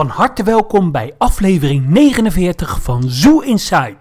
Van 0.00 0.08
harte 0.08 0.42
welkom 0.42 0.92
bij 0.92 1.14
aflevering 1.18 1.88
49 1.88 2.82
van 2.82 3.02
Zoo 3.02 3.40
Inside, 3.40 3.96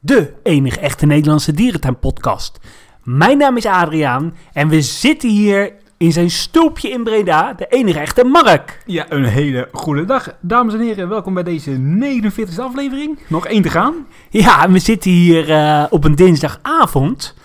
de 0.00 0.32
enige 0.42 0.80
echte 0.80 1.06
Nederlandse 1.06 1.52
dierentuinpodcast. 1.52 2.58
Mijn 3.02 3.38
naam 3.38 3.56
is 3.56 3.66
Adriaan 3.66 4.34
en 4.52 4.68
we 4.68 4.82
zitten 4.82 5.28
hier 5.28 5.72
in 5.96 6.12
zijn 6.12 6.30
stoepje 6.30 6.90
in 6.90 7.04
Breda, 7.04 7.52
de 7.52 7.66
enige 7.66 7.98
echte 7.98 8.24
Mark. 8.24 8.82
Ja, 8.86 9.06
een 9.08 9.24
hele 9.24 9.68
goede 9.72 10.04
dag, 10.04 10.36
dames 10.40 10.74
en 10.74 10.80
heren. 10.80 11.08
Welkom 11.08 11.34
bij 11.34 11.42
deze 11.42 11.76
49e 11.76 12.60
aflevering. 12.60 13.18
Nog 13.26 13.46
één 13.46 13.62
te 13.62 13.70
gaan. 13.70 14.06
Ja, 14.28 14.70
we 14.70 14.78
zitten 14.78 15.10
hier 15.10 15.50
eh, 15.50 15.84
op 15.90 16.04
een 16.04 16.14
dinsdagavond 16.14 17.36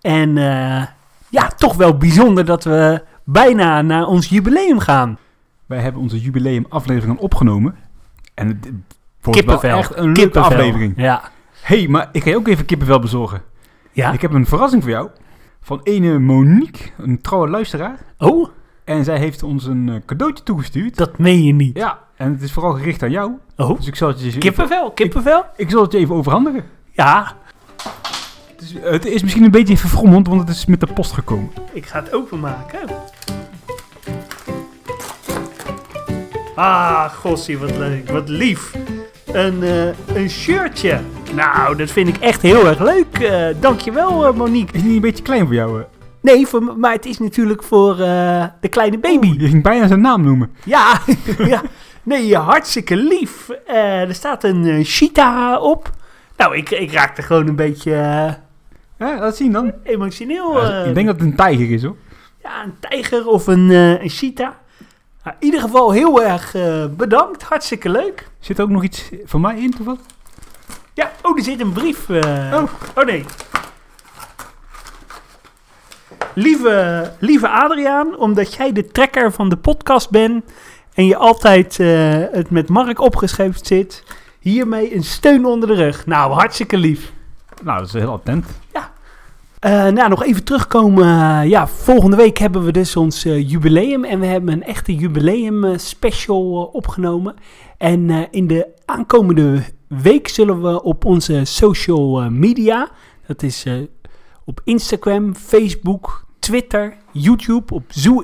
en 0.00 0.38
eh, 0.38 0.82
ja, 1.28 1.48
toch 1.56 1.74
wel 1.74 1.96
bijzonder 1.96 2.44
dat 2.44 2.64
we 2.64 3.02
bijna 3.24 3.82
naar 3.82 4.06
ons 4.06 4.28
jubileum 4.28 4.78
gaan. 4.78 5.18
Wij 5.66 5.78
hebben 5.80 6.02
onze 6.02 6.20
jubileumafleveringen 6.20 7.18
opgenomen. 7.18 7.74
En 8.34 8.48
het 8.48 8.56
wordt 8.64 8.74
wel 9.22 9.32
Kippenvel. 9.32 9.78
echt 9.78 9.96
een 9.96 10.04
leuke 10.04 10.20
Kippenvel. 10.20 10.50
aflevering. 10.50 10.92
Ja. 10.96 11.30
hey, 11.60 11.88
maar 11.88 12.08
ik 12.12 12.22
ga 12.22 12.30
je 12.30 12.36
ook 12.36 12.48
even 12.48 12.64
kippenvel 12.64 12.98
bezorgen. 12.98 13.42
Ja? 13.92 14.12
Ik 14.12 14.20
heb 14.20 14.32
een 14.32 14.46
verrassing 14.46 14.82
voor 14.82 14.90
jou. 14.92 15.08
Van 15.60 15.80
ene 15.82 16.18
Monique, 16.18 16.90
een 16.98 17.20
trouwe 17.20 17.48
luisteraar. 17.48 17.98
Oh, 18.18 18.48
En 18.84 19.04
zij 19.04 19.18
heeft 19.18 19.42
ons 19.42 19.66
een 19.66 19.88
eh, 19.88 19.94
cadeautje 20.06 20.44
toegestuurd. 20.44 20.96
dat 20.96 21.18
meen 21.18 21.42
je 21.44 21.52
niet. 21.52 21.78
Ja, 21.78 21.98
en 22.16 22.32
het 22.32 22.42
is 22.42 22.52
vooral 22.52 22.72
gericht 22.72 23.02
aan 23.02 23.10
jou. 23.10 23.32
Oh, 23.56 23.76
Dus 23.76 23.86
ik 23.86 23.94
zal 23.96 24.08
het 24.08 24.20
je, 24.32 24.38
kippenvel, 24.38 24.90
kippenvel? 24.90 25.44
ik 25.56 25.70
zal 25.70 25.82
het 25.82 25.92
je 25.92 25.98
even 25.98 26.14
overhandigen. 26.14 26.64
Ja, 26.90 27.32
Het 28.50 28.62
is, 28.62 28.74
het 28.82 29.04
is 29.06 29.22
misschien 29.22 29.44
een 29.44 29.50
beetje 29.50 29.76
verfrommeld, 29.76 30.26
want 30.26 30.40
het 30.40 30.48
is 30.50 30.66
met 30.66 30.80
de 30.80 30.86
post 30.86 31.12
gekomen. 31.12 31.50
ik 31.72 31.86
ga 31.86 31.98
het 32.02 32.12
openmaken. 32.12 32.78
Ah, 36.54 37.04
gossie, 37.10 37.58
wat 37.58 37.76
leuk, 37.76 38.10
wat 38.10 38.28
lief. 38.28 38.72
Een, 39.32 39.62
eh, 39.62 40.16
een 40.16 40.30
shirtje. 40.30 41.00
Nou, 41.34 41.76
dat 41.76 41.90
vind 41.90 42.08
ik 42.08 42.16
echt 42.16 42.42
heel 42.42 42.66
erg 42.66 42.78
leuk. 42.80 43.18
Eh, 43.18 43.46
dankjewel, 43.60 44.26
eh, 44.26 44.32
Monique. 44.34 44.72
Is 44.74 44.78
het 44.80 44.84
niet 44.84 44.94
een 44.94 45.00
beetje 45.00 45.22
klein 45.22 45.44
voor 45.46 45.54
jou? 45.54 45.82
Nee, 46.20 46.46
voor, 46.46 46.62
maar 46.78 46.92
het 46.92 47.06
is 47.06 47.18
natuurlijk 47.18 47.62
voor 47.62 47.96
de 47.96 48.68
kleine 48.70 48.98
baby. 48.98 49.34
Je 49.38 49.48
ging 49.48 49.62
bijna 49.62 49.86
zijn 49.86 50.00
naam 50.00 50.22
noemen. 50.22 50.50
Ja, 50.64 51.00
ja. 51.38 51.62
Nee, 52.02 52.36
hartstikke 52.36 52.96
lief. 52.96 53.48
Er 53.66 54.14
staat 54.14 54.44
een 54.44 54.84
cheetah 54.84 55.62
op. 55.62 55.90
Nou, 56.36 56.56
ik, 56.56 56.70
ik 56.70 56.92
raakte 56.92 57.22
gewoon 57.22 57.48
een 57.48 57.56
beetje 57.56 57.90
Ja, 58.98 59.18
laat 59.18 59.36
zien 59.36 59.52
dan. 59.52 59.72
emotioneel. 59.82 60.60
Ja, 60.62 60.82
ik 60.82 60.94
denk 60.94 61.06
dat 61.06 61.16
het 61.16 61.24
een 61.24 61.36
tijger 61.36 61.70
is 61.70 61.82
hoor. 61.82 61.96
Ja, 62.42 62.62
een 62.64 62.74
tijger 62.80 63.26
of 63.26 63.46
een, 63.46 63.70
een 63.70 64.08
cheetah. 64.08 64.52
Nou, 65.24 65.36
in 65.38 65.44
ieder 65.44 65.60
geval 65.60 65.90
heel 65.90 66.22
erg 66.22 66.54
eh, 66.54 66.84
bedankt. 66.90 67.42
Hartstikke 67.42 67.88
leuk. 67.88 68.28
Zit 68.38 68.58
er 68.58 68.64
ook 68.64 68.70
nog 68.70 68.82
iets 68.82 69.10
van 69.24 69.40
mij 69.40 69.56
in 69.58 69.70
toevallig? 69.70 70.00
Ja, 70.94 71.10
oh, 71.22 71.36
er 71.38 71.42
zit 71.44 71.60
een 71.60 71.72
brief. 71.72 72.08
eh. 72.08 72.52
Oh. 72.54 72.62
oh 72.94 73.04
nee. 73.04 73.24
Lieve, 76.34 77.12
lieve 77.18 77.48
Adriaan, 77.48 78.16
omdat 78.16 78.54
jij 78.54 78.72
de 78.72 78.86
trekker 78.86 79.32
van 79.32 79.48
de 79.48 79.56
podcast 79.56 80.10
bent 80.10 80.44
en 80.94 81.06
je 81.06 81.16
altijd 81.16 81.80
eh, 81.80 81.88
het 82.30 82.50
met 82.50 82.68
Mark 82.68 83.00
opgeschreven 83.00 83.66
zit, 83.66 84.02
hiermee 84.38 84.94
een 84.94 85.04
steun 85.04 85.44
onder 85.44 85.68
de 85.68 85.74
rug. 85.74 86.06
Nou, 86.06 86.32
hartstikke 86.32 86.76
lief. 86.76 87.12
Nou, 87.62 87.78
dat 87.78 87.86
is 87.86 87.92
heel 87.92 88.12
attent. 88.12 88.46
Eh, 89.64 89.88
nou, 89.88 90.08
nog 90.08 90.24
even 90.24 90.44
terugkomen. 90.44 91.06
ja, 91.48 91.66
volgende 91.66 92.16
week 92.16 92.38
hebben 92.38 92.64
we 92.64 92.72
dus 92.72 92.96
ons 92.96 93.24
eh, 93.24 93.50
jubileum. 93.50 94.04
En 94.04 94.20
we 94.20 94.26
hebben 94.26 94.52
een 94.54 94.62
echte 94.62 94.94
jubileum 94.94 95.64
eh, 95.64 95.78
special 95.78 96.70
opgenomen. 96.72 97.34
En 97.78 98.30
in 98.30 98.46
de 98.46 98.66
aankomende 98.84 99.62
week 99.88 100.28
zullen 100.28 100.62
we 100.62 100.82
op 100.82 101.04
onze 101.04 101.44
social 101.44 102.30
media, 102.30 102.90
dat 103.26 103.42
is 103.42 103.66
op 104.44 104.60
Instagram, 104.64 105.34
Facebook, 105.34 106.24
Twitter, 106.44 106.96
YouTube, 107.12 107.74
op 107.74 107.82
Zoo 107.88 108.22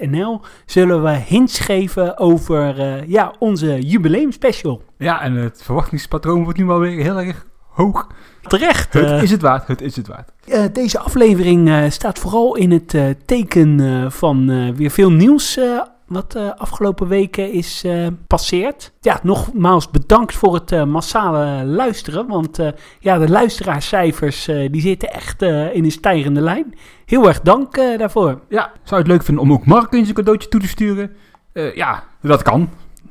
NL, 0.00 0.40
zullen 0.66 1.02
we 1.02 1.10
hints 1.10 1.58
geven 1.58 2.18
over 2.18 2.80
eh, 2.80 3.08
ja, 3.08 3.34
onze 3.38 3.80
jubileum 3.80 4.32
special. 4.32 4.82
Ja, 4.98 5.22
en 5.22 5.34
het 5.34 5.62
verwachtingspatroon 5.62 6.42
wordt 6.42 6.58
nu 6.58 6.64
wel 6.64 6.78
weer 6.78 7.02
heel 7.02 7.20
erg 7.20 7.46
hoog. 7.70 8.06
Terecht. 8.42 8.92
Het 8.92 9.04
eh, 9.04 9.22
is 9.22 9.30
het 9.30 9.42
waard, 9.42 9.68
het 9.68 9.80
is 9.80 9.96
het 9.96 10.06
waard. 10.08 10.30
Eh, 10.46 10.64
deze 10.72 10.98
aflevering 10.98 11.68
eh, 11.68 11.90
staat 11.90 12.18
vooral 12.18 12.56
in 12.56 12.70
het 12.70 12.94
eh, 12.94 13.04
teken 13.26 13.80
eh, 13.80 14.10
van 14.10 14.50
eh, 14.50 14.68
weer 14.74 14.90
veel 14.90 15.10
nieuws 15.12 15.56
eh, 15.56 15.80
wat 16.06 16.32
de 16.32 16.56
afgelopen 16.56 17.08
weken 17.08 17.52
is 17.52 17.82
eh 17.84 18.06
passeerd. 18.26 18.92
Ja, 19.00 19.20
nogmaals 19.22 19.90
bedankt 19.90 20.34
voor 20.34 20.54
het 20.54 20.72
eh, 20.72 20.84
massale 20.84 21.64
luisteren, 21.64 22.26
want 22.26 22.58
eh, 22.58 22.68
ja, 23.00 23.18
de 23.18 23.28
luisteraarscijfers 23.28 24.48
eh, 24.48 24.72
die 24.72 24.80
zitten 24.80 25.12
echt 25.12 25.42
eh, 25.42 25.74
in 25.74 25.84
een 25.84 25.90
stijgende 25.90 26.40
lijn. 26.40 26.74
Heel 27.06 27.28
erg 27.28 27.40
dank 27.40 27.76
eh, 27.76 27.98
daarvoor. 27.98 28.40
Ja, 28.48 28.62
zou 28.62 28.72
je 28.88 28.96
het 28.96 29.06
leuk 29.06 29.22
vinden 29.22 29.44
om 29.44 29.52
ook 29.52 29.66
Mark 29.66 29.92
eens 29.92 30.08
een 30.08 30.14
cadeautje 30.14 30.48
toe 30.48 30.60
te 30.60 30.68
sturen? 30.68 31.16
Eh, 31.52 31.74
ja, 31.74 32.02
dat 32.22 32.42
kan. 32.42 32.68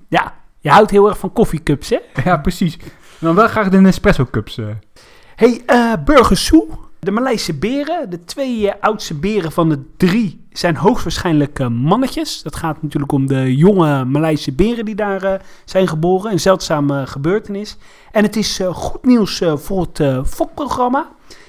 Ja, 0.08 0.34
je 0.60 0.70
houdt 0.70 0.92
heel 0.92 1.08
erg 1.08 1.18
van 1.18 1.34
koffiecups, 1.34 1.90
hè? 1.90 1.98
Ja, 2.24 2.38
precies. 2.38 2.78
Dan 3.20 3.36
wel 3.36 3.48
graag 3.48 3.70
de 3.70 3.80
Nespresso 3.80 4.26
cups. 4.32 4.60
Hey, 5.36 5.62
eh 5.66 5.94
Burger 6.06 6.38
Soe, 6.38 6.68
de 7.00 7.12
Maleise 7.12 7.54
beren, 7.54 8.10
de 8.10 8.24
twee 8.24 8.72
eh, 8.72 8.82
oudste 8.82 9.14
beren 9.14 9.52
van 9.52 9.70
de 9.70 9.80
drie, 9.98 10.46
zijn 10.52 10.76
hoogstwaarschijnlijk 10.76 11.70
mannetjes. 11.70 12.42
Dat 12.42 12.56
gaat 12.56 12.82
natuurlijk 12.82 13.12
om 13.12 13.28
de 13.28 13.56
jonge 13.56 14.06
Maleise 14.06 14.52
beren 14.52 14.86
die 14.86 14.96
daar 14.96 15.42
zijn 15.66 15.88
geboren. 15.88 16.32
Een 16.32 16.40
zeldzame 16.40 17.08
gebeurtenis. 17.08 17.78
En 18.12 18.24
het 18.24 18.36
is 18.36 18.60
goed 18.72 19.06
nieuws 19.06 19.42
voor 19.56 19.88
het 19.92 20.28
fokprogramma. 20.28 21.08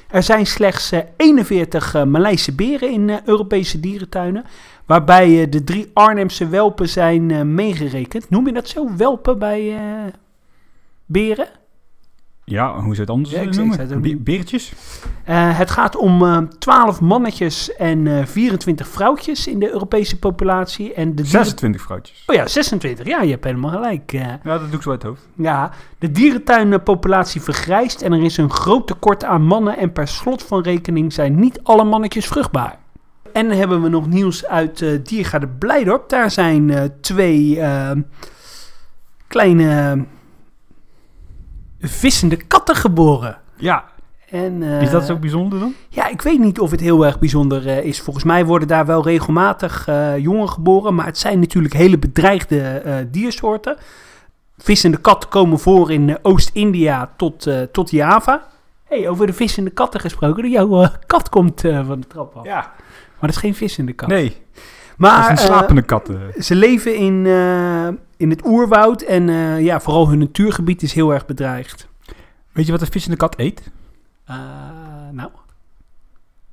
Er 0.08 0.22
zijn 0.22 0.47
slechts 0.47 0.92
eh, 0.92 1.00
41 1.16 1.94
eh, 1.94 2.04
Maleise 2.04 2.52
beren 2.52 2.91
in 2.91 3.20
Europese 3.25 3.81
dierentuinen. 3.81 4.44
Waarbij 4.87 5.48
de 5.48 5.64
drie 5.64 5.91
Arnhemse 5.92 6.48
welpen 6.48 6.88
zijn 6.88 7.54
meegerekend. 7.54 8.31
Noem 8.31 8.47
je 8.47 8.52
dat 8.52 8.69
zo, 8.69 8.97
welpen 8.97 9.38
bij 9.38 9.76
beren? 11.06 11.48
Ja, 12.44 12.72
hoe 12.74 12.82
zou 12.82 12.96
het 13.00 13.10
anders 13.10 13.30
Ja, 13.34 13.40
ik 13.40 13.48
eh, 13.48 13.52
zei- 13.54 13.72
zei 13.72 13.88
het 14.12 14.24
Beertjes? 14.24 14.72
Eh, 15.24 15.58
het 15.58 15.70
gaat 15.70 15.96
om 15.96 16.22
eh 16.22 16.38
12 16.58 17.00
mannetjes 17.00 17.74
en 17.76 18.06
eh 18.06 18.26
24 18.26 18.88
vrouwtjes 18.88 19.46
in 19.46 19.58
de 19.58 19.70
Europese 19.72 20.18
populatie. 20.18 20.94
En 20.94 21.08
de 21.08 21.14
dieren- 21.22 21.30
26 21.30 21.82
vrouwtjes. 21.82 22.22
Oh 22.26 22.34
ja, 22.36 22.46
26. 22.46 23.06
Ja, 23.06 23.22
je 23.22 23.30
hebt 23.30 23.44
helemaal 23.44 23.70
gelijk. 23.70 24.10
Ja, 24.12 24.40
dat 24.42 24.60
doe 24.60 24.74
ik 24.76 24.82
zo 24.82 24.90
uit 24.90 25.02
het 25.02 25.10
hoofd. 25.10 25.28
ja, 25.36 25.70
de 25.98 26.10
dierentuinpopulatie 26.10 27.40
vergrijst 27.40 28.00
en 28.02 28.12
er 28.12 28.22
is 28.22 28.36
een 28.36 28.50
groot 28.50 28.86
tekort 28.86 29.24
aan 29.24 29.42
mannen. 29.42 29.76
En 29.78 29.92
per 29.92 30.08
slot 30.08 30.42
van 30.42 30.62
rekening 30.62 31.12
zijn 31.12 31.34
niet 31.40 31.60
alle 31.62 31.84
mannetjes 31.84 32.26
vruchtbaar. 32.26 32.78
En 33.32 33.48
dan 33.48 33.56
hebben 33.58 33.82
we 33.82 33.88
nog 33.88 34.06
nieuws 34.06 34.46
uit 34.46 34.82
eh 34.82 34.98
Diergaarde 35.04 35.48
Blijdorp. 35.48 36.08
Daar 36.08 36.30
zijn 36.30 36.92
twee 37.00 37.60
kleine 39.26 40.04
vissende 41.80 42.36
katten 42.36 42.74
geboren. 42.76 43.38
Ja, 43.56 43.84
En, 44.30 44.62
eh, 44.62 44.82
is 44.82 44.91
dat 44.91 45.06
zo 45.06 45.16
bijzonder 45.16 45.58
dan? 45.58 45.74
Ja, 45.88 46.08
ik 46.08 46.22
weet 46.22 46.38
niet 46.38 46.58
of 46.60 46.70
het 46.70 46.80
heel 46.80 47.06
erg 47.06 47.18
bijzonder 47.18 47.66
eh, 47.68 47.84
is. 47.84 48.00
Volgens 48.00 48.24
mij 48.24 48.44
worden 48.44 48.68
daar 48.68 48.86
wel 48.86 49.02
regelmatig 49.04 49.88
eh, 49.88 50.19
jongen 50.19 50.48
geboren. 50.48 50.94
Maar 50.94 51.06
het 51.06 51.19
zijn 51.19 51.38
natuurlijk 51.40 51.74
hele 51.74 51.98
bedreigde 51.98 52.60
eh, 52.60 52.94
diersoorten. 53.10 53.76
Vissende 54.58 54.96
katten 54.96 55.28
komen 55.30 55.58
voor 55.58 55.92
in 55.92 56.08
eh, 56.08 56.16
Oost-India 56.22 57.10
tot, 57.16 57.46
eh, 57.46 57.60
tot 57.72 57.90
Java. 57.90 58.46
hey, 58.84 59.08
over 59.08 59.26
de 59.26 59.32
vissende 59.32 59.70
katten 59.70 60.00
gesproken. 60.00 60.50
Jouw 60.50 60.82
eh, 60.82 60.88
kat 61.06 61.28
komt 61.28 61.64
eh, 61.64 61.87
van 61.87 62.00
de 62.00 62.06
trap 62.06 62.37
af. 62.37 62.44
Ja. 62.44 62.55
Maar 62.55 63.28
dat 63.28 63.31
is 63.31 63.37
geen 63.37 63.55
vissende 63.55 63.93
kat. 63.93 64.08
Nee, 64.08 64.37
maar 64.96 65.16
dat 65.16 65.20
is 65.25 65.28
een 65.44 65.49
eh, 65.49 65.55
slapende 65.56 65.82
kat. 65.82 66.08
eh. 66.08 66.16
ze 66.43 66.55
leven 66.55 66.94
in, 66.96 67.26
eh, 67.26 67.88
in 68.20 68.31
het 68.31 68.46
oerwoud. 68.46 69.02
En 69.02 69.28
eh, 69.28 69.61
ja, 69.61 69.81
vooral 69.81 70.08
hun 70.08 70.19
natuurgebied 70.19 70.82
is 70.82 70.93
heel 70.93 71.12
erg 71.12 71.26
bedreigd. 71.26 71.88
Weet 72.52 72.67
je 72.67 72.72
wat 72.72 72.81
een 72.81 72.87
vissende 72.90 73.17
kat 73.17 73.38
eet? 73.38 73.70
Eh, 74.25 74.37
nou. 75.12 75.31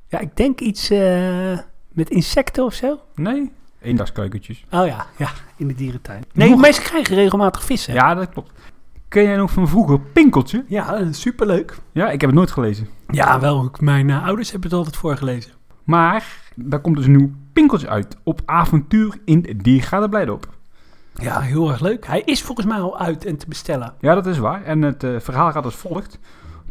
Ja, 0.07 0.19
ik 0.19 0.35
denk 0.37 0.59
iets 0.59 0.89
eh, 0.89 1.57
met 1.91 2.09
insecten 2.09 2.63
of 2.63 2.73
zo. 2.73 2.99
Nee? 3.15 3.51
Eendagskuikentjes. 3.81 4.65
Oh 4.71 4.85
ja, 4.85 5.05
ja, 5.17 5.29
in 5.55 5.67
de 5.67 5.73
dierentuin. 5.75 6.23
Nee, 6.33 6.49
Nog- 6.49 6.61
mensen 6.61 6.83
krijgen 6.83 7.15
regelmatig 7.15 7.63
vissen. 7.63 7.93
Ja, 7.93 8.13
dat 8.15 8.29
klopt. 8.29 8.51
Ken 9.07 9.23
jij 9.23 9.35
nog 9.37 9.51
van 9.51 9.67
vroeger 9.67 9.99
Pinkeltje? 9.99 10.63
ja 10.67 11.11
superleuk. 11.11 11.77
Ja, 11.91 12.05
ik 12.11 12.21
heb 12.21 12.29
het 12.29 12.39
nooit 12.39 12.51
gelezen. 12.51 12.87
Ja, 13.09 13.39
wel. 13.39 13.71
Mijn 13.79 14.11
ouders 14.11 14.51
hebben 14.51 14.69
het 14.69 14.77
altijd 14.77 14.97
voorgelezen. 14.97 15.51
Maar 15.83 16.25
daar 16.55 16.79
komt 16.81 16.95
dus 16.95 17.05
een 17.05 17.15
nieuw 17.15 17.31
Pinkeltje 17.53 17.89
uit 17.89 18.17
op 18.23 18.41
avontuur 18.45 19.17
in 19.25 19.57
Diergaarde 19.61 20.09
Blijdorp. 20.09 20.56
Ja, 21.21 21.39
heel 21.39 21.69
erg 21.69 21.79
leuk. 21.79 22.07
Hij 22.07 22.21
is 22.25 22.41
volgens 22.43 22.67
mij 22.67 22.79
al 22.79 22.99
uit 22.99 23.25
en 23.25 23.37
te 23.37 23.45
bestellen. 23.47 23.93
Ja, 23.99 24.15
dat 24.15 24.25
is 24.25 24.37
waar. 24.37 24.63
En 24.63 24.81
het 24.81 25.03
eh, 25.03 25.19
verhaal 25.19 25.51
gaat 25.51 25.65
als 25.65 25.75
volgt. 25.75 26.19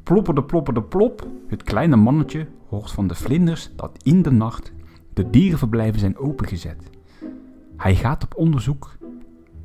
Plopperde, 0.02 0.42
plopperde, 0.42 0.82
plop. 0.82 1.26
Het 1.48 1.62
kleine 1.62 1.96
mannetje 1.96 2.46
hoort 2.68 2.90
van 2.90 3.06
de 3.06 3.14
vlinders 3.14 3.70
dat 3.76 3.90
in 4.02 4.22
de 4.22 4.30
nacht 4.30 4.72
de 5.14 5.30
dierenverblijven 5.30 6.00
zijn 6.00 6.18
opengezet. 6.18 6.90
Hij 7.76 7.94
gaat 7.94 8.24
op 8.24 8.36
onderzoek 8.36 8.96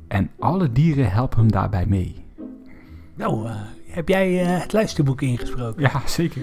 En 0.08 0.30
alle 0.38 0.72
dieren 0.72 1.10
helpen 1.10 1.38
hem 1.38 1.52
daarbij 1.52 1.86
mee. 1.86 2.24
Nou, 3.14 3.46
eh, 3.46 3.54
heb 3.86 4.08
jij 4.08 4.40
eh, 4.40 4.60
het 4.60 4.72
luisterboek 4.72 5.20
ingesproken? 5.20 5.82
Ja, 5.82 6.02
zeker. 6.06 6.42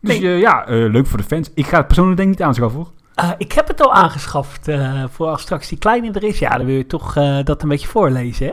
Dus 0.00 0.18
Nee. 0.20 0.38
ja, 0.38 0.64
leuk 0.66 1.06
voor 1.06 1.18
de 1.18 1.24
fans. 1.24 1.50
Ik 1.54 1.66
ga 1.66 1.76
het 1.76 1.86
persoonlijk 1.86 2.16
denk 2.16 2.30
ik 2.32 2.38
niet 2.38 2.46
aanschaffen 2.46 2.78
hoor. 2.80 2.92
Eh, 3.16 3.30
ik 3.38 3.52
heb 3.52 3.68
het 3.68 3.80
al 3.80 3.92
aangeschaft 3.92 4.68
eh, 4.68 5.04
voor 5.10 5.26
als 5.26 5.42
straks 5.42 5.68
die 5.68 5.78
kleine 5.78 6.12
er 6.12 6.24
is. 6.24 6.38
Ja, 6.38 6.56
dan 6.56 6.66
wil 6.66 6.76
je 6.76 6.86
toch 6.86 7.16
eh, 7.16 7.38
dat 7.44 7.62
een 7.62 7.68
beetje 7.68 7.88
voorlezen, 7.88 8.46
hè? 8.46 8.52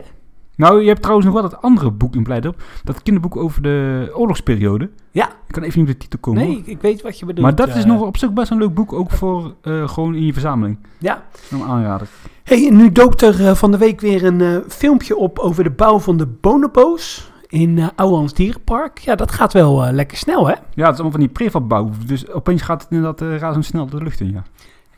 Nou, 0.56 0.80
je 0.80 0.88
hebt 0.88 1.00
trouwens 1.00 1.26
nog 1.26 1.40
wel 1.40 1.50
dat 1.50 1.62
andere 1.62 1.90
boek 1.90 2.14
in 2.14 2.22
Blijdorp. 2.22 2.62
Dat 2.84 3.02
kinderboek 3.02 3.36
over 3.36 3.62
de 3.62 4.10
oorlogsperiode. 4.14 4.90
Ja. 5.10 5.26
Ik 5.26 5.52
kan 5.52 5.62
even 5.62 5.80
niet 5.80 5.88
op 5.88 5.94
de 5.94 6.00
titel 6.00 6.18
komen. 6.18 6.42
Nee, 6.42 6.54
hoor. 6.54 6.68
ik, 6.68 6.80
weet 6.80 7.02
wat 7.02 7.18
je 7.18 7.26
bedoelt. 7.26 7.46
Maar 7.46 7.66
dat 7.66 7.76
is 7.76 7.84
nog 7.84 8.00
op 8.00 8.16
zich 8.16 8.32
best 8.32 8.50
een 8.50 8.58
leuk 8.58 8.74
boek, 8.74 8.92
ook 8.92 9.10
voor 9.10 9.54
eh, 9.62 9.88
gewoon 9.88 10.14
in 10.14 10.26
je 10.26 10.32
verzameling. 10.32 10.78
Ja. 10.98 11.24
Een 11.50 11.62
aanrader. 11.62 12.08
Hey, 12.42 12.70
nu 12.70 12.92
doopt 12.92 13.22
er 13.22 13.56
van 13.56 13.70
de 13.70 13.78
week 13.78 14.00
weer 14.00 14.24
een 14.24 14.62
filmpje 14.68 15.16
op 15.16 15.38
over 15.38 15.64
de 15.64 15.70
bouw 15.70 15.98
van 15.98 16.16
de 16.16 16.26
bonobo's 16.26 17.32
in 17.54 17.76
uh, 17.76 17.88
Ouwehans 17.96 18.32
Dierenpark. 18.32 18.98
Ja, 18.98 19.14
dat 19.14 19.32
gaat 19.32 19.52
wel 19.52 19.84
eh, 19.84 19.92
lekker 19.92 20.16
snel, 20.16 20.46
hè? 20.46 20.52
Ja, 20.52 20.58
het 20.64 20.76
is 20.76 20.84
allemaal 20.84 21.10
van 21.10 21.20
die 21.20 21.28
prefab-bouw. 21.28 21.90
Dus 22.06 22.30
opeens 22.30 22.62
gaat 22.62 22.82
het 22.82 22.90
inderdaad 22.90 23.22
uh, 23.22 23.38
razendsnel 23.38 23.86
de 23.86 24.02
lucht 24.02 24.20
in, 24.20 24.32
ja. 24.32 24.42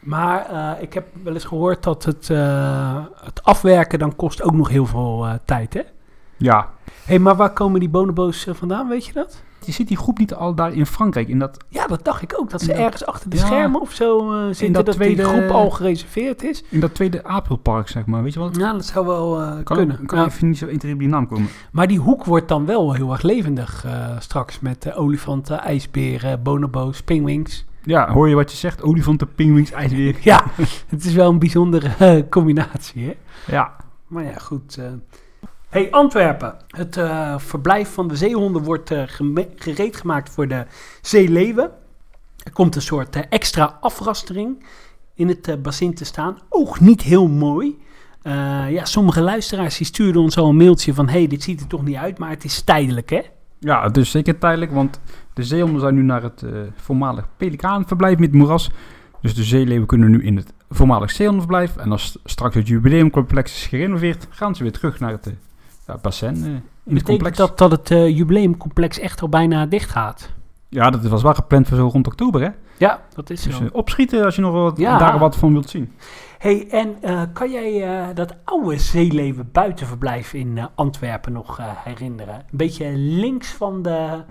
Maar 0.00 0.46
ik 0.80 0.92
heb 0.92 1.06
wel 1.22 1.34
eens 1.34 1.44
gehoord 1.44 1.82
dat 1.82 2.04
het, 2.04 2.28
het 3.24 3.42
afwerken 3.42 3.98
dan 3.98 4.16
kost 4.16 4.42
ook 4.42 4.52
nog 4.52 4.68
heel 4.68 4.86
veel 4.86 5.26
tijd, 5.44 5.74
hè? 5.74 5.80
Ja. 6.36 6.68
hey, 7.04 7.18
maar 7.18 7.36
waar 7.36 7.52
komen 7.52 7.80
die 7.80 7.88
bonobo's 7.88 8.46
vandaan, 8.50 8.88
weet 8.88 9.06
je 9.06 9.12
dat? 9.12 9.42
Je 9.64 9.72
ziet 9.72 9.88
die 9.88 9.96
groep 9.96 10.18
niet 10.18 10.34
al 10.34 10.54
daar 10.54 10.72
in 10.72 10.86
Frankrijk. 10.86 11.28
In 11.28 11.38
dat, 11.38 11.64
ja, 11.68 11.86
dat 11.86 12.04
dacht 12.04 12.22
ik 12.22 12.34
ook. 12.40 12.50
Dat 12.50 12.60
ze 12.60 12.66
dat, 12.66 12.76
ergens 12.76 13.06
achter 13.06 13.30
de 13.30 13.36
ja, 13.36 13.46
schermen 13.46 13.80
of 13.80 13.92
zo 13.92 14.32
uh, 14.32 14.46
zitten. 14.46 14.72
dat, 14.72 14.86
dat 14.86 14.94
tweede, 14.94 15.14
die 15.14 15.24
groep 15.24 15.50
al 15.50 15.70
gereserveerd 15.70 16.44
is. 16.44 16.64
In 16.68 16.80
dat 16.80 16.94
tweede 16.94 17.24
Aprilpark, 17.24 17.88
zeg 17.88 18.06
maar. 18.06 18.22
Weet 18.22 18.32
je 18.32 18.38
wat? 18.38 18.56
Ja, 18.56 18.72
dat 18.72 18.84
zou 18.84 19.06
wel 19.06 19.42
uh, 19.42 19.48
kan, 19.64 19.76
kunnen. 19.76 20.06
Kan 20.06 20.18
ja. 20.18 20.26
even 20.26 20.48
niet 20.48 20.58
zo 20.58 20.66
inter 20.66 20.92
op 20.92 20.98
die 20.98 21.08
naam 21.08 21.28
komen. 21.28 21.48
Maar 21.72 21.86
die 21.86 21.98
hoek 21.98 22.24
wordt 22.24 22.48
dan 22.48 22.66
wel 22.66 22.92
heel 22.94 23.12
erg 23.12 23.22
levendig 23.22 23.84
uh, 23.86 24.10
straks. 24.18 24.60
Met 24.60 24.94
olifanten, 24.94 25.60
ijsberen, 25.60 26.42
bonobo's, 26.42 27.02
pingwings. 27.02 27.64
Ja, 27.82 28.12
hoor 28.12 28.28
je 28.28 28.34
wat 28.34 28.50
je 28.50 28.56
zegt? 28.56 28.82
Olifanten, 28.82 29.34
pingwings, 29.34 29.70
ijsberen. 29.70 30.20
Ja, 30.32 30.44
het 30.88 31.04
is 31.04 31.14
wel 31.14 31.30
een 31.30 31.38
bijzondere 31.38 32.26
combinatie, 32.28 33.04
hè? 33.04 33.16
Ja. 33.54 33.76
Maar 34.06 34.24
ja, 34.24 34.38
goed. 34.38 34.78
Hey, 35.76 35.90
Antwerpen. 35.90 36.54
Het 36.68 36.96
uh, 36.96 37.38
verblijf 37.38 37.92
van 37.92 38.08
de 38.08 38.16
zeehonden 38.16 38.62
wordt 38.62 38.90
uh, 38.90 39.02
gereed 39.56 39.96
gemaakt 39.96 40.30
voor 40.30 40.48
de 40.48 40.66
zeeleeuwen. 41.02 41.70
Er 42.44 42.52
komt 42.52 42.76
een 42.76 42.82
soort 42.82 43.16
uh, 43.16 43.22
extra 43.28 43.78
afrastering 43.80 44.64
in 45.14 45.28
het 45.28 45.62
bassin 45.62 45.94
te 45.94 46.04
staan. 46.04 46.38
Ook 46.48 46.80
niet 46.80 47.02
heel 47.02 47.28
mooi. 47.28 47.78
ja, 48.68 48.84
sommige 48.84 49.20
luisteraars 49.20 49.76
die 49.76 49.86
stuurden 49.86 50.22
ons 50.22 50.36
al 50.36 50.48
een 50.48 50.56
mailtje 50.56 50.94
van... 50.94 51.08
hey, 51.08 51.26
dit 51.26 51.42
ziet 51.42 51.60
er 51.60 51.66
toch 51.66 51.84
niet 51.84 51.96
uit, 51.96 52.18
maar 52.18 52.30
het 52.30 52.44
is 52.44 52.62
tijdelijk, 52.62 53.10
hè? 53.10 53.20
Ja, 53.58 53.82
het 53.82 53.96
is 53.96 54.10
zeker 54.10 54.38
tijdelijk, 54.38 54.72
want 54.72 55.00
de 55.32 55.42
zeehonden 55.42 55.80
zijn 55.80 55.94
nu 55.94 56.02
naar 56.02 56.22
het 56.22 56.42
voormalig 56.76 57.28
pelikaanverblijf 57.36 58.18
met 58.18 58.32
moeras. 58.32 58.70
Dus 59.20 59.34
de 59.34 59.44
zeeleeuwen 59.44 59.86
kunnen 59.86 60.10
nu 60.10 60.22
in 60.22 60.36
het 60.36 60.52
voormalig 60.70 61.10
zeehondenverblijf. 61.10 61.76
En 61.76 61.92
als 61.92 62.18
straks 62.24 62.54
het 62.54 62.68
jubileumcomplex 62.68 63.52
is 63.52 63.66
gerenoveerd, 63.66 64.26
gaan 64.30 64.54
ze 64.54 64.62
weer 64.62 64.72
terug 64.72 65.00
naar 65.00 65.10
het 65.10 65.34
ja, 65.86 65.98
bassin 66.02 66.36
uh, 66.36 66.44
in 66.44 66.62
Betekent 66.82 66.98
het 66.98 67.02
complex. 67.02 67.36
dat 67.36 67.58
dat 67.58 67.70
het 67.70 67.90
uh, 67.90 68.16
jubileumcomplex 68.16 68.98
echt 68.98 69.22
al 69.22 69.28
bijna 69.28 69.66
dicht 69.66 69.90
gaat? 69.90 70.30
Ja, 70.68 70.90
dat 70.90 71.02
was 71.02 71.22
wel 71.22 71.34
gepland 71.34 71.68
voor 71.68 71.76
zo 71.76 71.88
rond 71.88 72.06
oktober, 72.06 72.40
hè? 72.40 72.48
Ja, 72.78 73.00
dat 73.14 73.30
is 73.30 73.42
dus, 73.42 73.56
zo. 73.56 73.62
Uh, 73.62 73.68
opschieten 73.72 74.24
als 74.24 74.34
je 74.34 74.40
nog 74.40 74.52
wat, 74.52 74.78
ja. 74.78 74.98
daar 74.98 75.18
wat 75.18 75.36
van 75.36 75.52
wilt 75.52 75.70
zien. 75.70 75.92
hey, 76.38 76.68
en 76.70 76.96
uh, 77.04 77.22
kan 77.32 77.50
jij 77.50 78.14
dat 78.14 78.34
oude 78.44 78.78
zeeleven 78.78 79.48
buitenverblijf 79.52 80.32
in 80.32 80.68
Antwerpen 80.74 81.32
nog 81.32 81.60
herinneren? 81.84 82.34
Een 82.34 82.42
beetje 82.50 82.92
links 82.96 83.52
van 83.52 83.82
de, 83.82 84.22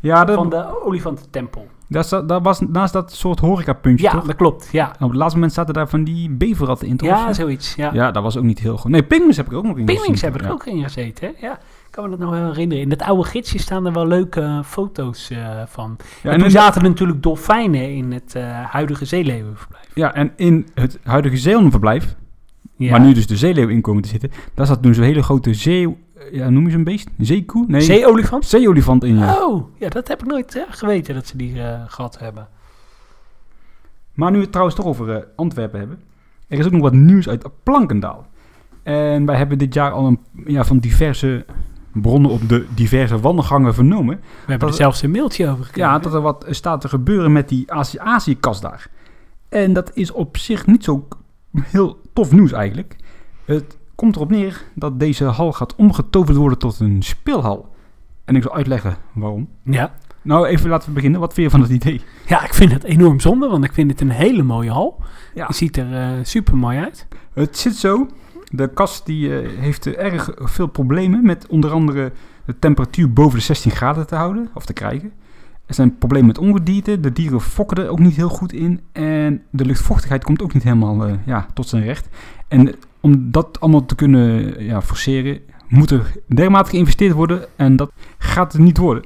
ja, 0.00 0.24
de, 0.24 0.32
van 0.32 0.50
de 0.50 0.84
olifantentempel. 0.84 1.66
Dat, 1.92 2.08
dat 2.28 2.42
was 2.42 2.60
naast 2.60 2.92
dat 2.92 3.12
soort 3.12 3.38
horecapuntje, 3.38 4.06
ja, 4.06 4.12
toch? 4.12 4.24
dat 4.24 4.36
klopt, 4.36 4.68
ja. 4.72 4.88
En 4.98 5.04
op 5.04 5.10
het 5.10 5.18
laatste 5.18 5.36
moment 5.36 5.54
zaten 5.54 5.74
daar 5.74 5.88
van 5.88 6.04
die 6.04 6.30
beverratten 6.30 6.88
in, 6.88 6.96
toch? 6.96 7.08
Ja, 7.08 7.32
zoiets, 7.32 7.74
ja. 7.74 7.90
Ja, 7.92 8.10
dat 8.10 8.22
was 8.22 8.36
ook 8.36 8.44
niet 8.44 8.58
heel 8.58 8.76
goed. 8.76 8.90
Nee, 8.90 9.02
pingwings 9.02 9.36
heb 9.36 9.46
ik 9.46 9.52
ook 9.52 9.64
nog 9.64 9.78
in 9.78 9.84
Pingwings 9.84 10.20
gezien. 10.20 10.32
heb 10.32 10.40
ik 10.40 10.46
ja. 10.46 10.52
ook 10.52 10.66
in 10.66 10.82
gezeten, 10.82 11.26
hè? 11.26 11.46
Ja. 11.46 11.52
Ik 11.92 11.98
kan 11.98 12.10
me 12.10 12.16
dat 12.16 12.26
nog 12.26 12.38
wel 12.38 12.46
herinneren. 12.46 12.82
In 12.82 12.88
dat 12.88 13.02
oude 13.02 13.24
gidsje 13.24 13.58
staan 13.58 13.86
er 13.86 13.92
wel 13.92 14.06
leuke 14.06 14.40
uh, 14.40 14.62
foto's 14.62 15.30
uh, 15.30 15.38
van. 15.66 15.96
Ja, 16.22 16.30
en, 16.30 16.36
en 16.36 16.40
toen 16.40 16.50
zaten 16.50 16.82
er 16.82 16.88
natuurlijk 16.88 17.22
dolfijnen 17.22 17.94
in 17.94 18.12
het 18.12 18.34
uh, 18.36 18.42
huidige 18.64 19.04
zeeleeuwenverblijf. 19.04 19.90
Ja, 19.94 20.14
en 20.14 20.32
in 20.36 20.68
het 20.74 20.98
huidige 21.02 21.36
zeeleeuwenverblijf, 21.36 22.16
ja. 22.76 22.90
waar 22.90 23.00
nu 23.00 23.12
dus 23.12 23.26
de 23.26 23.36
zeeleeuw 23.36 23.68
in 23.68 23.80
komen 23.80 24.02
te 24.02 24.08
zitten, 24.08 24.30
daar 24.54 24.66
zat 24.66 24.82
toen 24.82 24.94
zo'n 24.94 25.04
hele 25.04 25.22
grote 25.22 25.54
zee... 25.54 25.96
Ja, 26.30 26.50
noem 26.50 26.64
je 26.64 26.70
zo'n 26.70 26.84
beest? 26.84 27.08
Een 27.18 27.26
zeekoe? 27.26 27.64
Nee. 27.68 27.80
Zeeolifant? 27.80 28.44
Zeeolifant 28.44 29.04
in, 29.04 29.18
ja. 29.18 29.44
Oh, 29.44 29.66
ja, 29.78 29.88
dat 29.88 30.08
heb 30.08 30.22
ik 30.22 30.26
nooit 30.26 30.56
uh, 30.56 30.62
geweten 30.68 31.14
dat 31.14 31.26
ze 31.26 31.36
die 31.36 31.54
uh, 31.54 31.82
gehad 31.86 32.18
hebben. 32.18 32.48
Maar 34.14 34.30
nu 34.30 34.36
we 34.36 34.42
het 34.42 34.50
trouwens 34.50 34.76
toch 34.76 34.86
over 34.86 35.08
uh, 35.08 35.16
Antwerpen 35.36 35.78
hebben. 35.78 35.98
Er 36.48 36.58
is 36.58 36.66
ook 36.66 36.72
nog 36.72 36.80
wat 36.80 36.92
nieuws 36.92 37.28
uit 37.28 37.46
Plankendaal. 37.62 38.26
En 38.82 39.26
wij 39.26 39.36
hebben 39.36 39.58
dit 39.58 39.74
jaar 39.74 39.90
al 39.90 40.06
een, 40.06 40.18
ja, 40.46 40.64
van 40.64 40.78
diverse 40.78 41.44
bronnen 41.92 42.30
op 42.30 42.48
de 42.48 42.66
diverse 42.74 43.20
wandelgangen 43.20 43.74
vernomen. 43.74 44.16
We 44.16 44.50
hebben 44.50 44.68
er 44.68 44.74
zelfs 44.74 45.02
een 45.02 45.10
mailtje 45.10 45.48
over 45.48 45.64
gekregen. 45.64 45.90
Ja, 45.90 45.98
dat 45.98 46.14
er 46.14 46.20
wat 46.20 46.46
staat 46.50 46.80
te 46.80 46.88
gebeuren 46.88 47.32
met 47.32 47.48
die 47.48 47.72
Azië-kast 47.98 48.62
daar. 48.62 48.90
En 49.48 49.72
dat 49.72 49.90
is 49.94 50.10
op 50.12 50.36
zich 50.36 50.66
niet 50.66 50.84
zo 50.84 51.08
heel 51.62 52.00
tof 52.12 52.32
nieuws 52.32 52.52
eigenlijk. 52.52 52.96
Het 53.44 53.78
komt 54.02 54.16
erop 54.16 54.30
neer 54.30 54.64
dat 54.74 55.00
deze 55.00 55.24
hal 55.24 55.52
gaat 55.52 55.74
omgetoverd 55.74 56.36
worden 56.36 56.58
tot 56.58 56.80
een 56.80 57.02
speelhal. 57.02 57.74
En 58.24 58.36
ik 58.36 58.42
zal 58.42 58.54
uitleggen 58.54 58.96
waarom. 59.12 59.48
Ja. 59.64 59.92
Nou, 60.22 60.46
even 60.46 60.70
laten 60.70 60.88
we 60.88 60.94
beginnen. 60.94 61.20
Wat 61.20 61.34
vind 61.34 61.46
je 61.46 61.58
van 61.58 61.62
het 61.62 61.70
idee? 61.70 62.00
Ja, 62.26 62.44
ik 62.44 62.54
vind 62.54 62.72
het 62.72 62.84
enorm 62.84 63.20
zonde, 63.20 63.48
want 63.48 63.64
ik 63.64 63.72
vind 63.72 63.90
het 63.90 64.00
een 64.00 64.10
hele 64.10 64.42
mooie 64.42 64.70
hal. 64.70 65.02
Ja. 65.34 65.46
Het 65.46 65.56
ziet 65.56 65.76
er 65.76 65.92
uh, 65.92 66.24
super 66.24 66.56
mooi 66.56 66.78
uit. 66.78 67.06
Het 67.32 67.58
zit 67.58 67.76
zo. 67.76 68.08
De 68.50 68.68
kast 68.68 69.06
die, 69.06 69.28
uh, 69.28 69.60
heeft 69.60 69.86
erg 69.86 70.30
veel 70.36 70.66
problemen 70.66 71.22
met 71.24 71.46
onder 71.46 71.70
andere 71.70 72.12
de 72.44 72.58
temperatuur 72.58 73.12
boven 73.12 73.38
de 73.38 73.44
16 73.44 73.70
graden 73.70 74.06
te 74.06 74.14
houden 74.14 74.50
of 74.54 74.64
te 74.64 74.72
krijgen. 74.72 75.12
Er 75.66 75.74
zijn 75.74 75.98
problemen 75.98 76.26
met 76.26 76.38
ongedierte. 76.38 77.00
De 77.00 77.12
dieren 77.12 77.40
fokken 77.40 77.76
er 77.76 77.88
ook 77.88 77.98
niet 77.98 78.16
heel 78.16 78.28
goed 78.28 78.52
in. 78.52 78.80
En 78.92 79.42
de 79.50 79.64
luchtvochtigheid 79.64 80.24
komt 80.24 80.42
ook 80.42 80.54
niet 80.54 80.62
helemaal 80.62 81.06
ja, 81.24 81.46
tot 81.54 81.68
zijn 81.68 81.84
recht. 81.84 82.08
En 82.48 82.74
om 83.02 83.30
dat 83.30 83.60
allemaal 83.60 83.84
te 83.84 83.94
kunnen 83.94 84.64
ja, 84.64 84.82
forceren, 84.82 85.40
moet 85.68 85.90
er 85.90 86.12
dermate 86.26 86.70
geïnvesteerd 86.70 87.12
worden. 87.12 87.46
En 87.56 87.76
dat 87.76 87.92
gaat 88.18 88.54
er 88.54 88.60
niet 88.60 88.78
worden 88.78 89.04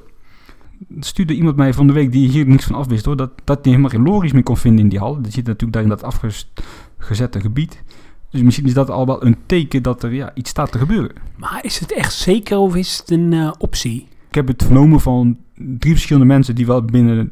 stuurde 0.99 1.33
iemand 1.33 1.55
mij 1.55 1.73
van 1.73 1.87
de 1.87 1.93
week 1.93 2.11
die 2.11 2.29
hier 2.29 2.47
niks 2.47 2.65
van 2.65 2.75
afwist 2.75 3.05
hoor. 3.05 3.15
Dat, 3.15 3.31
dat 3.43 3.57
hij 3.61 3.71
helemaal 3.71 3.89
geen 3.89 4.03
lorries 4.03 4.31
meer 4.31 4.43
kon 4.43 4.57
vinden 4.57 4.83
in 4.83 4.89
die 4.89 4.99
hal. 4.99 5.21
Die 5.21 5.31
zit 5.31 5.45
natuurlijk 5.45 5.73
daar 5.73 5.83
in 5.83 5.89
dat 5.89 6.03
afgezette 6.03 7.39
gebied. 7.39 7.83
Dus 8.29 8.41
misschien 8.41 8.65
is 8.65 8.73
dat 8.73 8.89
al 8.89 9.05
wel 9.05 9.25
een 9.25 9.37
teken 9.45 9.83
dat 9.83 10.03
er 10.03 10.13
ja, 10.13 10.31
iets 10.33 10.49
staat 10.49 10.71
te 10.71 10.77
gebeuren. 10.77 11.11
Maar 11.35 11.59
is 11.61 11.79
het 11.79 11.93
echt 11.93 12.13
zeker 12.13 12.57
of 12.57 12.75
is 12.75 12.97
het 12.97 13.11
een 13.11 13.31
uh, 13.31 13.51
optie? 13.57 14.07
Ik 14.29 14.35
heb 14.35 14.47
het 14.47 14.63
vernomen 14.63 14.99
van 14.99 15.37
drie 15.55 15.93
verschillende 15.93 16.27
mensen 16.27 16.55
die 16.55 16.65
wel 16.65 16.81
binnen 16.81 17.31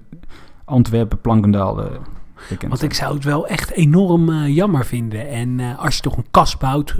Antwerpen, 0.65 1.21
Plankendaal 1.21 1.79
uh, 1.79 1.91
Want 2.67 2.83
ik 2.83 2.93
zou 2.93 3.13
het 3.13 3.23
wel 3.23 3.47
echt 3.47 3.71
enorm 3.71 4.29
uh, 4.29 4.55
jammer 4.55 4.85
vinden. 4.85 5.29
En 5.29 5.77
als 5.77 5.95
je 5.95 6.01
toch 6.01 6.17
een 6.17 6.25
kast 6.31 6.59
bouwt, 6.59 6.95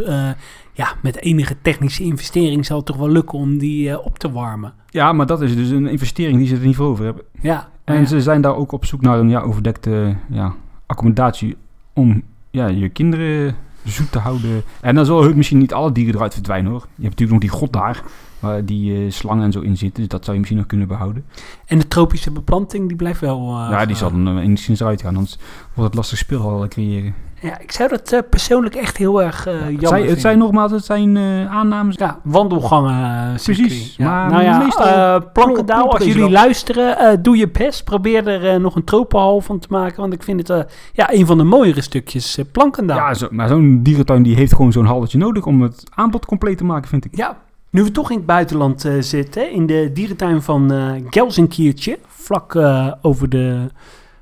ja, 0.74 0.94
met 1.02 1.22
enige 1.22 1.56
technische 1.62 2.04
investering 2.04 2.66
zal 2.66 2.78
het 2.78 2.86
toch 2.86 2.98
wel 2.98 3.10
lukken 3.10 3.38
om 3.38 3.58
die 3.58 4.02
op 4.02 4.20
te 4.20 4.32
warmen. 4.32 4.74
Ja, 4.90 5.14
maar 5.14 5.26
dat 5.26 5.42
is 5.42 5.56
dus 5.56 5.70
een 5.70 5.88
investering 5.88 6.38
die 6.38 6.48
ze 6.48 6.56
er 6.56 6.66
niet 6.66 6.76
voor 6.76 6.88
over 6.88 7.06
hebben. 7.06 7.24
Ja. 7.42 7.70
En 7.84 8.00
ja. 8.00 8.06
ze 8.06 8.22
zijn 8.22 8.42
daar 8.42 8.56
ook 8.56 8.72
op 8.72 8.86
zoek 8.86 9.02
naar 9.02 9.20
een 9.20 9.30
ja, 9.30 9.42
overdekte 9.42 10.16
ja, 10.30 10.54
accommodatie 10.86 11.58
om 11.94 12.24
ja, 12.50 12.68
je 12.68 12.90
kinderen 12.90 13.56
zoet 13.84 14.12
te 14.12 14.20
houden. 14.20 14.64
En 14.82 14.96
dan 14.96 15.06
zullen 15.06 15.38
misschien 15.38 15.58
niet 15.58 15.74
alle 15.74 15.92
dieren 15.92 16.16
eruit 16.16 16.34
verdwijnen 16.34 16.72
hoor. 16.72 16.82
Je 16.96 17.04
hebt 17.04 17.20
natuurlijk 17.20 17.32
nog 17.32 17.52
die 17.52 17.60
god 17.60 17.74
daar, 17.74 18.04
waar 18.46 18.66
die 18.66 19.06
uh, 19.06 19.12
slangen 19.12 19.44
en 19.44 19.52
zo 19.52 19.60
in 19.60 19.78
zitten. 19.78 20.00
Dus 20.00 20.12
dat 20.12 20.22
zou 20.24 20.32
je 20.32 20.40
misschien 20.40 20.60
nog 20.60 20.68
kunnen 20.70 20.88
behouden. 20.88 21.26
En 21.66 21.78
de 21.78 21.88
tropische 21.88 22.32
beplanting, 22.32 22.88
die 22.88 22.98
blijft 22.98 23.20
wel... 23.20 23.50
Uh, 23.50 23.68
ja, 23.72 23.86
die 23.86 23.96
zal 23.96 24.12
dan 24.12 24.38
uh, 24.38 24.44
enigszins 24.44 24.80
eruit 24.80 25.02
gaan. 25.02 25.16
Anders 25.16 25.38
wordt 25.74 25.90
het 25.90 25.96
lastig 25.96 26.18
speelhal 26.18 26.68
creëren. 26.68 27.14
Ja, 27.42 27.60
ik 27.60 27.72
zou 27.72 27.90
dat 27.90 28.14
uh, 28.14 28.20
persoonlijk 28.30 28.76
echt 28.76 28.98
heel 28.98 29.24
erg 29.24 29.48
uh, 29.48 29.54
jammer 29.54 29.80
het 29.80 29.88
zijn, 29.88 30.08
het 30.08 30.22
zijn 30.22 30.38
nogmaals, 30.38 30.72
het 30.72 30.86
zijn 30.86 31.16
uh, 31.16 31.52
aannames. 31.52 31.96
Ja, 31.98 32.20
wandelgangen. 32.24 33.36
Precies. 33.44 33.96
Ja. 33.96 34.06
Maar 34.06 34.32
nou 34.32 34.44
ja, 34.44 34.58
meestal 34.58 35.32
Plankendaal, 35.32 35.92
als 35.92 36.06
jullie 36.06 36.30
luisteren, 36.30 37.24
doe 37.24 37.38
je 37.38 37.50
best. 37.50 37.84
Probeer 37.84 38.28
er 38.28 38.60
nog 38.60 38.76
een 38.76 38.84
tropenhal 38.84 39.42
van 39.42 39.60
te 39.60 39.68
maken. 39.70 40.02
Want 40.02 40.14
ik 40.14 40.24
vind 40.24 40.48
het 40.48 40.72
ja, 40.94 41.14
een 41.14 41.26
van 41.26 41.38
de 41.38 41.44
mooiere 41.44 41.82
stukjes 41.82 42.40
Plankendaal. 42.52 42.98
Ja, 42.98 43.14
zo, 43.14 43.28
maar 43.32 43.48
zo'n 43.48 43.80
dierentuin 43.84 44.24
die 44.24 44.36
heeft 44.36 44.56
gewoon 44.56 44.72
zo'n 44.72 44.86
halletje 44.86 45.18
nodig 45.18 45.46
om 45.46 45.62
het 45.62 45.84
aanbod 45.90 46.26
compleet 46.26 46.58
te 46.58 46.66
maken, 46.66 46.90
vind 46.90 47.06
ik. 47.06 47.16
Ja, 47.16 47.38
nu 47.76 47.84
we 47.84 47.92
toch 47.92 48.10
in 48.12 48.18
het 48.18 48.26
buitenland 48.26 48.90
zitten, 49.00 49.52
in 49.52 49.66
de 49.66 49.90
dierentuin 49.94 50.42
van 50.42 50.72
Gelsenkiertje, 51.10 52.00
vlak 52.08 52.56
over 53.02 53.30
de 53.30 53.68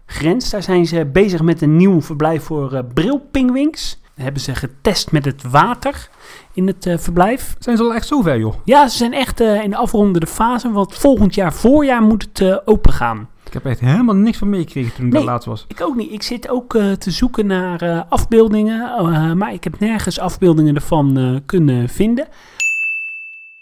grens. 0.05 0.49
Daar 0.49 0.63
zijn 0.63 0.85
ze 0.85 1.05
bezig 1.05 1.41
met 1.41 1.61
een 1.61 1.75
nieuw 1.75 2.01
verblijf 2.01 2.43
voor 2.43 2.73
uh, 2.73 2.79
brilpingwings. 2.93 4.01
hebben 4.15 4.41
ze 4.41 4.55
getest 4.55 5.11
met 5.11 5.25
het 5.25 5.43
water 5.51 6.09
in 6.53 6.67
het 6.67 6.85
eh, 6.85 6.97
verblijf. 6.97 7.55
Zijn 7.59 7.77
ze 7.77 7.83
al 7.83 7.93
echt 7.93 8.07
zover, 8.07 8.39
joh? 8.39 8.53
Ja, 8.63 8.87
ze 8.87 8.97
zijn 8.97 9.13
echt 9.13 9.39
eh, 9.39 9.63
in 9.63 9.69
de 9.69 9.75
afrondende 9.75 10.27
fase, 10.27 10.71
want 10.71 10.95
volgend 10.95 11.35
jaar 11.35 11.53
voorjaar 11.53 12.01
moet 12.01 12.23
het 12.23 12.39
eh, 12.41 12.57
open 12.65 12.93
gaan. 12.93 13.27
Ik 13.45 13.53
heb 13.53 13.65
echt 13.65 13.79
helemaal 13.79 14.15
niks 14.15 14.37
van 14.37 14.49
meegekregen 14.49 14.93
toen 14.95 15.05
ik 15.05 15.11
Nee. 15.11 15.21
daar 15.21 15.31
laatst 15.31 15.47
was. 15.47 15.65
Ik 15.67 15.81
ook 15.81 15.95
niet. 15.95 16.11
Ik 16.11 16.23
zit 16.23 16.49
ook 16.49 16.75
eh, 16.75 16.91
te 16.91 17.11
zoeken 17.11 17.45
naar 17.47 17.81
eh, 17.81 18.01
afbeeldingen, 18.09 18.91
eh, 18.97 19.33
maar 19.33 19.53
ik 19.53 19.63
heb 19.63 19.79
nergens 19.79 20.19
afbeeldingen 20.19 20.75
ervan 20.75 21.17
eh, 21.17 21.35
kunnen 21.45 21.89
vinden. 21.89 22.27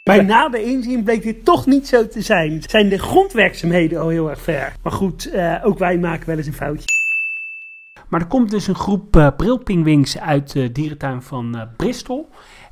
Bij 0.03 0.21
nader 0.21 0.61
inzien 0.61 1.03
bleek 1.03 1.23
dit 1.23 1.45
toch 1.45 1.65
niet 1.65 1.87
zo 1.87 2.07
te 2.07 2.21
zijn. 2.21 2.63
Zijn 2.67 2.89
de 2.89 2.97
grondwerkzaamheden 2.97 4.01
al 4.01 4.09
heel 4.09 4.29
erg 4.29 4.41
ver. 4.41 4.73
Maar 4.83 4.91
goed, 4.91 5.31
eh, 5.31 5.55
ook 5.63 5.79
wij 5.79 5.97
maken 5.97 6.27
wel 6.27 6.37
eens 6.37 6.47
een 6.47 6.53
foutje. 6.53 6.87
Maar 8.07 8.21
er 8.21 8.27
komt 8.27 8.51
dus 8.51 8.67
een 8.67 8.75
groep 8.75 9.15
eh 9.15 9.27
brilpingwings 9.37 10.19
uit 10.19 10.51
de 10.51 10.71
dierentuin 10.71 11.21
van 11.21 11.55
eh, 11.55 11.61
Bristol. 11.77 12.29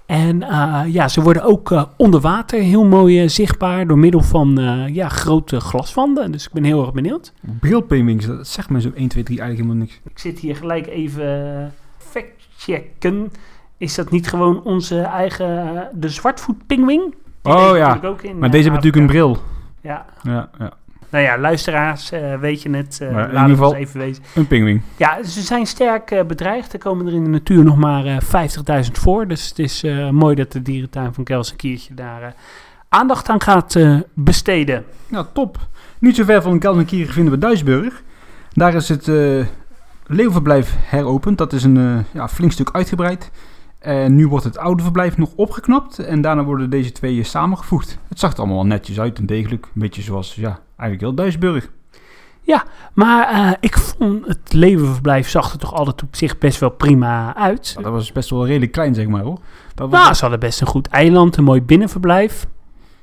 En 0.09 0.43
eh, 0.43 0.81
ja, 0.88 1.07
ze 1.07 1.21
worden 1.21 1.43
ook 1.43 1.88
onder 1.98 2.19
water 2.19 2.59
heel 2.59 2.86
mooi 2.86 3.29
zichtbaar 3.29 3.88
door 3.88 3.98
middel 3.98 4.21
van 4.21 4.59
eh, 4.59 4.95
ja, 4.95 5.09
grote 5.09 5.59
glaswanden. 5.59 6.31
Dus 6.31 6.45
ik 6.45 6.51
ben 6.51 6.63
heel 6.63 6.81
erg 6.81 6.93
benieuwd. 6.93 7.33
Brilpingwings, 7.59 8.25
dat 8.25 8.48
zegt 8.48 8.69
me 8.69 8.81
zo 8.81 8.91
1, 8.95 9.07
2, 9.07 9.24
3 9.24 9.39
eigenlijk 9.39 9.69
helemaal 9.69 9.88
niks. 9.88 10.00
Ik 10.12 10.19
zit 10.19 10.39
hier 10.39 10.55
gelijk 10.55 10.88
even 10.88 11.55
eh, 11.57 11.67
fact-checken. 11.98 13.31
Is 13.79 13.95
dat 13.95 14.09
niet 14.12 14.27
gewoon 14.29 14.63
onze 14.63 15.00
eigen, 15.01 15.75
eh, 15.75 15.81
de 15.93 16.09
zwartvoetpingwing? 16.09 17.15
Oh 17.43 17.71
ja, 17.75 18.00
ook 18.03 18.21
in, 18.21 18.38
maar 18.38 18.45
eh, 18.50 18.51
deze 18.51 18.69
hebben 18.69 18.83
natuurlijk 18.83 18.95
een 18.95 19.07
bril. 19.07 19.38
Ja, 19.81 20.05
Ja, 20.24 20.50
ja. 20.59 20.71
nou 21.09 21.24
ja, 21.24 21.38
luisteraars, 21.38 22.12
eh, 22.12 22.36
weet 22.39 22.62
je 22.62 22.69
het. 22.69 23.00
Maar 23.12 23.27
in 23.27 23.33
laat 23.33 23.48
ieder 23.50 23.63
geval- 23.63 23.75
even 23.75 24.00
weten. 24.00 24.24
Een 24.36 24.48
pingwing. 24.48 24.81
Ja, 24.98 25.24
ze 25.24 25.41
zijn 25.41 25.65
sterk 25.65 26.24
bedreigd. 26.27 26.74
Er 26.74 26.79
komen 26.79 27.07
er 27.07 27.13
in 27.13 27.24
de 27.24 27.29
natuur 27.29 27.63
nog 27.63 27.77
maar 27.77 28.05
eh 28.05 28.17
50.000 28.21 28.98
voor. 28.98 29.27
Dus 29.27 29.50
het 29.50 29.59
is 29.59 29.83
mooi 30.12 30.36
dat 30.36 30.51
de 30.51 30.62
dierentuin 30.62 31.13
van 31.13 31.24
Kelsenkiertje 31.24 31.93
daar 31.93 32.33
aandacht 32.89 33.29
aan 33.29 33.41
gaat 33.41 33.75
besteden. 34.13 34.86
Ja, 35.07 35.27
top. 35.33 35.57
Niet 36.00 36.15
zo 36.15 36.24
ver 36.24 36.41
van 36.41 36.59
Kelsenkirchen 36.59 37.13
vinden 37.13 37.33
we 37.33 37.39
Duisburg. 37.39 38.01
Daar 38.53 38.74
is 38.75 38.89
het 38.89 39.07
leeuwverblijf 40.07 40.75
heropend. 40.79 41.38
Dat 41.38 41.53
is 41.53 41.63
een 41.63 42.05
ja, 42.12 42.27
flink 42.27 42.51
stuk 42.51 42.69
uitgebreid. 42.71 43.31
En 43.79 44.15
nu 44.15 44.27
wordt 44.27 44.45
het 44.45 44.57
oude 44.57 44.83
verblijf 44.83 45.17
nog 45.17 45.29
opgeknapt. 45.36 46.00
En 46.00 46.21
daarna 46.21 46.43
worden 46.43 46.69
deze 46.69 46.91
twee 46.91 47.19
eh, 47.19 47.25
samengevoegd. 47.25 48.00
Het 48.07 48.19
zag 48.19 48.31
er 48.33 48.38
allemaal 48.38 48.55
wel 48.55 48.65
netjes 48.65 49.00
uit 49.00 49.17
en 49.17 49.25
degelijk. 49.25 49.65
Een 49.65 49.81
beetje 49.81 50.01
zoals, 50.01 50.36
ja, 50.36 50.59
eigenlijk 50.77 51.01
heel 51.01 51.13
Duisburg. 51.13 51.69
Maar 52.93 53.27
eh, 53.27 53.51
ik 53.59 53.77
vond 53.77 54.27
het 54.27 54.53
leeuwenverblijf 54.53 55.29
zag 55.29 55.51
er 55.51 55.59
toch 55.59 55.74
altijd 55.74 56.03
op 56.03 56.15
zich 56.15 56.38
best 56.38 56.59
wel 56.59 56.69
prima 56.69 57.36
uit. 57.36 57.74
Ja, 57.75 57.81
dat 57.81 57.91
was 57.91 58.12
best 58.12 58.29
wel 58.29 58.45
redelijk 58.45 58.71
klein, 58.71 58.93
zeg 58.93 59.07
maar 59.07 59.21
hoor. 59.21 59.39
Dat 59.75 59.89
was 59.89 60.01
Nou, 60.01 60.13
ze 60.13 60.21
hadden 60.21 60.39
best 60.39 60.62
een 60.62 60.67
goed 60.67 60.88
eiland, 60.88 61.38
een 61.38 61.43
mooi 61.43 61.62
binnenverblijf. 61.62 62.48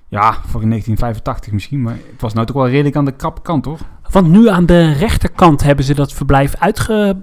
Ja, 0.09 0.33
voor 0.33 0.63
in 0.63 0.69
1985 0.69 1.53
misschien. 1.53 1.83
Maar 1.83 1.97
het 2.13 2.21
was 2.21 2.33
nou 2.33 2.47
toch 2.47 2.57
wel 2.57 2.69
redelijk 2.69 2.97
aan 2.97 3.05
de 3.05 3.17
krappe 3.17 3.43
kant 3.43 3.65
hoor. 3.65 3.79
Want 4.11 4.29
nu 4.29 4.49
aan 4.49 4.67
de 4.67 4.93
rechterkant 4.93 5.63
hebben 5.63 5.85
ze 5.85 5.95
dat 5.95 6.13
verblijf 6.13 6.55
uitgebreid. 6.59 7.17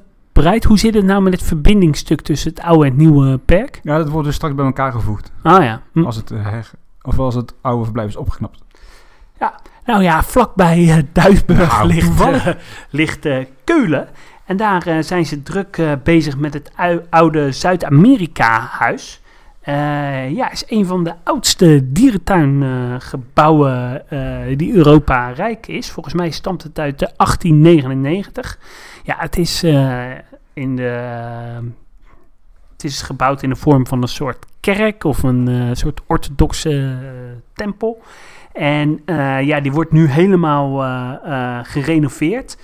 Hoe 0.67 0.79
zit 0.79 0.93
het 0.93 1.05
nou 1.05 1.21
met 1.21 1.33
het 1.33 1.43
verbindingsstuk 1.43 2.21
tussen 2.21 2.49
het 2.49 2.61
oude 2.61 2.85
en 2.85 2.91
het 2.91 2.99
nieuwe 2.99 3.37
perk? 3.37 3.79
Ja, 3.83 3.97
dat 3.97 4.09
wordt 4.09 4.27
dus 4.27 4.35
straks 4.35 4.55
bij 4.55 4.65
elkaar 4.65 4.91
gevoegd. 4.91 5.31
Ah 5.41 5.63
ja. 5.63 5.81
Hm. 5.91 6.05
Als 6.05 6.15
het, 6.15 6.31
eh, 6.31 6.43
her, 6.43 6.71
of 7.01 7.19
als 7.19 7.35
het 7.35 7.53
oude 7.61 7.83
verblijf 7.83 8.07
is 8.07 8.15
opgeknapt. 8.15 8.61
Nou 9.85 10.03
ja, 10.03 10.23
vlakbij 10.23 10.89
eh, 10.89 10.97
Duisburg 11.11 11.77
Nou, 11.77 11.87
ligt, 11.87 12.19
eh, 12.19 12.47
ligt 12.89 13.27
Keulen. 13.63 14.07
En 14.45 14.57
daar 14.57 15.03
zijn 15.03 15.25
ze 15.25 15.43
druk 15.43 15.81
bezig 16.03 16.37
met 16.37 16.53
het 16.53 16.71
oude 17.09 17.51
Zuid-Amerika-huis. 17.51 19.21
Ja, 20.29 20.51
is 20.51 20.63
een 20.67 20.85
van 20.85 21.03
de 21.03 21.13
oudste 21.23 21.91
dierentuingebouwen 21.91 24.03
die 24.57 24.73
Europa 24.73 25.29
rijk 25.29 25.67
is. 25.67 25.91
Volgens 25.91 26.15
mij 26.15 26.31
stamt 26.31 26.63
het 26.63 26.79
uit 26.79 26.99
de 26.99 27.09
1899. 27.17 28.57
Ja, 29.03 29.15
het 29.17 29.37
is 29.37 29.63
eh, 29.63 30.11
in 30.53 30.75
de... 30.75 30.89
het 32.71 32.83
is 32.83 33.01
gebouwd 33.01 33.41
in 33.43 33.49
de 33.49 33.55
vorm 33.55 33.87
van 33.87 34.01
een 34.01 34.07
soort 34.07 34.45
kerk 34.59 35.03
of 35.03 35.23
een 35.23 35.47
eh, 35.47 35.69
soort 35.71 36.01
orthodoxe 36.07 36.69
eh, 36.69 37.37
tempel. 37.53 38.01
En 38.53 39.01
ja, 39.45 39.59
die 39.59 39.71
wordt 39.71 39.91
nu 39.91 40.07
helemaal 40.07 40.77
gerenoveerd. 41.63 42.57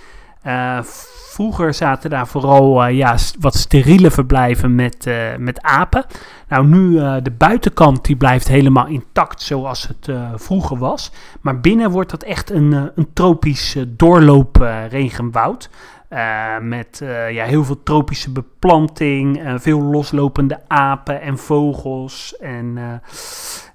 Vroeger 1.31 1.74
zaten 1.74 2.10
daar 2.10 2.27
vooral 2.27 2.88
ja, 2.88 3.17
wat 3.39 3.55
steriele 3.55 4.12
verblijven 4.12 4.75
met, 4.75 5.10
met 5.38 5.62
apen. 5.62 6.05
Nou, 6.48 6.65
nu 6.67 6.93
de 7.22 7.31
buitenkant 7.38 8.05
die 8.05 8.15
blijft 8.15 8.48
helemaal 8.48 8.88
intact 8.88 9.41
zoals 9.41 9.88
het 9.88 10.10
vroeger 10.36 10.77
was. 10.77 11.12
Maar 11.41 11.60
binnen 11.60 11.91
wordt 11.91 12.10
dat 12.10 12.24
echt 12.24 12.50
een, 12.50 12.91
een 12.96 13.10
tropisch 13.13 13.77
doorloopregenwoud. 13.88 15.69
Eh, 16.09 16.59
met 16.59 17.01
eh, 17.01 17.31
ja, 17.31 17.45
heel 17.45 17.63
veel 17.63 17.83
tropische 17.83 18.31
beplanting, 18.31 19.43
eh, 19.43 19.53
veel 19.57 19.81
loslopende 19.81 20.59
apen 20.67 21.21
en 21.21 21.37
vogels 21.37 22.37
en, 22.37 23.01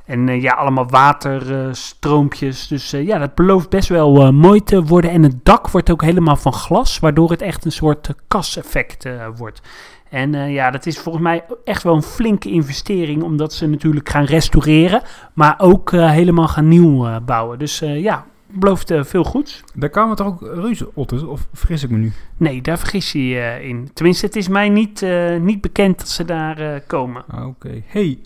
en 0.07 0.41
ja, 0.41 0.53
allemaal 0.53 0.89
waterstroompjes. 0.89 2.67
dus 2.67 2.91
ja, 2.91 3.19
dat 3.19 3.35
belooft 3.35 3.69
best 3.69 3.89
wel 3.89 4.33
mooi 4.33 4.63
te 4.63 4.85
worden. 4.85 5.11
En 5.11 5.23
het 5.23 5.45
dak 5.45 5.69
wordt 5.69 5.91
ook 5.91 6.03
helemaal 6.03 6.37
van 6.37 6.53
glas, 6.53 6.99
waardoor 6.99 7.31
het 7.31 7.43
echt 7.43 7.65
een 7.65 7.73
soort 7.73 8.09
uh, 8.09 8.15
kaseffect 8.29 9.05
uh, 9.05 9.27
wordt. 9.37 9.63
En 10.11 10.35
uh, 10.35 10.53
ja, 10.53 10.71
dat 10.71 10.87
is 10.87 10.99
volgens 10.99 11.25
mij 11.25 11.45
echt 11.65 11.83
wel 11.83 11.95
een 11.95 12.03
flinke 12.03 12.51
investering, 12.51 13.23
omdat 13.23 13.53
ze 13.53 13.67
natuurlijk 13.67 14.09
gaan 14.09 14.25
restaureren, 14.25 15.03
maar 15.35 15.55
ook 15.59 15.93
uh, 15.93 16.11
helemaal 16.11 16.49
gaan 16.49 16.69
nieuw 16.69 17.07
uh, 17.07 17.17
bouwen. 17.25 17.59
Dus 17.59 17.79
ja, 17.79 18.27
belooft 18.55 18.91
uh, 18.91 19.05
veel 19.05 19.25
goeds. 19.25 19.63
Daar 19.75 19.89
kwamen 19.89 20.17
toch 20.17 20.27
ook 20.27 20.41
reuzenotters, 20.55 21.23
of 21.23 21.47
vergis 21.53 21.83
ik 21.83 21.91
me 21.91 21.99
nu? 21.99 22.13
Nee, 22.37 22.63
daar 22.63 22.79
vergis 22.79 23.13
je 23.13 23.19
uh, 23.19 23.69
in. 23.69 23.91
Tenminste, 23.95 24.27
het 24.27 24.37
is 24.37 24.49
mij 24.49 24.69
niet, 24.69 25.03
uh, 25.03 25.37
niet 25.41 25.61
bekend 25.61 25.99
dat 25.99 26.09
ze 26.09 26.25
daar 26.25 26.81
komen. 26.81 27.25
Ah, 27.29 27.47
Oké. 27.47 27.67
Okay. 27.67 27.85
Hey, 27.87 28.19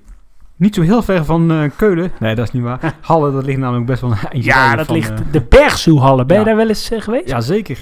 niet 0.57 0.75
zo 0.75 0.83
heel 0.83 1.03
ver 1.03 1.25
van 1.25 1.73
Keulen. 1.77 2.13
Nee, 2.19 2.35
dat 2.35 2.47
is 2.47 2.53
niet 2.53 2.63
waar. 2.63 2.95
Halle, 3.01 3.33
dat 3.33 3.45
ligt 3.45 3.59
namelijk 3.59 3.87
best 3.87 4.01
wel 4.01 4.11
een 4.11 4.17
eindje 4.17 4.51
Ja, 4.51 4.77
dat 4.77 4.87
van, 4.87 4.95
ligt 4.95 5.33
de 5.33 5.41
Bergzoehalle. 5.41 6.25
Ben 6.25 6.37
ja. 6.37 6.43
je 6.43 6.49
daar 6.49 6.57
wel 6.57 6.69
eens 6.69 6.91
geweest? 6.93 7.29
Ja, 7.29 7.41
zeker. 7.41 7.79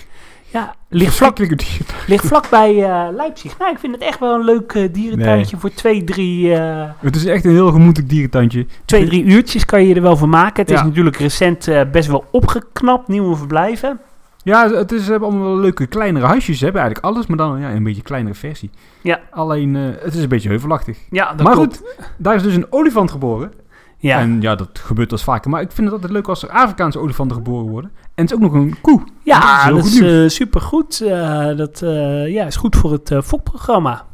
Ja, 0.56 0.74
ligt 0.88 1.14
vlak, 1.14 1.36
dier. 1.36 1.78
ligt 2.06 2.26
vlak 2.26 2.50
bij 2.50 2.74
Leipzig. 3.12 3.58
Nou, 3.58 3.70
ik 3.70 3.78
vind 3.78 3.94
het 3.94 4.02
echt 4.02 4.18
wel 4.18 4.34
een 4.34 4.44
leuk 4.44 4.72
dierentuintje 4.72 5.52
nee. 5.52 5.60
voor 5.60 5.70
twee, 5.70 6.04
drie... 6.04 6.50
Het 6.50 7.16
is 7.16 7.24
echt 7.24 7.44
een 7.44 7.50
heel 7.50 7.70
gemoedelijk 7.70 8.08
dierentuintje. 8.08 8.66
Twee, 8.84 9.06
drie 9.06 9.24
uurtjes 9.24 9.64
kan 9.64 9.84
je 9.84 9.94
er 9.94 10.02
wel 10.02 10.16
van 10.16 10.28
maken. 10.28 10.62
Het 10.62 10.70
ja. 10.70 10.76
is 10.76 10.82
natuurlijk 10.82 11.16
recent 11.16 11.68
uh, 11.68 11.80
best 11.92 12.08
wel 12.08 12.24
opgeknapt, 12.30 13.08
nieuwe 13.08 13.36
verblijven. 13.36 14.00
Ja, 14.42 14.70
het 14.70 14.92
is 14.92 15.08
hebben 15.08 15.28
allemaal 15.28 15.46
wel 15.46 15.58
leuke 15.58 15.86
kleinere 15.86 16.26
huisjes. 16.26 16.58
Ze 16.58 16.64
hebben 16.64 16.82
eigenlijk 16.82 17.14
alles, 17.14 17.26
maar 17.26 17.36
dan 17.36 17.60
ja, 17.60 17.70
een 17.70 17.82
beetje 17.82 18.02
kleinere 18.02 18.34
versie. 18.34 18.70
Ja. 19.02 19.20
Alleen, 19.30 19.74
uh, 19.74 19.88
het 20.00 20.14
is 20.14 20.22
een 20.22 20.28
beetje 20.28 20.48
heuvelachtig. 20.48 20.98
Ja, 21.10 21.32
dat 21.34 21.46
maar 21.46 21.52
klopt. 21.52 21.76
goed, 21.76 22.08
daar 22.16 22.34
is 22.34 22.42
dus 22.42 22.54
een 22.54 22.72
olifant 22.72 23.10
geboren. 23.10 23.52
Ja. 23.98 24.18
En 24.18 24.40
ja, 24.40 24.54
dat 24.54 24.68
gebeurt 24.72 25.12
als 25.12 25.24
vaker. 25.24 25.50
Maar 25.50 25.60
ik 25.60 25.72
vind 25.72 25.86
het 25.86 25.94
altijd 25.94 26.12
leuk 26.12 26.28
als 26.28 26.42
er 26.42 26.48
Afrikaanse 26.48 26.98
olifanten 26.98 27.36
geboren 27.36 27.70
worden. 27.70 27.90
En 28.16 28.24
het 28.24 28.30
is 28.30 28.34
ook 28.34 28.42
nog 28.42 28.52
een 28.52 28.76
koe. 28.80 29.02
Ja, 29.22 29.70
dat 29.70 29.84
is, 29.84 29.96
uh, 29.96 30.28
supergoed. 30.28 31.00
Uh, 31.02 31.56
dat 31.56 31.80
uh, 31.82 32.28
ja, 32.28 32.46
is 32.46 32.56
goed 32.56 32.76
voor 32.76 32.92
het 32.92 33.14
fokprogramma. 33.24 34.04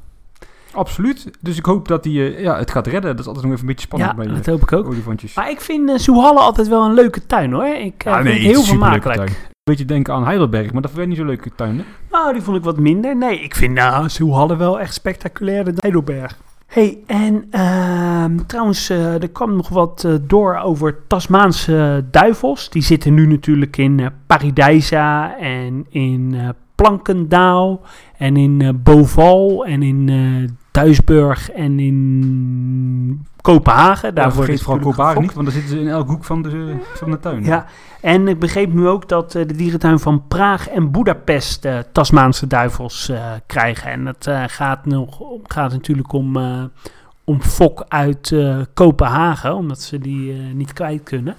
Absoluut. 0.73 1.31
Dus 1.41 1.57
ik 1.57 1.65
hoop 1.65 1.89
dat 1.89 2.05
hij 2.05 2.13
ja, 2.13 2.59
het 2.59 2.71
gaat 2.71 2.87
redden. 2.87 3.11
Dat 3.11 3.21
is 3.21 3.27
altijd 3.27 3.45
nog 3.45 3.55
even 3.55 3.67
een 3.67 3.73
beetje 3.75 3.87
spannend 3.87 4.11
ja, 4.11 4.17
bij 4.17 4.35
dat 4.35 4.47
hoop 4.47 4.63
ik 4.63 4.73
ook. 4.73 4.87
olifantjes. 4.87 5.35
Maar 5.35 5.51
ik 5.51 5.61
vind 5.61 5.89
uh, 5.89 5.97
Soehalle 5.97 6.41
altijd 6.41 6.69
wel 6.69 6.85
een 6.85 6.95
leuke 6.95 7.27
tuin 7.27 7.53
hoor. 7.53 7.67
Ik 7.67 8.05
ja, 8.05 8.13
vind 8.15 8.25
nee, 8.25 8.35
het 8.35 8.43
heel 8.43 8.63
vermakelijk. 8.63 9.29
Een 9.29 9.71
beetje 9.71 9.85
denken 9.85 10.15
aan 10.15 10.25
Heidelberg, 10.25 10.73
maar 10.73 10.83
dat 10.83 10.91
vind 10.91 11.03
ik 11.03 11.09
niet 11.09 11.19
zo 11.19 11.25
leuke 11.25 11.51
tuin. 11.57 11.79
Hè? 11.79 11.85
Nou, 12.11 12.33
die 12.33 12.43
vond 12.43 12.57
ik 12.57 12.65
wat 12.65 12.79
minder. 12.79 13.17
Nee, 13.17 13.41
ik 13.41 13.55
vind 13.55 13.75
nou, 13.75 14.09
Soehalle 14.09 14.57
wel 14.57 14.81
echt 14.81 14.95
spectaculairder 14.95 15.73
dan 15.73 15.81
Heidelberg. 15.81 16.39
Hey, 16.73 16.99
en 17.07 17.45
uh, 17.51 18.45
trouwens, 18.47 18.91
uh, 18.91 19.23
er 19.23 19.31
kwam 19.31 19.57
nog 19.57 19.69
wat 19.69 20.05
uh, 20.07 20.15
door 20.23 20.57
over 20.57 21.07
Tasmaanse 21.07 22.05
duivels. 22.11 22.71
Die 22.71 22.83
zitten 22.83 23.15
nu 23.15 23.27
natuurlijk 23.27 23.77
in 23.77 24.11
Paradijsa 24.27 25.39
en 25.39 25.87
in 25.89 26.37
Plankendaal 26.75 27.81
en 28.17 28.37
in 28.37 28.81
Boval 28.83 29.67
en 29.67 29.83
in 29.83 30.11
Duisburg 30.71 31.51
en 31.51 31.81
in 31.81 33.27
Kopenhagen. 33.43 34.15
Daar 34.15 34.27
ja, 34.27 34.33
vergeet 34.33 34.63
vooral 34.63 34.83
Kopenhagen 34.83 35.23
niet, 35.23 35.35
want 35.35 35.47
daar 35.47 35.55
zitten 35.55 35.77
ze 35.77 35.81
in 35.81 35.89
elke 35.89 36.11
hoek 36.11 36.25
van 36.25 36.43
de, 36.43 36.77
van 36.95 37.11
de 37.11 37.19
tuin. 37.19 37.45
Ja, 37.45 37.67
en 38.01 38.29
ik 38.29 38.39
begreep 38.39 38.73
nu 38.73 38.89
ook 38.89 39.09
dat 39.09 39.35
uh, 39.35 39.47
de 39.47 39.57
dierentuin 39.57 39.99
van 39.99 40.27
Praag 40.29 40.69
en 40.69 40.91
Budapest 40.91 41.65
uh, 41.65 41.79
Tasmaanse 41.93 42.47
duivels 42.47 43.09
uh, 43.11 43.25
krijgen. 43.47 43.91
En 43.91 44.05
dat 44.05 44.27
uh, 44.29 44.45
gaat, 44.47 44.87
nog, 44.87 45.21
gaat 45.45 45.73
natuurlijk 45.73 46.13
om, 46.13 46.37
om 47.25 47.43
fok 47.43 47.85
uit 47.89 48.37
Kopenhagen, 48.75 49.55
omdat 49.55 49.81
ze 49.81 49.99
die 49.99 50.33
niet 50.33 50.73
kwijt 50.73 51.03
kunnen. 51.03 51.37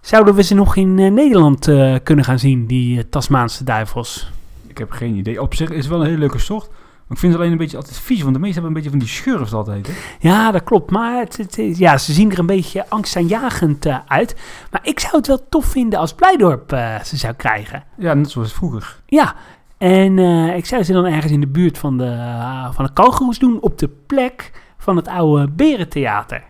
Zouden 0.00 0.34
we 0.34 0.42
ze 0.42 0.54
nog 0.54 0.76
in 0.76 0.94
Nederland 0.94 1.64
kunnen 2.02 2.24
gaan 2.24 2.38
zien, 2.38 2.66
die 2.66 3.08
Tasmaanse 3.08 3.64
duivels? 3.64 4.32
Ik 4.66 4.78
heb 4.78 4.90
geen 4.90 5.14
idee. 5.14 5.42
Op 5.42 5.54
zich 5.54 5.70
is 5.70 5.76
het 5.76 5.86
wel 5.86 6.00
een 6.00 6.06
hele 6.06 6.18
leuke 6.18 6.38
soort. 6.38 6.70
Ik 7.10 7.18
vind 7.18 7.32
het 7.32 7.40
alleen 7.40 7.52
een 7.52 7.58
beetje 7.58 7.76
altijd 7.76 7.98
vies, 7.98 8.22
want 8.22 8.34
de 8.34 8.40
meesten 8.40 8.62
hebben 8.62 8.70
een 8.82 8.82
beetje 8.82 8.98
van 8.98 9.08
die 9.08 9.16
schurfs 9.22 9.52
altijd. 9.52 9.86
Hè? 9.86 9.92
Ja, 10.28 10.50
dat 10.50 10.64
klopt. 10.64 10.90
Maar 10.90 11.18
het, 11.20 11.36
het 11.36 11.58
is- 11.58 11.78
ja, 11.78 11.98
ze 11.98 12.12
zien 12.12 12.30
er 12.32 12.38
een 12.38 12.46
beetje 12.46 12.84
angstaanjagend 12.88 13.86
eh, 13.86 13.98
uit. 14.06 14.36
Maar 14.70 14.80
ik 14.84 15.00
zou 15.00 15.16
het 15.16 15.26
wel 15.26 15.46
tof 15.48 15.64
vinden 15.64 15.98
als 15.98 16.14
Blijdorp 16.14 16.72
eh, 16.72 17.00
ze 17.02 17.16
zou 17.16 17.32
krijgen. 17.34 17.84
Ja, 17.96 18.14
net 18.14 18.30
zoals 18.30 18.52
vroeger. 18.52 19.00
Ja, 19.06 19.34
en 19.78 20.18
eh, 20.18 20.56
ik 20.56 20.66
zou 20.66 20.82
ze 20.82 20.92
dan 20.92 21.04
ergens 21.04 21.32
in 21.32 21.40
de 21.40 21.46
buurt 21.46 21.78
van 21.78 21.98
de, 21.98 22.04
uh, 22.04 22.72
van 22.72 22.84
de 22.84 22.92
Kalgoes 22.92 23.38
doen, 23.38 23.60
op 23.60 23.78
de 23.78 23.88
plek 24.06 24.52
van 24.78 24.96
het 24.96 25.08
oude 25.08 25.48
Berentheater. 25.48 26.42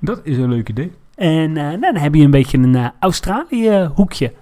Dat 0.00 0.20
is 0.24 0.36
een 0.38 0.48
leuk 0.50 0.68
idee. 0.68 0.92
En 1.14 1.48
uh, 1.50 1.54
nou, 1.54 1.80
dan 1.80 1.96
heb 1.96 2.14
je 2.14 2.24
een 2.24 2.30
beetje 2.30 2.58
een 2.58 2.74
uh, 2.76 2.88
Australië-hoekje. 3.00 4.32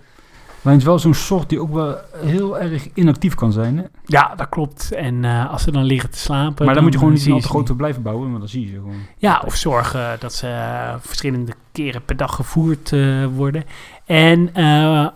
Maar 0.68 0.76
het 0.76 0.86
is 0.86 0.92
wel 0.92 1.02
zo'n 1.02 1.14
soort 1.14 1.48
die 1.48 1.60
ook 1.60 1.72
wel 1.72 1.96
heel 2.16 2.58
erg 2.58 2.88
inactief 2.94 3.34
kan 3.34 3.52
zijn. 3.52 3.76
Hè? 3.76 3.82
Ja, 4.04 4.34
dat 4.36 4.48
klopt. 4.48 4.92
En 4.92 5.22
uh, 5.22 5.50
als 5.50 5.62
ze 5.62 5.70
dan 5.70 5.84
liggen 5.84 6.10
te 6.10 6.18
slapen... 6.18 6.64
Maar 6.66 6.74
dan, 6.74 6.82
moet 6.82 6.92
je 6.92 6.98
gewoon 6.98 7.14
niet 7.14 7.22
zie 7.22 7.32
al 7.32 7.40
te 7.40 7.48
groot 7.48 7.76
blijven 7.76 8.02
bouwen, 8.02 8.26
want 8.28 8.38
dan 8.38 8.48
zie 8.48 8.60
je 8.60 8.66
ze 8.66 8.74
gewoon. 8.74 8.96
Ja, 9.16 9.42
of 9.46 9.54
zorgen 9.54 10.16
dat 10.20 10.34
ze 10.34 10.46
uh, 10.46 10.94
verschillende 11.00 11.52
keren 11.72 12.04
per 12.04 12.16
dag 12.16 12.34
gevoerd 12.34 12.90
uh, 12.90 13.26
worden. 13.26 13.64
En 14.04 14.52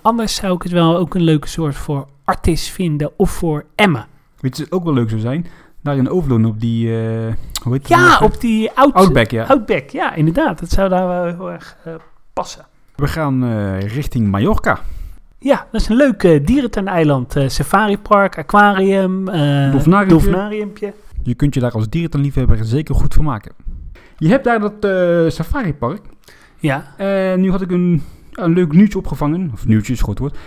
anders 0.03 0.35
zou 0.35 0.55
ik 0.55 0.63
het 0.63 0.73
wel 0.73 0.97
ook 0.97 1.15
een 1.15 1.23
leuke 1.23 1.49
soort 1.49 1.75
voor 1.75 2.07
artis 2.25 2.71
vinden 2.71 3.11
of 3.17 3.31
voor 3.31 3.65
Emmen. 3.75 4.07
Weet 4.41 4.57
je, 4.57 4.63
het 4.63 4.73
ook 4.73 4.85
wel 4.85 4.95
leuk 4.95 5.09
zou 5.09 5.21
zijn? 5.21 5.47
Daar 5.81 5.97
in 5.97 6.11
Overloon 6.11 6.45
op 6.45 6.61
die, 6.61 6.89
uh, 6.89 7.33
hoe 7.63 7.73
heet 7.73 7.89
Ja, 7.89 8.19
op 8.19 8.41
die 8.41 8.71
oud, 8.75 8.95
Outback, 8.95 9.31
ja. 9.31 9.45
Outback, 9.45 9.91
ja, 9.91 10.15
inderdaad. 10.15 10.59
Dat 10.59 10.71
zou 10.71 10.89
daar 10.89 11.07
wel 11.07 11.25
heel 11.25 11.51
erg 11.51 11.77
uh, 11.87 11.95
passen. 12.33 12.67
We 12.95 13.09
gaan 13.09 13.45
uh, 13.45 13.81
richting 13.81 14.31
Mallorca. 14.31 14.81
Ja, 15.43 15.67
dat 15.71 15.81
is 15.81 15.89
een 15.89 15.97
leuk 15.97 16.23
uh, 16.23 16.47
dierentuineiland. 16.47 17.37
Uh, 17.37 17.49
safaripark, 17.49 18.39
aquarium, 18.39 19.29
uh, 19.29 19.71
dolfinariumpje. 19.71 20.07
dolfinariumpje. 20.09 20.93
Je 21.23 21.35
kunt 21.35 21.55
je 21.55 21.61
daar 21.61 21.73
als 21.73 21.89
dierentuinliefhebber 21.89 22.65
zeker 22.65 22.95
goed 22.95 23.15
van 23.15 23.25
maken. 23.25 23.53
Je 24.17 24.29
hebt 24.29 24.45
daar 24.45 24.61
dat 24.61 24.85
uh, 24.85 25.31
safaripark. 25.31 26.01
Ja. 26.59 26.97
En 26.97 27.41
nu 27.41 27.51
had 27.51 27.61
ik 27.61 27.71
een, 27.71 28.03
een 28.33 28.53
leuk 28.53 28.73
nieuwtje 28.73 28.99
opgevangen. 28.99 29.51
Of 29.53 29.67
nieuwtje 29.67 29.93
is 29.93 30.01
goed 30.01 30.19
woord. 30.19 30.39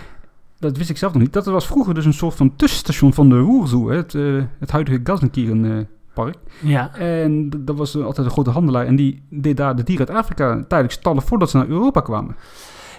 Dat 0.58 0.76
wist 0.76 0.90
ik 0.90 0.96
zelf 0.96 1.12
nog 1.12 1.22
niet. 1.22 1.32
Dat 1.32 1.46
was 1.46 1.66
vroeger 1.66 1.94
dus 1.94 2.04
een 2.04 2.12
soort 2.12 2.34
van 2.34 2.56
tussenstation 2.56 3.12
van 3.12 3.28
de 3.28 3.38
Roerzoe. 3.38 3.92
Het, 3.92 4.12
het 4.58 4.70
huidige 4.70 5.00
Gelsenkirchen 5.04 5.88
park. 6.14 6.36
Ja. 6.62 6.94
En 6.94 7.50
dat 7.50 7.76
was 7.76 7.96
altijd 7.96 8.26
een 8.26 8.32
grote 8.32 8.50
handelaar. 8.50 8.86
En 8.86 8.96
die 8.96 9.22
deed 9.30 9.56
daar 9.56 9.76
de 9.76 9.82
dieren 9.82 10.08
uit 10.08 10.18
Afrika 10.18 10.64
tijdelijk 10.68 10.92
stallen 10.92 11.22
voordat 11.22 11.50
ze 11.50 11.56
naar 11.56 11.68
Europa 11.68 12.00
kwamen. 12.00 12.36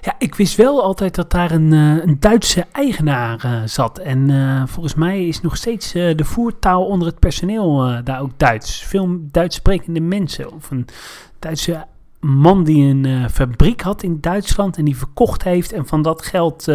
Ja, 0.02 0.16
ik 0.20 0.36
wist 0.36 0.56
wel 0.56 0.84
altijd 0.84 1.16
dat 1.16 1.32
daar 1.32 1.52
een, 1.52 1.72
uh, 1.72 2.04
een 2.06 2.20
Duitse 2.20 2.66
eigenaar 2.72 3.46
uh, 3.46 3.62
zat. 3.66 3.98
En 3.98 4.30
uh, 4.30 4.64
volgens 4.66 4.96
mij 4.96 5.28
is 5.28 5.42
nog 5.42 5.58
steeds 5.58 5.92
de 5.92 6.24
voertaal 6.24 6.86
onder 6.86 7.08
het 7.08 7.20
personeel 7.20 8.02
daar 8.04 8.22
ook 8.22 8.32
Duits. 8.38 8.84
Veel 8.84 9.20
Duits 9.32 9.56
sprekende 9.56 10.00
mensen. 10.00 10.54
Of 10.54 10.72
een 10.72 10.86
Duitse 11.40 11.86
man 12.20 12.64
die 12.64 12.84
een 12.84 13.30
fabriek 13.30 13.82
had 13.82 14.04
in 14.04 14.18
Duitsland 14.22 14.78
en 14.78 14.86
die 14.86 14.98
verkocht 14.98 15.44
heeft. 15.44 15.72
En 15.72 15.88
van 15.88 16.02
dat 16.02 16.26
geld 16.26 16.68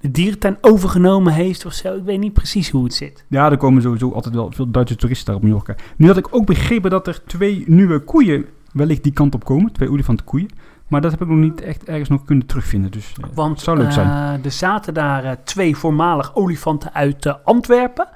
de 0.00 0.10
dierentuin 0.10 0.56
overgenomen 0.60 1.32
heeft 1.32 1.66
of 1.66 1.72
zo. 1.72 1.96
Ik 1.96 2.04
weet 2.04 2.18
niet 2.18 2.32
precies 2.32 2.70
hoe 2.70 2.84
het 2.84 2.94
zit. 2.94 3.24
Ja, 3.28 3.50
er 3.50 3.56
komen 3.56 3.82
sowieso 3.82 4.12
altijd 4.12 4.34
wel 4.34 4.52
veel 4.54 4.70
Duitse 4.70 4.96
toeristen 4.96 5.26
daar 5.26 5.36
op 5.36 5.42
Mallorca. 5.42 5.74
Nu 5.96 6.06
had 6.06 6.16
ik 6.16 6.34
ook 6.34 6.46
begrepen 6.46 6.90
dat 6.90 7.06
er 7.06 7.24
twee 7.26 7.64
nieuwe 7.66 7.98
koeien 7.98 8.46
wellicht 8.72 9.02
die 9.02 9.12
kant 9.12 9.34
op 9.34 9.44
komen. 9.44 9.72
Twee 9.72 9.90
olifantenkoeien. 9.90 10.48
Maar 10.90 11.00
dat 11.00 11.10
heb 11.10 11.20
ik 11.20 11.28
nog 11.28 11.38
niet 11.38 11.60
echt 11.60 11.84
ergens 11.84 12.08
nog 12.08 12.24
kunnen 12.24 12.46
terugvinden. 12.46 12.90
Dus 12.90 13.12
uh, 13.18 13.26
Want 13.34 13.50
het 13.50 13.60
zou 13.60 13.78
leuk 13.78 13.92
zijn. 13.92 14.06
Uh, 14.06 14.44
er 14.44 14.50
zaten 14.50 14.94
daar 14.94 15.24
uh, 15.24 15.30
twee 15.44 15.76
voormalig 15.76 16.34
olifanten 16.34 16.94
uit 16.94 17.26
eh, 17.26 17.34
Antwerpen. 17.44 18.08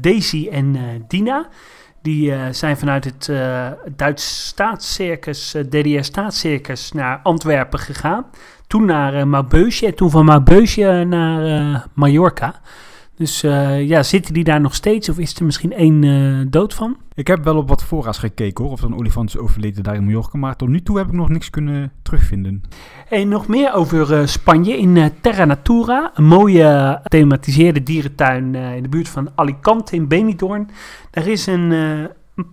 Daisy 0.00 0.48
en 0.50 0.76
Dina. 1.08 1.48
Die 2.02 2.32
zijn 2.50 2.76
vanuit 2.76 3.04
het 3.04 3.32
Duits 3.96 4.46
staatscircus, 4.46 5.50
DDR 5.68 6.02
staatscircus, 6.02 6.92
naar 6.92 7.20
Antwerpen 7.22 7.78
gegaan. 7.78 8.26
Toen 8.66 8.84
naar 8.84 9.28
Maubeuge 9.28 9.86
en 9.86 9.94
toen 9.94 10.10
van 10.10 10.24
Maubeuge 10.24 11.04
naar 11.08 11.86
Mallorca. 11.94 12.54
Dus 13.18 13.42
uh, 13.44 13.88
ja, 13.88 14.02
zitten 14.02 14.34
die 14.34 14.44
daar 14.44 14.60
nog 14.60 14.74
steeds 14.74 15.08
of 15.08 15.18
is 15.18 15.34
er 15.34 15.44
misschien 15.44 15.72
één 15.72 16.02
uh, 16.02 16.46
dood 16.48 16.74
van? 16.74 16.96
Ik 17.14 17.26
heb 17.26 17.44
wel 17.44 17.56
op 17.56 17.68
wat 17.68 17.84
fora's 17.84 18.18
gekeken 18.18 18.64
hoor, 18.64 18.72
of 18.72 18.80
er 18.80 18.86
een 18.86 18.98
olifant 18.98 19.28
is 19.28 19.36
overleden 19.36 19.82
daar 19.82 19.94
in 19.94 20.04
Mallorca. 20.04 20.38
Maar 20.38 20.56
tot 20.56 20.68
nu 20.68 20.82
toe 20.82 20.98
heb 20.98 21.06
ik 21.06 21.12
nog 21.12 21.28
niks 21.28 21.50
kunnen 21.50 21.92
terugvinden. 22.02 22.62
En 23.08 23.28
nog 23.28 23.46
meer 23.46 23.72
over 23.72 24.20
uh, 24.20 24.26
Spanje 24.26 24.78
in 24.78 25.12
Terra 25.20 25.44
Natura. 25.44 26.10
Een 26.14 26.24
mooie 26.24 27.00
thematiseerde 27.04 27.82
dierentuin 27.82 28.54
in 28.54 28.82
de 28.82 28.88
buurt 28.88 29.08
van 29.08 29.30
Alicante 29.34 29.96
in 29.96 30.08
Benidorm. 30.08 30.66
Daar 31.10 31.26
is 31.26 31.46
een, 31.46 31.70
een 31.70 32.48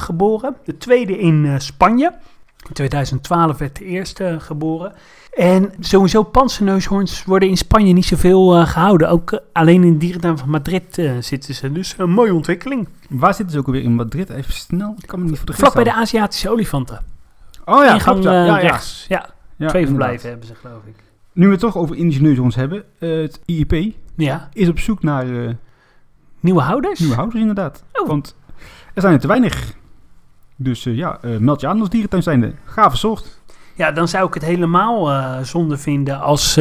geboren. 0.00 0.56
De 0.64 0.76
tweede 0.76 1.18
in 1.18 1.60
Spanje. 1.60 2.12
In 2.68 2.74
2012 2.74 3.58
werd 3.58 3.76
de 3.76 3.84
eerste 3.84 4.36
geboren. 4.40 4.92
En 5.38 5.72
sowieso 5.80 6.22
panserneushoorns 6.22 7.24
worden 7.24 7.48
in 7.48 7.56
Spanje 7.56 7.92
niet 7.92 8.04
zoveel 8.04 8.60
uh, 8.60 8.66
gehouden. 8.66 9.08
Ook 9.08 9.32
uh, 9.32 9.38
alleen 9.52 9.84
in 9.84 9.92
de 9.92 9.98
dierentuin 9.98 10.38
van 10.38 10.50
Madrid 10.50 10.98
uh, 10.98 11.12
zitten 11.20 11.54
ze. 11.54 11.72
Dus 11.72 11.94
een 11.98 12.10
mooie 12.10 12.34
ontwikkeling. 12.34 12.88
Waar 13.08 13.34
zitten 13.34 13.52
ze 13.52 13.58
ook 13.58 13.66
alweer 13.66 13.82
in 13.82 13.94
Madrid? 13.94 14.30
Even 14.30 14.52
snel. 14.52 14.94
Ik 14.98 15.06
kan 15.06 15.18
me 15.18 15.24
niet 15.24 15.36
voor 15.36 15.46
de 15.46 15.52
Vlak 15.52 15.74
bij 15.74 15.84
de 15.84 15.92
Aziatische 15.92 16.50
olifanten. 16.50 17.00
Oh 17.64 17.84
ja, 17.84 17.94
Ingang, 17.94 18.22
ja. 18.22 18.44
Ja, 18.44 18.56
rechts. 18.56 19.04
Ja, 19.08 19.30
ja 19.56 19.68
twee 19.68 19.86
verblijven 19.86 20.28
hebben 20.28 20.46
ze 20.46 20.54
geloof 20.54 20.82
ik. 20.86 20.94
Nu 21.32 21.44
we 21.44 21.50
het 21.50 21.60
toch 21.60 21.76
over 21.76 21.96
Indische 21.96 22.22
neushoorns 22.22 22.54
hebben. 22.54 22.84
het 22.98 23.40
IIP 23.44 23.94
ja. 24.16 24.48
is 24.52 24.68
op 24.68 24.78
zoek 24.78 25.02
naar 25.02 25.56
nieuwe 26.40 26.60
houders. 26.60 26.98
Nieuwe 26.98 27.14
houders 27.14 27.40
inderdaad. 27.40 27.84
Oh. 27.92 28.08
Want 28.08 28.36
er 28.94 29.00
zijn 29.02 29.14
er 29.14 29.20
te 29.20 29.26
weinig. 29.26 29.76
Dus 30.60 30.84
ja, 30.84 31.18
meld 31.38 31.60
je 31.60 31.66
aan 31.66 31.80
als 31.80 31.88
dierentuin 31.88 32.22
zijnde. 32.22 32.54
Gave 32.64 32.96
soort. 32.96 33.40
Ja, 33.74 33.92
dan 33.92 34.08
zou 34.08 34.26
ik 34.26 34.34
het 34.34 34.44
helemaal 34.44 35.10
uh, 35.10 35.38
zonde 35.42 35.76
vinden 35.76 36.20
als, 36.20 36.58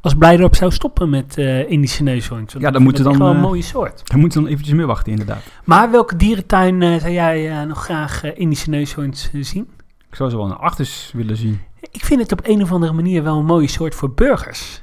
als 0.00 0.14
Blijdorp 0.18 0.54
zou 0.54 0.72
stoppen 0.72 1.10
met 1.10 1.36
Indische 1.68 2.02
neushoorns. 2.02 2.54
Ja, 2.58 2.70
dan 2.70 2.82
moeten 2.82 3.04
dan 3.04 3.14
gewoon 3.14 3.34
een 3.34 3.40
mooie 3.40 3.62
soort. 3.62 4.08
Dan 4.08 4.18
moeten 4.18 4.32
ze 4.32 4.38
dan 4.38 4.52
eventjes 4.52 4.76
meer 4.76 4.86
wachten, 4.86 5.12
inderdaad. 5.12 5.42
Maar 5.64 5.90
welke 5.90 6.16
dierentuin 6.16 7.00
zou 7.00 7.12
jij 7.12 7.64
nog 7.64 7.84
graag 7.84 8.34
Indische 8.34 8.70
neushoorns 8.70 9.30
zien? 9.40 9.68
Ik 10.08 10.14
zou 10.14 10.30
ze 10.30 10.36
wel 10.36 10.46
een 10.46 10.56
artis 10.56 11.12
willen 11.14 11.36
zien. 11.36 11.60
Ik 11.90 12.04
vind 12.04 12.20
het 12.20 12.32
op 12.32 12.40
een 12.42 12.62
of 12.62 12.72
andere 12.72 12.92
manier 12.92 13.22
wel 13.22 13.38
een 13.38 13.44
mooie 13.44 13.68
soort 13.68 13.94
voor 13.94 14.10
burgers. 14.14 14.82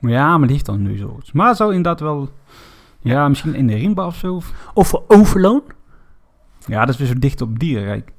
Ja, 0.00 0.38
maar 0.38 0.46
die 0.46 0.56
heeft 0.56 0.66
dan 0.66 0.82
neushoorns. 0.82 1.32
Maar 1.32 1.56
zou 1.56 1.74
inderdaad 1.74 2.00
wel... 2.00 2.28
Ja, 3.00 3.28
misschien 3.28 3.54
in 3.54 3.66
de 3.66 3.74
Rimba 3.74 4.06
of 4.06 4.16
zo. 4.16 4.40
Of 4.74 4.88
voor 4.88 5.04
Overloon? 5.08 5.62
Ja, 6.66 6.80
dat 6.80 6.88
is 6.88 6.96
weer 6.96 7.08
zo 7.08 7.18
dicht 7.18 7.40
op 7.40 7.58
dierenrijk. 7.58 8.12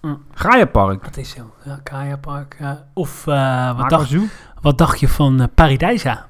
Mm. 0.00 0.22
Gaia-park. 0.32 1.04
Dat 1.04 1.16
is 1.16 1.30
zo. 1.30 1.54
Ja, 1.64 1.80
Gaia-park. 1.84 2.56
Ja. 2.58 2.86
Of 2.94 3.26
uh, 3.26 3.78
wat, 3.78 3.90
dacht, 3.90 4.14
wat 4.60 4.78
dacht 4.78 5.00
je 5.00 5.08
van 5.08 5.40
uh, 5.40 5.46
Paradijsa? 5.54 6.26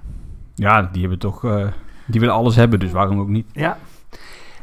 Ja, 0.55 0.83
die 0.93 1.01
hebben 1.01 1.19
toch... 1.19 1.45
Uh, 1.45 1.67
die 2.07 2.21
willen 2.21 2.35
alles 2.35 2.57
hebben, 2.57 2.81
dus 2.81 2.91
waarom 2.93 3.21
ook 3.21 3.29
niet? 3.29 3.47
Ja. 3.53 3.79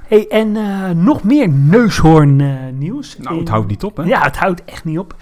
Hey, 0.08 0.28
en 0.28 0.52
nog 1.04 1.24
meer 1.24 1.50
neushoorn 1.50 2.42
nieuws. 2.78 3.18
Nou, 3.18 3.40
het 3.40 3.50
houdt 3.50 3.68
niet 3.68 3.84
op, 3.84 3.98
hè? 3.98 4.04
Ja, 4.04 4.22
het 4.22 4.38
houdt 4.38 4.66
echt 4.66 4.84
niet 4.84 5.00
op. 5.00 5.16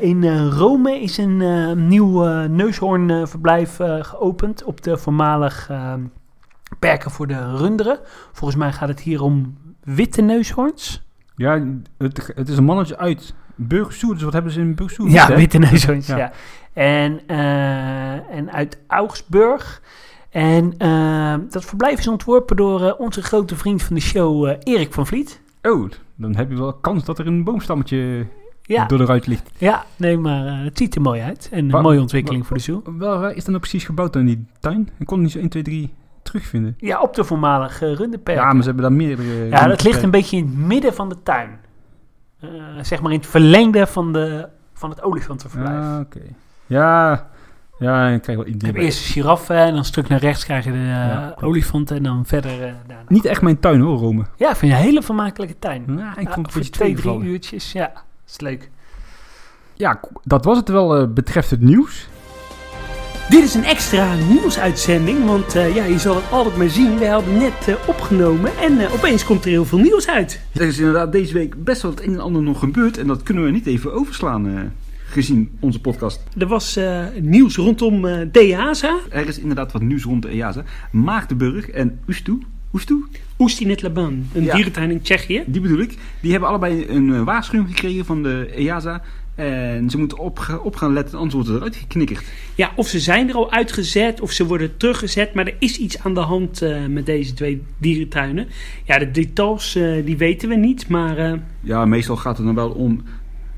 in 0.00 0.48
Rome 0.48 1.00
is 1.00 1.18
een 1.18 1.88
nieuw 1.88 2.24
neushoornverblijf 2.46 3.78
geopend 4.00 4.64
op 4.64 4.82
de 4.82 4.96
voormalig 4.96 5.70
perken 6.78 7.10
voor 7.10 7.26
de 7.26 7.56
runderen. 7.56 7.98
Volgens 8.32 8.58
mij 8.58 8.72
gaat 8.72 8.88
het 8.88 9.00
hier 9.00 9.22
om 9.22 9.56
witte 9.94 10.22
neushoorns. 10.22 11.02
Ja, 11.36 11.64
het, 11.98 12.32
het 12.34 12.48
is 12.48 12.56
een 12.56 12.64
mannetje 12.64 12.98
uit 12.98 13.34
Burgersoe. 13.54 14.14
Dus 14.14 14.22
wat 14.22 14.32
hebben 14.32 14.52
ze 14.52 14.60
in 14.60 14.74
Burgersoe? 14.74 15.10
Ja, 15.10 15.34
witte 15.34 15.58
neushoorns, 15.58 16.06
ja. 16.06 16.16
ja. 16.16 16.32
En, 16.72 17.20
uh, 17.26 18.36
en 18.36 18.52
uit 18.52 18.78
Augsburg. 18.86 19.82
En 20.30 20.74
uh, 20.78 21.34
dat 21.50 21.64
verblijf 21.64 21.98
is 21.98 22.08
ontworpen 22.08 22.56
door 22.56 22.80
uh, 22.80 22.92
onze 22.98 23.22
grote 23.22 23.56
vriend 23.56 23.82
van 23.82 23.96
de 23.96 24.02
show, 24.02 24.56
Erik 24.62 24.92
van 24.92 25.06
Vliet. 25.06 25.40
Oh, 25.62 25.90
dan 26.14 26.36
heb 26.36 26.50
je 26.50 26.56
wel 26.56 26.72
kans 26.72 27.04
dat 27.04 27.18
er 27.18 27.26
een 27.26 27.44
boomstammetje 27.44 28.26
ja. 28.62 28.86
door 28.86 28.98
de 28.98 29.04
ruit 29.04 29.26
ligt. 29.26 29.50
Ja, 29.58 29.84
nee, 29.96 30.18
maar 30.18 30.64
het 30.64 30.78
ziet 30.78 30.94
er 30.94 31.00
mooi 31.00 31.20
uit. 31.20 31.48
En 31.52 31.74
een 31.74 31.82
mooie 31.82 32.00
ontwikkeling 32.00 32.46
voor 32.46 32.56
de 32.56 32.62
zoo. 32.62 32.82
Wel, 32.98 33.18
waar 33.18 33.34
is 33.34 33.44
dan 33.44 33.54
ook 33.54 33.60
precies 33.60 33.84
gebouwd 33.84 34.16
in 34.16 34.26
die 34.26 34.44
tuin? 34.60 34.88
Ik 34.98 35.06
kon 35.06 35.20
niet 35.20 35.30
zo 35.30 35.38
1, 35.38 35.48
2, 35.48 35.62
3 35.62 35.90
terugvinden. 36.30 36.74
Ja, 36.78 37.00
op 37.00 37.14
de 37.14 37.24
voormalige 37.24 37.94
runderperk. 37.94 38.38
Ja, 38.38 38.52
maar 38.52 38.62
ze 38.62 38.68
hebben 38.68 38.82
daar 38.82 38.92
meerdere... 38.92 39.48
Ja, 39.48 39.66
dat 39.66 39.82
ligt 39.82 40.02
een 40.02 40.10
beetje 40.10 40.36
in 40.36 40.46
het 40.46 40.56
midden 40.56 40.94
van 40.94 41.08
de 41.08 41.22
tuin. 41.22 41.58
Uh, 42.44 42.50
zeg 42.82 43.00
maar 43.00 43.12
in 43.12 43.18
het 43.18 43.26
verlengde 43.26 43.86
van, 43.86 44.12
de, 44.12 44.48
van 44.72 44.90
het 44.90 45.02
olifantenverblijf. 45.02 45.84
Ah, 45.84 46.00
oké. 46.00 46.16
Okay. 46.16 46.34
Ja, 46.66 47.28
ja, 47.78 48.08
ik 48.08 48.22
krijg 48.22 48.38
wel. 48.38 48.46
Je 48.46 48.54
hebt 48.58 48.78
eerst 48.78 49.06
de 49.06 49.12
giraffe 49.12 49.54
en 49.54 49.68
dan 49.68 49.76
een 49.76 49.84
stuk 49.84 50.08
naar 50.08 50.18
rechts 50.18 50.44
krijg 50.44 50.64
je 50.64 50.70
de 50.70 50.76
uh, 50.76 50.86
ja, 50.86 51.34
olifanten 51.40 51.96
en 51.96 52.02
dan 52.02 52.26
verder 52.26 52.52
uh, 52.52 52.58
daarna. 52.58 53.02
Niet 53.08 53.24
echt 53.24 53.42
mijn 53.42 53.58
tuin 53.58 53.80
hoor, 53.80 53.98
Rome. 53.98 54.24
Ja, 54.36 54.50
ik 54.50 54.56
vind 54.56 54.72
je 54.72 54.78
een 54.78 54.84
hele 54.84 55.02
vermakelijke 55.02 55.58
tuin. 55.58 55.84
Ja, 55.96 56.16
ik 56.16 56.28
vond 56.28 56.46
het 56.46 56.54
voor 56.54 56.62
twee, 56.62 56.94
drie 56.94 57.20
uurtjes. 57.20 57.72
Ja, 57.72 57.92
is 58.26 58.40
leuk. 58.40 58.70
Ja, 59.74 60.00
dat 60.22 60.44
was 60.44 60.56
het 60.56 60.68
wel 60.68 61.12
betreft 61.12 61.50
het 61.50 61.60
nieuws. 61.60 62.08
Dit 63.28 63.42
is 63.44 63.54
een 63.54 63.64
extra 63.64 64.14
nieuwsuitzending, 64.14 65.24
want 65.24 65.54
eh, 65.54 65.74
ja, 65.74 65.84
je 65.84 65.98
zal 65.98 66.14
het 66.14 66.30
altijd 66.30 66.56
maar 66.56 66.68
zien. 66.68 66.98
We 66.98 67.06
hadden 67.06 67.38
net 67.38 67.68
eh, 67.68 67.74
opgenomen 67.86 68.56
en 68.58 68.78
eh, 68.80 68.92
opeens 68.94 69.24
komt 69.24 69.44
er 69.44 69.50
heel 69.50 69.64
veel 69.64 69.78
nieuws 69.78 70.08
uit. 70.08 70.40
Er 70.52 70.66
is 70.66 70.78
inderdaad 70.78 71.12
deze 71.12 71.32
week 71.32 71.64
best 71.64 71.82
wel 71.82 71.90
het 71.90 72.02
een 72.02 72.12
en 72.12 72.20
ander 72.20 72.42
nog 72.42 72.58
gebeurd. 72.58 72.98
En 72.98 73.06
dat 73.06 73.22
kunnen 73.22 73.44
we 73.44 73.50
niet 73.50 73.66
even 73.66 73.92
overslaan, 73.92 74.72
gezien 75.04 75.50
onze 75.60 75.80
podcast. 75.80 76.22
Er 76.38 76.46
was 76.46 76.78
nieuws 77.20 77.56
rondom 77.56 78.02
DEASA, 78.32 78.98
Er 79.10 79.28
is 79.28 79.38
inderdaad 79.38 79.72
wat 79.72 79.82
nieuws 79.82 80.02
rond 80.02 80.22
de 80.22 80.28
EASA. 80.28 80.62
Maagdenburg 80.92 81.68
en 81.70 82.00
Oestoe, 82.08 82.38
Oestoe, 82.72 83.02
Oestinet 83.38 83.82
Laban, 83.82 84.26
een 84.34 84.44
Ja. 84.44 84.54
dierentuin 84.54 84.90
in 84.90 85.02
Tsjechië. 85.02 85.42
die 85.46 85.60
bedoel 85.60 85.78
ik. 85.80 85.98
Die 86.20 86.30
hebben 86.30 86.48
allebei 86.48 86.86
een 86.88 87.24
waarschuwing 87.24 87.68
gekregen 87.70 88.04
van 88.04 88.22
de 88.22 88.50
EASA. 88.54 89.02
En 89.38 89.90
ze 89.90 89.98
moeten 89.98 90.18
op, 90.18 90.60
op 90.62 90.76
gaan 90.76 90.92
letten, 90.92 91.14
anders 91.18 91.34
wordt 91.34 91.48
het 91.48 91.58
eruit 91.58 91.76
geknikkerd. 91.76 92.24
Ja, 92.54 92.72
of 92.76 92.88
ze 92.88 93.00
zijn 93.00 93.28
er 93.28 93.34
al 93.34 93.52
uitgezet 93.52 94.20
of 94.20 94.30
ze 94.30 94.46
worden 94.46 94.76
teruggezet, 94.76 95.34
maar 95.34 95.46
er 95.46 95.56
is 95.58 95.78
iets 95.78 95.98
aan 95.98 96.14
de 96.14 96.20
hand 96.20 96.62
eh, 96.62 96.86
met 96.86 97.06
deze 97.06 97.34
twee 97.34 97.62
dierentuinen. 97.76 98.48
Ja, 98.84 98.98
de 98.98 99.10
details 99.10 99.74
eh, 99.74 100.04
die 100.04 100.16
weten 100.16 100.48
we 100.48 100.54
niet, 100.54 100.88
maar 100.88 101.18
eh, 101.18 101.32
Ja, 101.60 101.84
meestal 101.84 102.16
gaat 102.16 102.36
het 102.36 102.46
dan 102.46 102.54
wel 102.54 102.70
om 102.70 103.02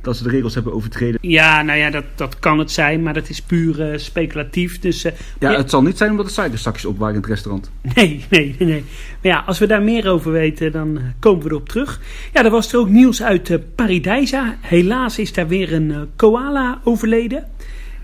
dat 0.02 0.16
ze 0.16 0.22
de 0.22 0.28
regels 0.28 0.54
hebben 0.54 0.72
overtreden. 0.72 1.18
ja, 1.22 1.62
nou 1.62 1.78
ja, 1.78 1.90
dat, 1.90 2.04
dat 2.14 2.38
kan 2.38 2.58
het 2.58 2.70
zijn, 2.70 3.02
maar 3.02 3.14
dat 3.14 3.28
is 3.28 3.42
puur 3.42 3.90
eh, 3.90 3.98
speculatief. 3.98 4.78
Dus 4.78 5.04
eh, 5.04 5.12
Ja, 5.38 5.56
het 5.56 5.70
zal 5.70 5.82
niet 5.82 5.96
zijn 5.96 6.10
omdat 6.10 6.26
de 6.26 6.32
suikerzakjes 6.32 6.84
opwaaien 6.84 7.14
in 7.14 7.20
het 7.20 7.30
restaurant. 7.30 7.70
Nee, 7.94 8.24
nee, 8.30 8.54
nee. 8.58 8.84
Maar 9.22 9.32
ja, 9.32 9.42
als 9.46 9.58
we 9.58 9.66
daar 9.66 9.82
meer 9.82 10.08
over 10.08 10.32
weten, 10.32 10.72
dan 10.72 10.96
eh, 10.96 11.02
komen 11.18 11.42
we 11.42 11.50
erop 11.50 11.68
terug. 11.68 12.00
Ja, 12.32 12.44
er 12.44 12.50
was 12.50 12.72
er 12.72 12.78
ook 12.78 12.88
nieuws 12.88 13.22
uit 13.22 13.50
eh 13.50 13.58
Paradijsa. 13.74 14.56
Helaas 14.60 15.18
is 15.18 15.32
daar 15.32 15.48
weer 15.48 15.72
een 15.72 16.08
koala 16.16 16.80
overleden. 16.84 17.44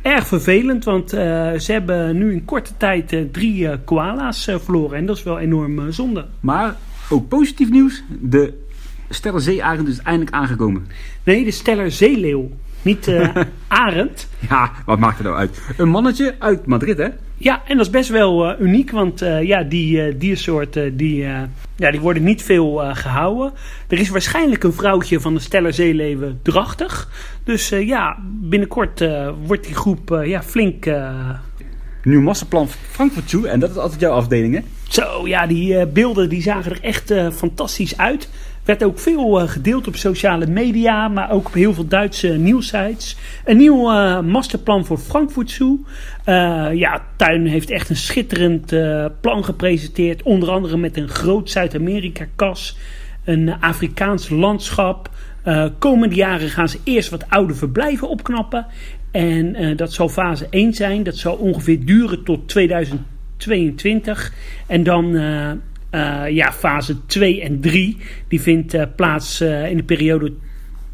Erg 0.03 0.27
vervelend, 0.27 0.85
want 0.85 1.11
ze 1.11 1.67
hebben 1.67 2.19
nu 2.19 2.33
in 2.33 2.45
korte 2.45 2.73
tijd 2.77 3.17
drie 3.33 3.79
koala's 3.85 4.45
verloren. 4.45 4.99
En 4.99 5.07
dat 5.07 5.17
is 5.17 5.23
wel 5.23 5.39
enorm 5.39 5.93
zonde. 5.93 6.27
Maar 6.41 6.77
ook 7.09 7.29
positief 7.29 7.71
nieuws. 7.71 8.03
De 8.21 8.66
Zeearend 9.37 9.89
is 9.89 9.99
eindelijk 9.99 10.37
aangekomen. 10.37 10.87
Nee, 11.25 11.45
de 11.45 11.51
steller 11.51 11.91
zeeleeuw. 11.91 12.51
Niet 12.83 13.09
eh 13.09 13.37
arend. 13.69 14.29
Ja, 14.49 14.73
wat 14.85 14.99
maakt 14.99 15.19
er 15.19 15.25
nou 15.25 15.37
uit? 15.37 15.61
Een 15.77 15.89
mannetje 15.89 16.35
uit 16.39 16.67
Madrid, 16.67 16.99
hè? 16.99 17.09
Ja, 17.39 17.63
en 17.67 17.77
dat 17.77 17.87
is 17.87 17.93
best 17.93 18.09
wel 18.09 18.51
eh, 18.51 18.61
uniek, 18.61 18.91
want 18.91 19.23
eh, 19.23 19.43
ja, 19.43 19.63
die 19.63 20.17
diersoorten 20.17 20.97
die, 20.97 21.17
ja, 21.77 21.91
die 21.91 22.01
worden 22.01 22.23
niet 22.23 22.43
veel 22.43 22.83
eh, 22.83 22.97
gehouden. 22.97 23.53
Er 23.89 23.99
is 23.99 24.09
waarschijnlijk 24.09 24.65
een 24.65 24.73
vrouwtje 24.73 25.21
van 25.21 25.35
de 25.35 25.41
Steller 25.41 25.73
Zeeleeuwen 25.73 26.41
drachtig. 26.43 27.11
Dus 27.45 27.69
ja, 27.69 28.19
binnenkort 28.25 29.05
wordt 29.47 29.65
die 29.65 29.75
groep 29.75 30.21
ja, 30.25 30.43
flink... 30.43 30.91
Nieuw 32.03 32.21
massaplan 32.21 32.69
Frankfurt 32.69 33.31
Zoo. 33.31 33.45
En 33.45 33.61
dat 33.61 33.71
is 33.71 33.77
altijd 33.77 34.01
jouw 34.01 34.13
afdeling, 34.13 34.55
hè? 34.55 34.61
zo, 34.89 35.29
ja, 35.29 35.47
die 35.47 35.87
beelden 35.87 36.29
die 36.29 36.43
zagen 36.43 36.73
er 36.73 36.83
echt 36.83 37.15
fantastisch 37.33 37.97
uit. 37.97 38.29
Werd 38.67 38.85
ook 38.85 38.99
veel 38.99 39.41
eh, 39.41 39.49
gedeeld 39.49 39.87
op 39.87 39.97
sociale 39.97 40.47
media, 40.47 41.09
maar 41.09 41.31
ook 41.31 41.47
op 41.47 41.53
heel 41.53 41.75
veel 41.75 41.87
Duitse 41.87 42.29
nieuwsites. 42.29 43.17
Een 43.45 43.57
nieuw 43.57 43.91
eh, 43.91 44.21
masterplan 44.21 44.85
voor 44.85 44.99
Frankfurt 44.99 45.51
Zoo. 45.51 45.79
Eh, 46.25 46.69
ja, 46.73 47.03
Tuin 47.17 47.47
heeft 47.47 47.71
echt 47.71 47.91
een 47.91 47.97
schitterend 47.97 48.75
plan 49.21 49.45
gepresenteerd. 49.45 50.23
Onder 50.23 50.51
andere 50.51 50.77
met 50.77 50.97
een 50.97 51.09
groot 51.09 51.51
Zuid-Amerika-kas, 51.51 52.79
een 53.25 53.61
Afrikaans 53.61 54.29
landschap. 54.29 55.11
Komende 55.79 56.15
jaren 56.15 56.49
gaan 56.49 56.69
ze 56.69 56.79
eerst 56.85 57.11
wat 57.11 57.31
oude 57.31 57.55
verblijven 57.55 58.09
opknappen. 58.09 58.67
En 59.11 59.77
dat 59.77 59.93
zal 59.93 60.09
fase 60.09 60.47
1 60.51 60.73
zijn. 60.73 61.03
Dat 61.03 61.17
zal 61.17 61.35
ongeveer 61.35 61.85
duren 61.85 62.25
tot 62.25 62.49
2022. 62.49 64.33
En 64.67 64.83
dan 64.83 65.15
ja, 66.31 66.53
fase 66.53 67.07
2 67.07 67.43
en 67.43 67.61
3. 67.61 67.97
Die 68.29 68.41
vindt 68.41 68.75
eh, 68.75 68.83
plaats 68.97 69.41
eh, 69.41 69.71
in 69.71 69.77
de 69.77 69.83
periode 69.83 70.33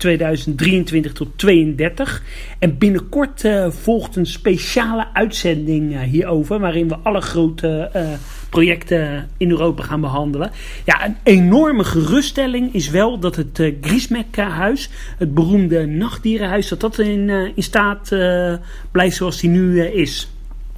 2023 0.03 1.13
tot 1.13 1.29
32. 1.37 2.23
En 2.59 2.79
binnenkort 2.79 3.45
eh, 3.45 3.71
volgt 3.71 4.17
een 4.17 4.27
speciale 4.27 5.07
uitzending 5.13 5.95
eh, 5.95 6.01
hierover. 6.01 6.59
Waarin 6.59 6.89
we 6.89 6.97
alle 6.97 7.21
grote 7.21 7.91
eh, 7.93 8.13
projecten 8.53 9.29
in 9.37 9.51
Europa 9.51 9.83
gaan 9.83 10.01
behandelen. 10.01 10.51
Ja, 10.85 11.05
een 11.05 11.17
enorme 11.23 11.85
geruststelling 11.85 12.75
is 12.75 12.91
wel 12.91 13.19
dat 13.19 13.37
het 13.37 13.59
uh, 13.59 13.75
Griesmek-huis, 13.81 14.91
het 15.19 15.35
beroemde 15.35 15.87
nachtdierenhuis, 15.87 16.69
dat 16.69 16.81
dat 16.81 16.99
in, 16.99 17.31
eh, 17.31 17.51
in 17.55 17.63
staat 17.63 18.13
eh, 18.13 18.55
blijft 18.91 19.17
zoals 19.17 19.41
die 19.41 19.51
nu 19.51 19.81
eh, 19.81 19.95
is. 19.95 20.31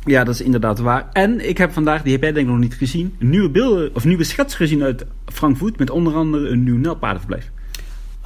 Ja, 0.05 0.25
dat 0.25 0.35
is 0.35 0.41
inderdaad 0.41 0.79
waar. 0.79 1.09
En 1.13 1.49
ik 1.49 1.59
heb 1.59 1.73
vandaag, 1.73 2.03
die 2.03 2.13
heb 2.13 2.23
jij 2.23 2.33
denk 2.33 2.47
ik 2.47 2.53
nog 2.53 2.61
niet 2.61 2.75
gezien, 2.75 3.15
nieuwe 3.19 3.51
beelden 3.51 3.91
of 3.95 4.05
nieuwe 4.05 4.25
schets 4.25 4.55
gezien 4.55 4.83
uit 4.83 5.05
Frankfurt. 5.27 5.79
Met 5.79 5.91
onder 5.91 6.15
andere 6.15 6.49
een 6.49 6.65
nieuw 6.65 6.77
nelpaardenverblijf. 6.77 7.51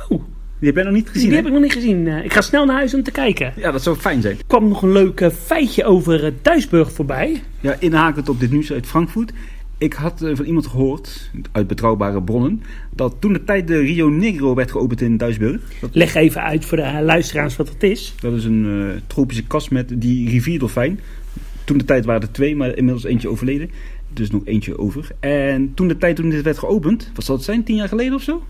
Oh, 0.08 0.22
Die 0.58 0.68
heb 0.68 0.74
jij 0.74 0.84
nog 0.84 0.92
niet 0.92 1.08
gezien, 1.08 1.22
die 1.22 1.30
hè? 1.30 1.36
heb 1.36 1.46
ik 1.46 1.52
nog 1.52 1.62
niet 1.62 1.72
gezien. 1.72 2.06
Eh, 2.06 2.24
ik 2.24 2.32
ga 2.32 2.40
snel 2.40 2.64
naar 2.64 2.76
huis 2.76 2.94
om 2.94 3.02
te 3.02 3.10
kijken. 3.10 3.52
Ja, 3.56 3.70
dat 3.70 3.82
zou 3.82 3.96
fijn 3.96 4.22
zijn. 4.22 4.36
Er 4.38 4.44
kwam 4.46 4.68
nog 4.68 4.82
een 4.82 4.92
leuk 4.92 5.20
eh, 5.20 5.30
feitje 5.30 5.84
over 5.84 6.24
uh, 6.24 6.30
Duisburg 6.42 6.92
voorbij. 6.92 7.42
Ja, 7.60 7.76
inhakend 7.78 8.28
op 8.28 8.40
dit 8.40 8.50
nieuws 8.50 8.72
uit 8.72 8.86
Frankfurt. 8.86 9.32
Ik 9.78 9.92
had 9.92 10.22
eh, 10.22 10.36
van 10.36 10.44
iemand 10.44 10.66
gehoord, 10.66 11.30
uit 11.52 11.66
betrouwbare 11.66 12.22
bronnen, 12.22 12.62
dat 12.94 13.16
toen 13.18 13.32
de 13.32 13.44
tijd 13.44 13.66
de 13.66 13.78
Rio 13.78 14.08
Negro 14.08 14.54
werd 14.54 14.70
geopend 14.70 15.00
in 15.00 15.16
Duisburg. 15.16 15.60
Dat, 15.80 15.90
Leg 15.92 16.14
even 16.14 16.42
uit 16.42 16.64
voor 16.64 16.76
de 16.76 16.82
eh, 16.82 17.00
luisteraars 17.02 17.56
wat 17.56 17.68
het 17.68 17.82
is. 17.82 18.14
dat 18.20 18.32
is 18.32 18.44
een 18.44 18.66
eh, 18.66 19.00
tropische 19.06 19.44
kas 19.46 19.68
met 19.68 19.92
die 20.00 20.28
rivierdolfijn. 20.30 21.00
Toen 21.68 21.78
de 21.78 21.84
tijd 21.84 22.04
waren 22.04 22.22
er 22.22 22.30
twee, 22.30 22.56
maar 22.56 22.76
inmiddels 22.76 23.04
eentje 23.04 23.28
overleden. 23.28 23.70
Dus 24.12 24.30
nog 24.30 24.42
eentje 24.44 24.78
over. 24.78 25.10
En 25.20 25.74
toen 25.74 25.88
de 25.88 25.98
tijd 25.98 26.16
toen 26.16 26.30
dit 26.30 26.42
werd 26.42 26.58
geopend, 26.58 27.10
wat 27.14 27.24
zal 27.24 27.34
het 27.34 27.44
zijn, 27.44 27.64
tien 27.64 27.76
jaar 27.76 27.88
geleden 27.88 28.14
of 28.14 28.22
zo? 28.22 28.42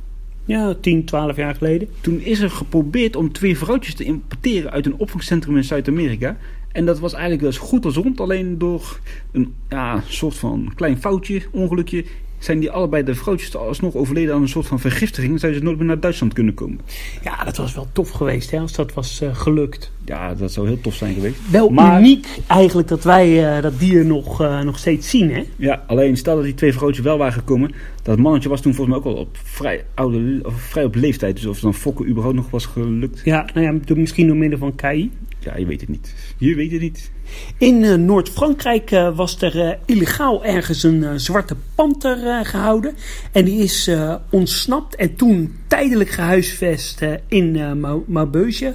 Ja, 0.44 0.74
10, 0.74 1.04
12 1.04 1.36
jaar 1.36 1.54
geleden. 1.54 1.88
Toen 2.00 2.20
is 2.20 2.40
er 2.40 2.50
geprobeerd 2.50 3.16
om 3.16 3.32
twee 3.32 3.58
vrouwtjes 3.58 3.94
te 3.94 4.04
importeren 4.04 4.70
uit 4.70 4.86
een 4.86 4.96
opvangcentrum 4.96 5.56
in 5.56 5.64
Zuid-Amerika. 5.64 6.36
En 6.72 6.86
dat 6.86 6.98
was 6.98 7.12
eigenlijk 7.12 7.42
wel 7.42 7.50
eens 7.50 7.60
goed 7.60 7.84
als 7.84 7.96
rond. 7.96 8.20
Alleen 8.20 8.58
door 8.58 9.00
een 9.32 9.54
ja, 9.68 10.02
soort 10.06 10.34
van 10.34 10.72
klein 10.74 10.98
foutje, 10.98 11.42
ongelukje, 11.52 12.04
zijn 12.38 12.58
die 12.58 12.70
allebei 12.70 13.02
de 13.04 13.14
vrouwtjes 13.14 13.56
alsnog 13.56 13.94
overleden 13.94 14.34
aan 14.34 14.42
een 14.42 14.48
soort 14.48 14.66
van 14.66 14.80
vergiftiging. 14.80 15.40
Zijn 15.40 15.54
ze 15.54 15.60
nooit 15.62 15.76
meer 15.78 15.86
naar 15.86 16.00
Duitsland 16.00 16.32
kunnen 16.32 16.54
komen. 16.54 16.80
Ja, 17.22 17.44
dat 17.44 17.56
was 17.56 17.74
wel 17.74 17.86
tof 17.92 18.10
geweest 18.10 18.50
hè, 18.50 18.58
als 18.58 18.72
dat 18.72 18.94
was 18.94 19.22
uh, 19.22 19.34
gelukt. 19.34 19.92
Ja, 20.04 20.34
dat 20.34 20.52
zou 20.52 20.66
heel 20.66 20.80
tof 20.80 20.94
zijn 20.94 21.14
geweest. 21.14 21.50
Wel 21.50 21.68
Maar- 21.68 21.98
uniek 22.00 22.26
eigenlijk 22.46 22.88
dat 22.88 23.04
wij 23.04 23.56
uh, 23.56 23.62
dat 23.62 23.78
dier 23.78 24.04
nog, 24.06 24.42
uh, 24.42 24.60
nog 24.60 24.78
steeds 24.78 25.10
zien 25.10 25.30
hè. 25.30 25.44
Ja, 25.56 25.84
alleen 25.86 26.16
stel 26.16 26.34
dat 26.34 26.44
die 26.44 26.54
twee 26.54 26.72
vrouwtjes 26.72 27.04
wel 27.04 27.18
waren 27.18 27.32
gekomen. 27.32 27.72
Dat 28.02 28.18
mannetje 28.18 28.48
was 28.48 28.60
toen 28.60 28.74
volgens 28.74 28.96
mij 28.96 29.06
ook 29.06 29.16
al 29.16 29.22
op 29.22 29.36
vrij, 29.42 29.84
oude, 29.94 30.40
of 30.42 30.54
vrij 30.60 30.84
op 30.84 30.94
leeftijd. 30.94 31.36
Dus 31.36 31.46
of 31.46 31.60
dan 31.60 31.74
fokken 31.74 32.08
überhaupt 32.08 32.36
nog 32.36 32.50
was 32.50 32.66
gelukt. 32.66 33.20
Ja, 33.24 33.46
nou 33.54 33.66
ja, 33.66 33.94
misschien 33.94 34.26
door 34.26 34.36
middel 34.36 34.58
van 34.58 34.74
KI. 34.74 35.10
Ja, 35.40 35.56
je 35.56 35.66
weet 35.66 35.80
het 35.80 35.88
niet. 35.88 36.14
Je 36.38 36.54
weet 36.54 36.72
het 36.72 36.80
niet. 36.80 37.10
In 37.58 37.84
eh, 37.84 37.94
Noord-Frankrijk 37.94 38.90
eh, 38.90 39.16
was 39.16 39.42
er 39.42 39.60
eh, 39.60 39.74
illegaal 39.86 40.44
ergens 40.44 40.82
een 40.82 41.20
zwarte 41.20 41.56
panter 41.74 42.26
eh, 42.26 42.38
gehouden. 42.42 42.94
En 43.32 43.44
die 43.44 43.62
is 43.62 43.90
ontsnapt 44.30 44.96
en 44.96 45.14
toen 45.14 45.54
tijdelijk 45.66 46.10
gehuisvest 46.10 47.02
eh, 47.02 47.12
in 47.28 47.80
Mau- 47.80 48.04
Maubeuge. 48.06 48.74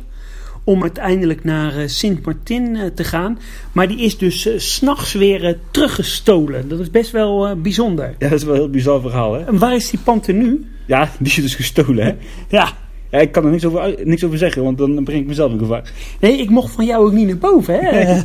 Om 0.65 0.81
uiteindelijk 0.81 1.43
naar 1.43 1.89
Sint-Martin 1.89 2.91
te 2.95 3.03
gaan. 3.03 3.39
Maar 3.71 3.87
die 3.87 3.99
is 3.99 4.17
dus 4.17 4.41
s 4.41 4.73
s'nachts 4.73 5.13
weer 5.13 5.57
teruggestolen. 5.71 6.67
Dat 6.67 6.79
is 6.79 6.89
best 6.89 7.11
wel 7.11 7.61
bijzonder. 7.61 8.15
Ja, 8.19 8.29
dat 8.29 8.39
is 8.39 8.43
wel 8.43 8.53
een 8.53 8.59
heel 8.59 8.69
bizar 8.69 9.01
verhaal, 9.01 9.33
hè? 9.33 9.45
En 9.45 9.57
waar 9.57 9.75
is 9.75 9.89
die 9.89 9.99
panter 9.99 10.33
nu? 10.33 10.65
Ja, 10.85 11.11
die 11.19 11.27
is 11.27 11.35
dus 11.35 11.55
gestolen, 11.55 12.05
hè? 12.05 12.15
Ja, 12.49 12.73
Ja, 13.13 13.19
ik 13.19 13.31
kan 13.31 13.45
er 13.45 13.51
niks 13.51 13.65
over, 13.65 13.95
niks 14.03 14.23
over 14.23 14.37
zeggen, 14.37 14.63
want 14.63 14.77
dan 14.77 15.03
breng 15.03 15.21
ik 15.21 15.27
mezelf 15.27 15.51
in 15.51 15.59
gevaar. 15.59 15.91
nee, 16.19 16.37
ik 16.37 16.49
mocht 16.49 16.73
van 16.73 16.85
jou 16.85 17.05
ook 17.05 17.11
niet 17.11 17.27
naar 17.27 17.37
boven, 17.37 17.79
hè? 17.79 18.21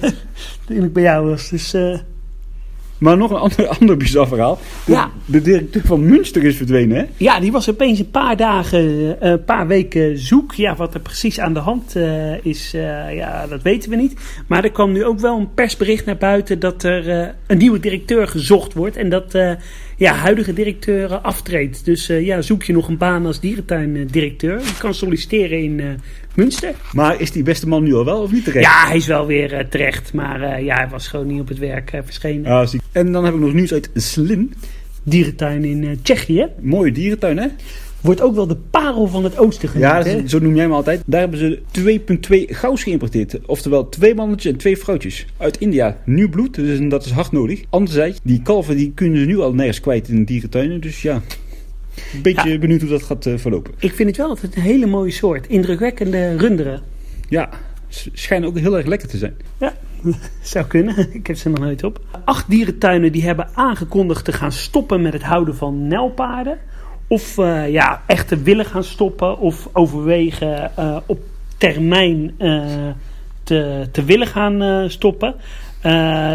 Toen 0.66 0.84
ik 0.84 0.92
bij 0.92 1.02
jou 1.02 1.28
was. 1.28 1.48
Dus 1.48 1.74
eh, 1.74 1.98
Maar 2.98 3.16
nog 3.16 3.30
een 3.30 3.36
ander, 3.36 3.66
ander 3.80 3.96
bizar 3.96 4.28
verhaal. 4.28 4.58
De, 4.86 4.92
Ja. 4.92 5.10
de 5.24 5.42
directeur 5.42 5.82
van 5.84 6.06
Münster 6.08 6.44
is 6.44 6.56
verdwenen, 6.56 6.96
hè? 6.96 7.04
Ja, 7.16 7.40
die 7.40 7.52
was 7.52 7.70
opeens 7.70 7.98
een 7.98 8.10
paar 8.10 8.36
dagen, 8.36 8.80
eh, 9.20 9.30
een 9.30 9.44
paar 9.44 9.66
weken 9.66 10.18
zoek. 10.18 10.54
Ja, 10.54 10.76
wat 10.76 10.94
er 10.94 11.00
precies 11.00 11.40
aan 11.40 11.54
de 11.54 11.60
hand 11.60 11.96
eh, 11.96 12.44
is, 12.44 12.70
ja, 13.12 13.46
dat 13.46 13.62
weten 13.62 13.90
we 13.90 13.96
niet. 13.96 14.20
Maar 14.46 14.64
er 14.64 14.70
kwam 14.72 14.92
nu 14.92 15.04
ook 15.04 15.18
wel 15.20 15.38
een 15.38 15.54
persbericht 15.54 16.04
naar 16.06 16.16
buiten 16.18 16.58
dat 16.58 16.82
er 16.82 17.34
een 17.46 17.58
nieuwe 17.58 17.80
directeur 17.80 18.28
gezocht 18.28 18.74
wordt. 18.74 18.96
En 18.96 19.08
dat 19.08 19.34
ja, 19.98 20.14
huidige 20.14 20.52
directeur 20.52 21.18
aftreedt. 21.18 21.84
Dus 21.84 22.08
eh, 22.08 22.26
ja, 22.26 22.42
zoek 22.42 22.62
je 22.62 22.72
nog 22.72 22.88
een 22.88 22.96
baan 22.96 23.26
als 23.26 23.40
dierentuindirecteur. 23.40 24.58
Je 24.58 24.74
kan 24.78 24.94
solliciteren 24.94 25.62
in 25.62 25.80
eh, 25.80 25.86
Münster. 26.34 26.74
Maar 26.92 27.20
is 27.20 27.30
die 27.30 27.42
beste 27.42 27.68
man 27.68 27.82
nu 27.82 27.94
al 27.94 28.04
wel 28.04 28.22
of 28.22 28.32
niet 28.32 28.44
terecht? 28.44 28.64
Ja, 28.64 28.86
hij 28.86 28.96
is 28.96 29.06
wel 29.06 29.26
weer 29.26 29.52
eh, 29.52 29.64
terecht. 29.64 30.12
Maar 30.12 30.62
ja, 30.62 30.74
hij 30.74 30.88
was 30.88 31.08
gewoon 31.08 31.26
niet 31.26 31.40
op 31.40 31.48
het 31.48 31.58
werk 31.58 31.90
verschenen. 32.04 32.52
Ah, 32.52 32.66
zie. 32.66 32.80
En 32.92 33.12
dan 33.12 33.24
heb 33.24 33.34
ik 33.34 33.40
nog 33.40 33.52
nieuws 33.52 33.72
uit 33.72 33.90
Slin. 33.94 34.54
Dierentuin 35.02 35.64
in 35.64 35.98
Tsjechië. 36.02 36.46
Mooie 36.60 36.92
dierentuin, 36.92 37.38
hè? 37.38 37.48
Wordt 38.00 38.20
ook 38.20 38.34
wel 38.34 38.46
de 38.46 38.56
parel 38.56 39.06
van 39.06 39.24
het 39.24 39.38
oosten 39.38 39.68
genoemd, 39.68 40.04
Ja, 40.06 40.26
zo 40.26 40.38
noem 40.38 40.54
jij 40.54 40.62
hem 40.64 40.72
altijd. 40.72 41.02
Daar 41.06 41.20
hebben 41.20 41.38
ze 41.38 41.60
2,2 42.48 42.54
gauws 42.54 42.82
geïmporteerd. 42.82 43.46
Oftewel 43.46 43.88
twee 43.88 44.14
mannetjes 44.14 44.52
en 44.52 44.58
twee 44.58 44.78
vrouwtjes. 44.78 45.26
Uit 45.36 45.58
India. 45.58 45.96
Nieuw 46.04 46.28
bloed, 46.28 46.54
dus 46.54 46.78
dat 46.88 47.04
is 47.04 47.10
hard 47.10 47.32
nodig. 47.32 47.62
Anderzijds, 47.70 48.18
die 48.22 48.42
kalven 48.42 48.76
die 48.76 48.92
kunnen 48.94 49.20
ze 49.20 49.26
nu 49.26 49.38
al 49.38 49.54
nergens 49.54 49.80
kwijt 49.80 50.08
in 50.08 50.16
de 50.16 50.24
dierentuinen. 50.24 50.80
Dus 50.80 51.02
ja, 51.02 51.22
een 52.14 52.22
beetje 52.22 52.48
Ja. 52.48 52.58
benieuwd 52.58 52.80
hoe 52.80 52.90
dat 52.90 53.02
gaat 53.02 53.26
eh, 53.26 53.32
verlopen. 53.36 53.72
Ik 53.78 53.94
vind 53.94 54.08
het 54.08 54.16
wel 54.18 54.28
altijd 54.28 54.56
een 54.56 54.62
hele 54.62 54.86
mooie 54.86 55.10
soort. 55.12 55.46
Indrukwekkende 55.46 56.36
runderen. 56.36 56.82
Ja, 57.28 57.48
schijnen 58.12 58.48
ook 58.48 58.58
heel 58.58 58.76
erg 58.76 58.86
lekker 58.86 59.08
te 59.08 59.16
zijn. 59.16 59.34
Zou 60.42 60.66
kunnen, 60.66 61.08
ik 61.14 61.26
heb 61.26 61.36
ze 61.36 61.48
nog 61.48 61.58
nooit 61.58 61.84
op. 61.84 62.00
Acht 62.24 62.50
dierentuinen 62.50 63.12
die 63.12 63.22
hebben 63.24 63.48
aangekondigd 63.54 64.24
te 64.24 64.32
gaan 64.32 64.52
stoppen 64.52 65.02
met 65.02 65.12
het 65.12 65.22
houden 65.22 65.56
van 65.56 65.86
nijlpaarden. 65.86 66.58
Of 67.08 67.38
eh, 67.38 67.70
ja, 67.70 68.02
echt 68.06 68.28
te 68.28 68.42
willen 68.42 68.64
gaan 68.64 68.84
stoppen. 68.84 69.38
Of 69.38 69.68
overwegen 69.72 70.76
eh, 70.76 70.96
op 71.06 71.20
termijn 71.58 72.34
eh, 72.38 72.64
te, 73.42 73.88
te 73.92 74.04
willen 74.04 74.26
gaan 74.26 74.90
stoppen. 74.90 75.34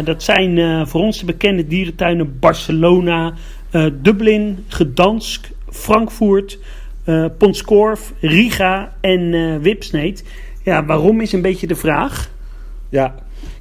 Dat 0.04 0.22
zijn 0.22 0.86
voor 0.86 1.00
ons 1.00 1.18
de 1.18 1.24
bekende 1.24 1.66
dierentuinen 1.66 2.38
Barcelona, 2.38 3.32
Dublin, 3.92 4.64
Gdansk, 4.68 5.50
Frankfurt, 5.68 6.58
Ponskorf, 7.38 8.12
Riga 8.20 8.92
en 9.00 9.60
Wipsneet. 9.60 10.24
Ja, 10.62 10.84
waarom 10.84 11.20
is 11.20 11.32
een 11.32 11.42
beetje 11.42 11.66
de 11.66 11.74
vraag. 11.74 12.30
Ja, 12.88 13.14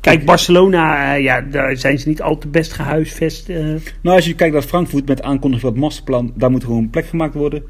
Kijk, 0.03 0.25
Barcelona, 0.25 1.15
eh, 1.15 1.23
ja, 1.23 1.41
daar 1.41 1.77
zijn 1.77 1.99
ze 1.99 2.07
niet 2.07 2.21
al 2.21 2.37
te 2.37 2.47
best 2.47 2.73
gehuisvest. 2.73 3.49
eh. 3.49 3.57
nou 4.01 4.15
als 4.15 4.25
je 4.25 4.33
kijkt 4.35 4.53
naar 4.53 4.63
Frankfurt 4.63 5.07
met 5.07 5.21
aankondiging 5.21 5.61
van 5.61 5.69
het 5.71 5.79
masterplan, 5.79 6.31
daar 6.35 6.51
moet 6.51 6.63
gewoon 6.63 6.89
plek 6.89 7.05
gemaakt 7.05 7.33
worden. 7.33 7.63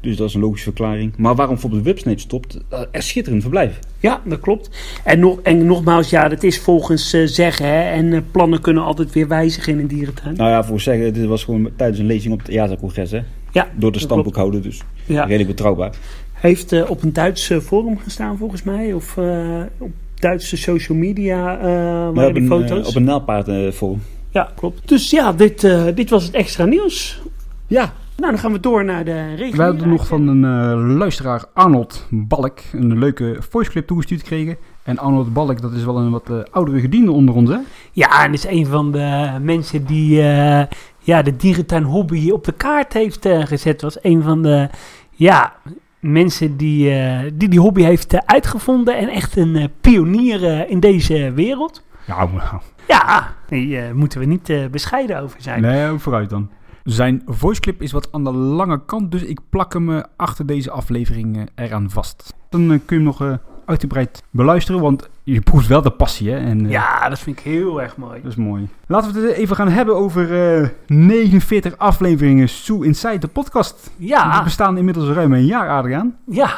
Dus 0.00 0.16
dat 0.16 0.28
is 0.28 0.34
een 0.34 0.40
logische 0.40 0.64
verklaring. 0.64 1.12
Maar 1.16 1.34
waarom 1.34 1.54
bijvoorbeeld 1.54 1.84
Websnake 1.84 2.18
stopt, 2.18 2.58
uh, 2.72 2.80
er 2.90 3.02
schitterend 3.02 3.42
verblijf. 3.42 3.78
ja, 4.00 4.20
dat 4.24 4.40
klopt. 4.40 4.70
En, 5.04 5.18
nog, 5.18 5.40
en 5.42 5.66
nogmaals, 5.66 6.10
ja, 6.10 6.28
dat 6.28 6.42
is 6.42 6.58
volgens 6.60 7.12
eh, 7.12 7.22
zeggen. 7.26 7.66
Hè, 7.66 7.80
en 7.90 8.12
eh, 8.12 8.20
plannen 8.30 8.60
kunnen 8.60 8.82
altijd 8.82 9.12
weer 9.12 9.28
wijzigen 9.28 9.72
in 9.72 9.78
een 9.78 9.86
dierentuin. 9.86 10.36
Nou 10.36 10.50
ja, 10.50 10.64
voor 10.64 10.80
zeggen, 10.80 11.14
dit 11.14 11.24
was 11.24 11.44
gewoon 11.44 11.70
tijdens 11.76 11.98
een 11.98 12.06
lezing 12.06 12.32
op 12.32 12.38
het 12.38 12.48
EASA-congres, 12.48 13.10
hè. 13.10 13.20
ja, 13.52 13.68
Door 13.74 13.92
de 13.92 13.98
standboekhouder, 13.98 14.62
dus 14.62 14.80
Ja. 15.04 15.22
redelijk 15.24 15.48
betrouwbaar. 15.48 15.90
Heeft 16.32 16.72
eh, 16.72 16.90
op 16.90 17.02
een 17.02 17.12
Duits 17.12 17.50
eh, 17.50 17.58
forum 17.58 17.98
gestaan 17.98 18.36
volgens 18.38 18.62
mij. 18.62 18.92
Of 18.92 19.16
eh, 19.16 19.60
op 19.78 19.90
Duitse 20.18 20.56
social 20.56 20.98
media 20.98 21.58
eh 21.58 21.64
Maar 21.64 22.12
waren 22.14 22.28
op 22.28 22.34
die 22.34 22.42
een, 22.42 22.48
foto's. 22.48 22.80
eh, 22.82 22.86
op 22.88 22.94
een 22.94 23.04
naalpaardforum. 23.04 24.02
Ja, 24.30 24.50
klopt. 24.56 24.88
Dus 24.88 25.10
ja, 25.10 25.32
dit, 25.32 25.64
eh, 25.64 25.84
dit 25.94 26.10
was 26.10 26.24
het 26.24 26.34
extra 26.34 26.64
nieuws. 26.64 27.20
ja, 27.66 27.92
Nou, 28.16 28.30
dan 28.30 28.40
gaan 28.40 28.52
we 28.52 28.60
door 28.60 28.84
naar 28.84 29.04
de 29.04 29.34
regio. 29.34 29.56
We 29.56 29.62
hadden 29.62 29.88
nog 29.88 30.06
van 30.06 30.28
een 30.28 30.44
eh, 30.44 30.96
luisteraar 30.96 31.44
Arnold 31.54 32.06
Balk 32.10 32.58
een 32.72 32.98
leuke 32.98 33.36
voiceclip 33.50 33.86
toegestuurd 33.86 34.20
gekregen. 34.20 34.56
En 34.82 34.98
Arnold 34.98 35.32
Balk, 35.32 35.60
dat 35.60 35.72
is 35.72 35.84
wel 35.84 35.96
een 35.98 36.10
wat 36.10 36.30
eh, 36.30 36.36
oudere 36.50 36.80
gediende 36.80 37.10
onder 37.10 37.34
ons, 37.34 37.50
hè? 37.50 37.58
Ja, 37.92 38.24
en 38.24 38.32
is 38.32 38.46
een 38.46 38.66
van 38.66 38.92
de 38.92 39.28
mensen 39.42 39.84
die 39.86 40.20
eh, 40.22 40.64
ja, 40.98 41.22
de 41.22 41.36
dierentuin 41.36 41.82
hobby 41.82 42.30
op 42.30 42.44
de 42.44 42.52
kaart 42.52 42.92
heeft 42.92 43.24
eh, 43.26 43.44
gezet. 43.46 43.82
Was 43.82 43.98
een 44.02 44.22
van 44.22 44.42
de 44.42 44.68
ja, 45.10 45.52
mensen 46.00 46.56
die, 46.56 46.90
eh, 46.90 47.30
die 47.34 47.48
die 47.48 47.60
hobby 47.60 47.82
heeft 47.82 48.12
eh, 48.12 48.20
uitgevonden. 48.24 48.98
En 48.98 49.08
echt 49.08 49.36
een 49.36 49.56
eh, 49.56 49.64
pionier 49.80 50.68
in 50.70 50.80
deze 50.80 51.32
wereld. 51.32 51.82
Ja, 52.06 52.26
nou, 52.26 52.60
Ja, 52.88 53.34
daar 53.48 53.96
moeten 53.96 54.20
we 54.20 54.26
niet 54.26 54.70
bescheiden 54.70 55.20
over 55.22 55.40
zijn. 55.42 55.60
nee, 55.60 55.98
vooruit 55.98 56.30
dan. 56.30 56.50
Zijn 56.84 57.22
voiceclip 57.26 57.82
is 57.82 57.92
wat 57.92 58.08
aan 58.12 58.24
de 58.24 58.32
lange 58.32 58.84
kant, 58.84 59.10
dus 59.10 59.22
ik 59.22 59.40
plak 59.50 59.72
hem 59.72 60.02
achter 60.16 60.46
deze 60.46 60.70
aflevering 60.70 61.48
eraan 61.54 61.90
vast. 61.90 62.34
Dan 62.48 62.66
kun 62.66 62.80
je 62.86 62.94
hem 62.94 63.02
nog 63.02 63.38
uitgebreid 63.66 64.22
beluisteren, 64.30 64.80
want 64.80 65.08
je 65.22 65.40
proeft 65.40 65.66
wel 65.66 65.82
de 65.82 65.90
passie, 65.90 66.30
hè? 66.30 66.36
En, 66.38 66.64
eh, 66.64 66.70
Ja, 66.70 67.08
dat 67.08 67.18
vind 67.18 67.38
ik 67.38 67.44
heel 67.44 67.82
erg 67.82 67.96
mooi. 67.96 68.20
Dat 68.22 68.30
is 68.30 68.36
mooi. 68.36 68.68
Laten 68.86 69.12
we 69.12 69.20
het 69.20 69.30
even 69.36 69.56
gaan 69.56 69.68
hebben 69.68 69.96
over 69.96 70.58
eh 70.60 70.68
49 70.86 71.78
afleveringen 71.78 72.48
Sue 72.48 72.84
Inside, 72.86 73.18
de 73.18 73.28
podcast. 73.28 73.90
We 73.96 74.06
Ja, 74.06 74.42
bestaan 74.42 74.78
inmiddels 74.78 75.08
ruim 75.08 75.32
een 75.32 75.46
jaar, 75.46 75.70
Adriaan. 75.70 76.16
ja. 76.26 76.50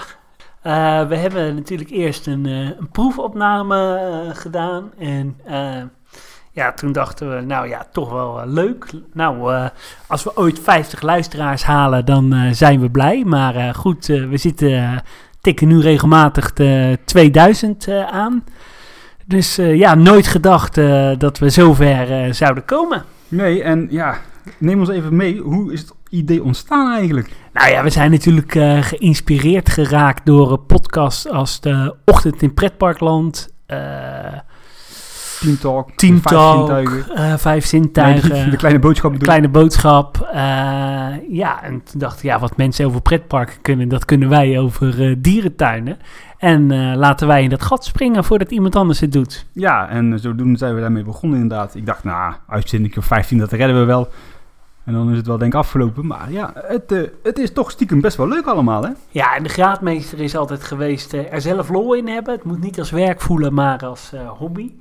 Eh, 0.63 1.07
we 1.09 1.17
hebben 1.17 1.55
natuurlijk 1.55 1.91
eerst 1.91 2.27
een, 2.27 2.47
eh, 2.47 2.53
een 2.59 2.89
proefopname 2.93 3.97
eh, 3.99 4.37
gedaan. 4.37 4.91
En 4.99 5.37
eh, 5.45 5.83
ja, 6.53 6.73
toen 6.73 6.93
dachten 6.93 7.35
we, 7.37 7.41
nou 7.41 7.69
ja, 7.69 7.87
toch 7.93 8.11
wel 8.13 8.41
eh, 8.41 8.47
leuk. 8.47 8.91
Nou, 9.13 9.55
eh, 9.55 9.67
als 10.07 10.25
we 10.25 10.37
ooit 10.37 10.59
50 10.61 11.03
luisteraars 11.03 11.65
halen, 11.65 12.05
dan 12.05 12.33
eh, 12.33 12.53
zijn 12.53 12.81
we 12.81 12.91
blij. 12.91 13.25
Maar 13.27 13.55
eh, 13.55 13.75
goed, 13.75 14.09
eh, 14.09 14.29
we 14.29 14.37
zitten, 14.37 14.71
eh, 14.73 14.97
tikken 15.41 15.69
nu 15.69 15.81
regelmatig 15.81 16.53
de 16.53 16.99
2000 17.05 17.89
eh, 17.89 18.05
aan. 18.05 18.45
Dus 19.27 19.59
eh, 19.59 19.77
ja, 19.77 19.95
nooit 19.95 20.27
gedacht 20.27 20.79
eh, 20.79 21.11
dat 21.19 21.39
we 21.39 21.51
zover 21.51 22.35
zouden 22.35 22.65
komen. 22.65 23.05
Nee, 23.29 23.63
en 23.63 23.87
ja, 23.91 24.19
neem 24.59 24.79
ons 24.79 24.89
even 24.89 25.17
mee. 25.17 25.39
Hoe 25.39 25.73
is 25.73 25.81
het 25.81 25.93
idee 26.11 26.43
ontstaan 26.43 26.93
eigenlijk? 26.93 27.31
Nou 27.53 27.71
ja, 27.71 27.83
we 27.83 27.91
zijn 27.91 28.11
natuurlijk 28.11 28.53
geïnspireerd 28.81 29.69
geraakt 29.69 30.27
door 30.27 30.53
een 30.53 30.67
podcast 30.67 31.31
als 31.31 31.61
de 31.61 31.95
Ochtend 32.05 32.43
in 32.43 32.55
Pretparkland, 32.55 33.49
eh 33.67 33.77
Team 35.41 35.59
Talk, 35.59 35.91
Team 35.95 36.21
vijf 36.21 36.35
Talk, 36.35 36.57
zintuigen. 36.67 37.15
eh, 37.17 37.37
Vijf 37.37 37.67
Zintuigen, 37.67 38.45
de, 38.45 38.51
de 38.51 38.57
kleine 38.57 38.79
boodschap 38.79 39.11
bedoel. 39.13 39.27
Kleine 39.27 39.49
Boodschap. 39.49 40.29
eh, 40.33 40.39
ja, 41.31 41.63
en 41.63 41.83
toen 41.85 42.01
dacht 42.01 42.17
ik, 42.17 42.23
ja, 42.23 42.39
wat 42.39 42.57
mensen 42.57 42.87
over 42.87 43.01
pretparken 43.03 43.61
kunnen, 43.63 43.89
dat 43.89 44.05
kunnen 44.05 44.29
wij 44.29 44.59
over 44.59 45.03
eh, 45.11 45.15
dierentuinen. 45.19 45.99
En 46.39 46.97
laten 46.97 47.27
wij 47.27 47.43
in 47.43 47.49
dat 47.51 47.63
gat 47.63 47.85
springen 47.85 48.25
voordat 48.25 48.51
iemand 48.51 48.77
anders 48.77 49.01
het 49.01 49.13
doet. 49.13 49.47
Ja, 49.53 49.89
en 49.89 50.19
zodoende 50.19 50.59
zijn 50.59 50.75
we 50.75 50.81
daarmee 50.81 51.05
begonnen 51.05 51.41
inderdaad. 51.41 51.75
Ik 51.75 51.87
dacht, 51.87 52.05
nou, 52.05 52.35
uitzending 52.49 52.97
of 52.97 53.05
15, 53.05 53.39
dat 53.39 53.53
redden 53.53 53.79
we 53.79 53.85
wel. 53.85 54.09
En 54.85 54.93
dan 54.95 55.11
is 55.11 55.17
het 55.17 55.27
wel 55.27 55.39
denk 55.39 55.53
ik 55.53 55.59
afgelopen. 55.59 56.07
Maar 56.07 56.33
ja, 56.33 56.53
het, 56.55 57.11
het 57.23 57.39
is 57.39 57.53
toch 57.53 57.71
stiekem 57.71 58.01
best 58.01 58.17
wel 58.17 58.29
leuk 58.29 58.47
allemaal, 58.47 58.83
hè? 58.83 58.91
Ja, 59.11 59.37
en 59.37 59.43
de 59.43 59.49
graadmeester 59.49 60.21
is 60.21 60.37
altijd 60.37 60.65
geweest 60.65 61.13
er 61.13 61.41
zelf 61.41 61.69
lol 61.69 61.95
in 61.95 62.09
hebben. 62.09 62.35
Het 62.35 62.45
moet 62.45 62.61
niet 62.61 62.79
als 62.79 62.91
werk 62.91 63.21
voelen, 63.21 63.55
maar 63.55 63.85
als 63.85 64.13
hobby. 64.39 64.73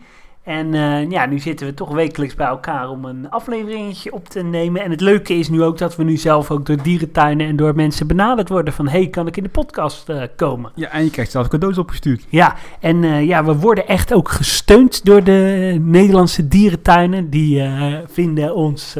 En 0.47 0.73
eh, 0.73 1.09
ja, 1.09 1.25
nu 1.25 1.39
zitten 1.39 1.67
we 1.67 1.73
toch 1.73 1.93
wekelijks 1.93 2.35
bij 2.35 2.47
elkaar 2.47 2.89
om 2.89 3.05
een 3.05 3.29
afleveringetje 3.29 4.13
op 4.13 4.27
te 4.27 4.43
nemen. 4.43 4.83
En 4.83 4.91
het 4.91 5.01
leuke 5.01 5.33
is 5.33 5.49
nu 5.49 5.63
ook 5.63 5.77
dat 5.77 5.95
we 5.95 6.03
nu 6.03 6.17
zelf 6.17 6.51
ook 6.51 6.65
door 6.65 6.81
dierentuinen 6.83 7.47
en 7.47 7.55
door 7.55 7.75
mensen 7.75 8.07
benaderd 8.07 8.49
worden 8.49 8.73
van... 8.73 8.87
hey, 8.87 9.07
kan 9.07 9.27
ik 9.27 9.37
in 9.37 9.43
de 9.43 9.49
podcast 9.49 10.09
eh, 10.09 10.21
komen? 10.35 10.71
Ja, 10.75 10.89
en 10.89 11.03
je 11.03 11.09
krijgt 11.09 11.31
zelfs 11.31 11.49
cadeaus 11.49 11.77
opgestuurd. 11.77 12.25
Ja, 12.29 12.55
en 12.79 13.03
eh, 13.03 13.25
ja, 13.25 13.43
we 13.43 13.55
worden 13.55 13.87
echt 13.87 14.13
ook 14.13 14.29
gesteund 14.29 15.05
door 15.05 15.23
de 15.23 15.77
Nederlandse 15.81 16.47
dierentuinen. 16.47 17.29
Die 17.29 17.63
vinden 18.07 18.55
ons 18.55 18.95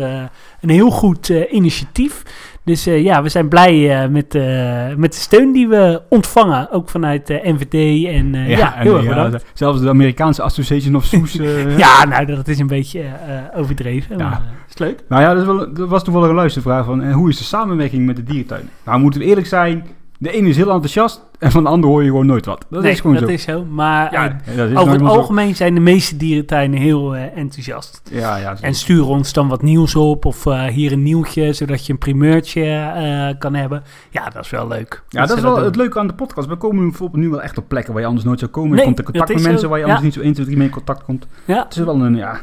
een 0.61 0.69
heel 0.69 0.89
goed 0.89 1.29
initiatief. 1.29 2.23
Dus 2.67 2.85
eh, 2.85 3.03
ja, 3.03 3.23
we 3.23 3.29
zijn 3.29 3.47
blij 3.47 4.01
eh, 4.01 4.09
met, 4.09 4.35
eh, 4.35 4.95
met 4.95 5.13
de 5.13 5.19
steun 5.19 5.51
die 5.51 5.67
we 5.67 6.01
ontvangen. 6.09 6.71
Ook 6.71 6.89
vanuit 6.89 7.27
de 7.27 7.39
NVD. 7.43 7.73
En 8.05 8.33
ja, 8.33 8.75
en, 8.75 8.81
heel 8.81 8.95
erg 8.95 9.05
ja, 9.05 9.23
bedankt. 9.23 9.45
zelfs 9.53 9.81
de 9.81 9.89
Amerikaanse 9.89 10.41
Association 10.41 10.95
of 10.95 11.05
Zoos. 11.05 11.37
eh, 11.39 11.77
Ja, 11.77 12.05
nou, 12.05 12.25
dat 12.25 12.47
is 12.47 12.59
een 12.59 12.67
beetje 12.67 13.03
overdreven. 13.55 14.17
Ja. 14.17 14.29
Maar, 14.29 14.41
is 14.69 14.77
leuk? 14.77 15.03
Nou 15.09 15.21
ja, 15.21 15.33
dat, 15.33 15.87
was 15.89 16.03
toevallig 16.03 16.29
een 16.29 16.35
luistervraag 16.35 16.85
van 16.85 17.11
hoe 17.11 17.29
is 17.29 17.37
de 17.37 17.43
samenwerking 17.43 18.05
met 18.05 18.15
de 18.15 18.23
dierentuin? 18.23 18.69
Nou, 18.85 18.99
moeten 18.99 19.19
we 19.19 19.25
eerlijk 19.25 19.47
zijn, 19.47 19.85
de 20.17 20.31
ene 20.31 20.47
is 20.47 20.55
heel 20.55 20.71
enthousiast 20.71 21.25
en 21.39 21.51
van 21.51 21.63
de 21.63 21.69
ander 21.69 21.89
hoor 21.89 22.03
je 22.03 22.09
gewoon 22.09 22.25
nooit 22.25 22.45
wat. 22.45 22.65
Dat 22.69 22.81
nee, 22.81 22.91
is 22.91 22.99
gewoon 22.99 23.15
dat 23.15 23.23
zo. 23.23 23.33
is 23.33 23.43
zo. 23.43 23.65
Maar 23.65 24.11
ja, 24.11 24.39
eh, 24.45 24.57
dat 24.57 24.69
is 24.69 24.75
over 24.75 24.91
het 24.91 25.01
zo. 25.01 25.07
algemeen 25.07 25.55
zijn 25.55 25.73
de 25.73 25.79
meeste 25.79 26.17
dierentuinen 26.17 26.79
heel 26.79 27.15
eh, 27.15 27.37
enthousiast. 27.37 28.01
Ja, 28.11 28.37
ja. 28.37 28.57
En 28.61 28.73
sturen 28.73 29.07
ons 29.07 29.33
dan 29.33 29.47
wat 29.47 29.61
nieuws 29.61 29.95
op 29.95 30.25
of 30.25 30.45
eh, 30.45 30.65
hier 30.65 30.91
een 30.91 31.03
nieuwtje, 31.03 31.53
zodat 31.53 31.85
je 31.85 31.93
een 31.93 31.99
primeurtje 31.99 33.35
kan 33.39 33.53
hebben. 33.53 33.83
Ja, 34.09 34.29
dat 34.29 34.43
is 34.43 34.49
wel 34.49 34.67
leuk. 34.67 35.03
ja, 35.09 35.25
dat 35.25 35.37
is 35.37 35.43
wel 35.43 35.55
doen. 35.55 35.63
het 35.63 35.75
leuke 35.75 35.99
aan 35.99 36.07
de 36.07 36.13
podcast. 36.13 36.47
We 36.47 36.55
komen 36.55 36.83
nu 36.83 36.89
bijvoorbeeld 36.89 37.23
nu 37.23 37.29
wel 37.29 37.41
echt 37.41 37.57
op 37.57 37.67
plekken 37.67 37.93
waar 37.93 38.01
je 38.01 38.07
anders 38.07 38.25
nooit 38.25 38.39
zou 38.39 38.51
komen. 38.51 38.69
Nee, 38.69 38.79
je 38.79 38.85
komt 38.85 38.97
in 38.99 39.05
contact 39.05 39.33
met 39.33 39.41
mensen 39.41 39.59
zo. 39.59 39.67
waar 39.67 39.79
je 39.79 39.85
anders 39.85 40.03
niet 40.03 40.13
zo 40.13 40.21
1, 40.21 40.33
2, 40.33 40.45
3 40.45 40.57
mee 40.57 40.67
in 40.67 40.73
contact 40.73 41.03
komt. 41.03 41.27
Ja, 41.45 41.63
Het 41.63 41.75
is 41.75 41.83
wel 41.83 42.01
een, 42.01 42.15
ja... 42.15 42.39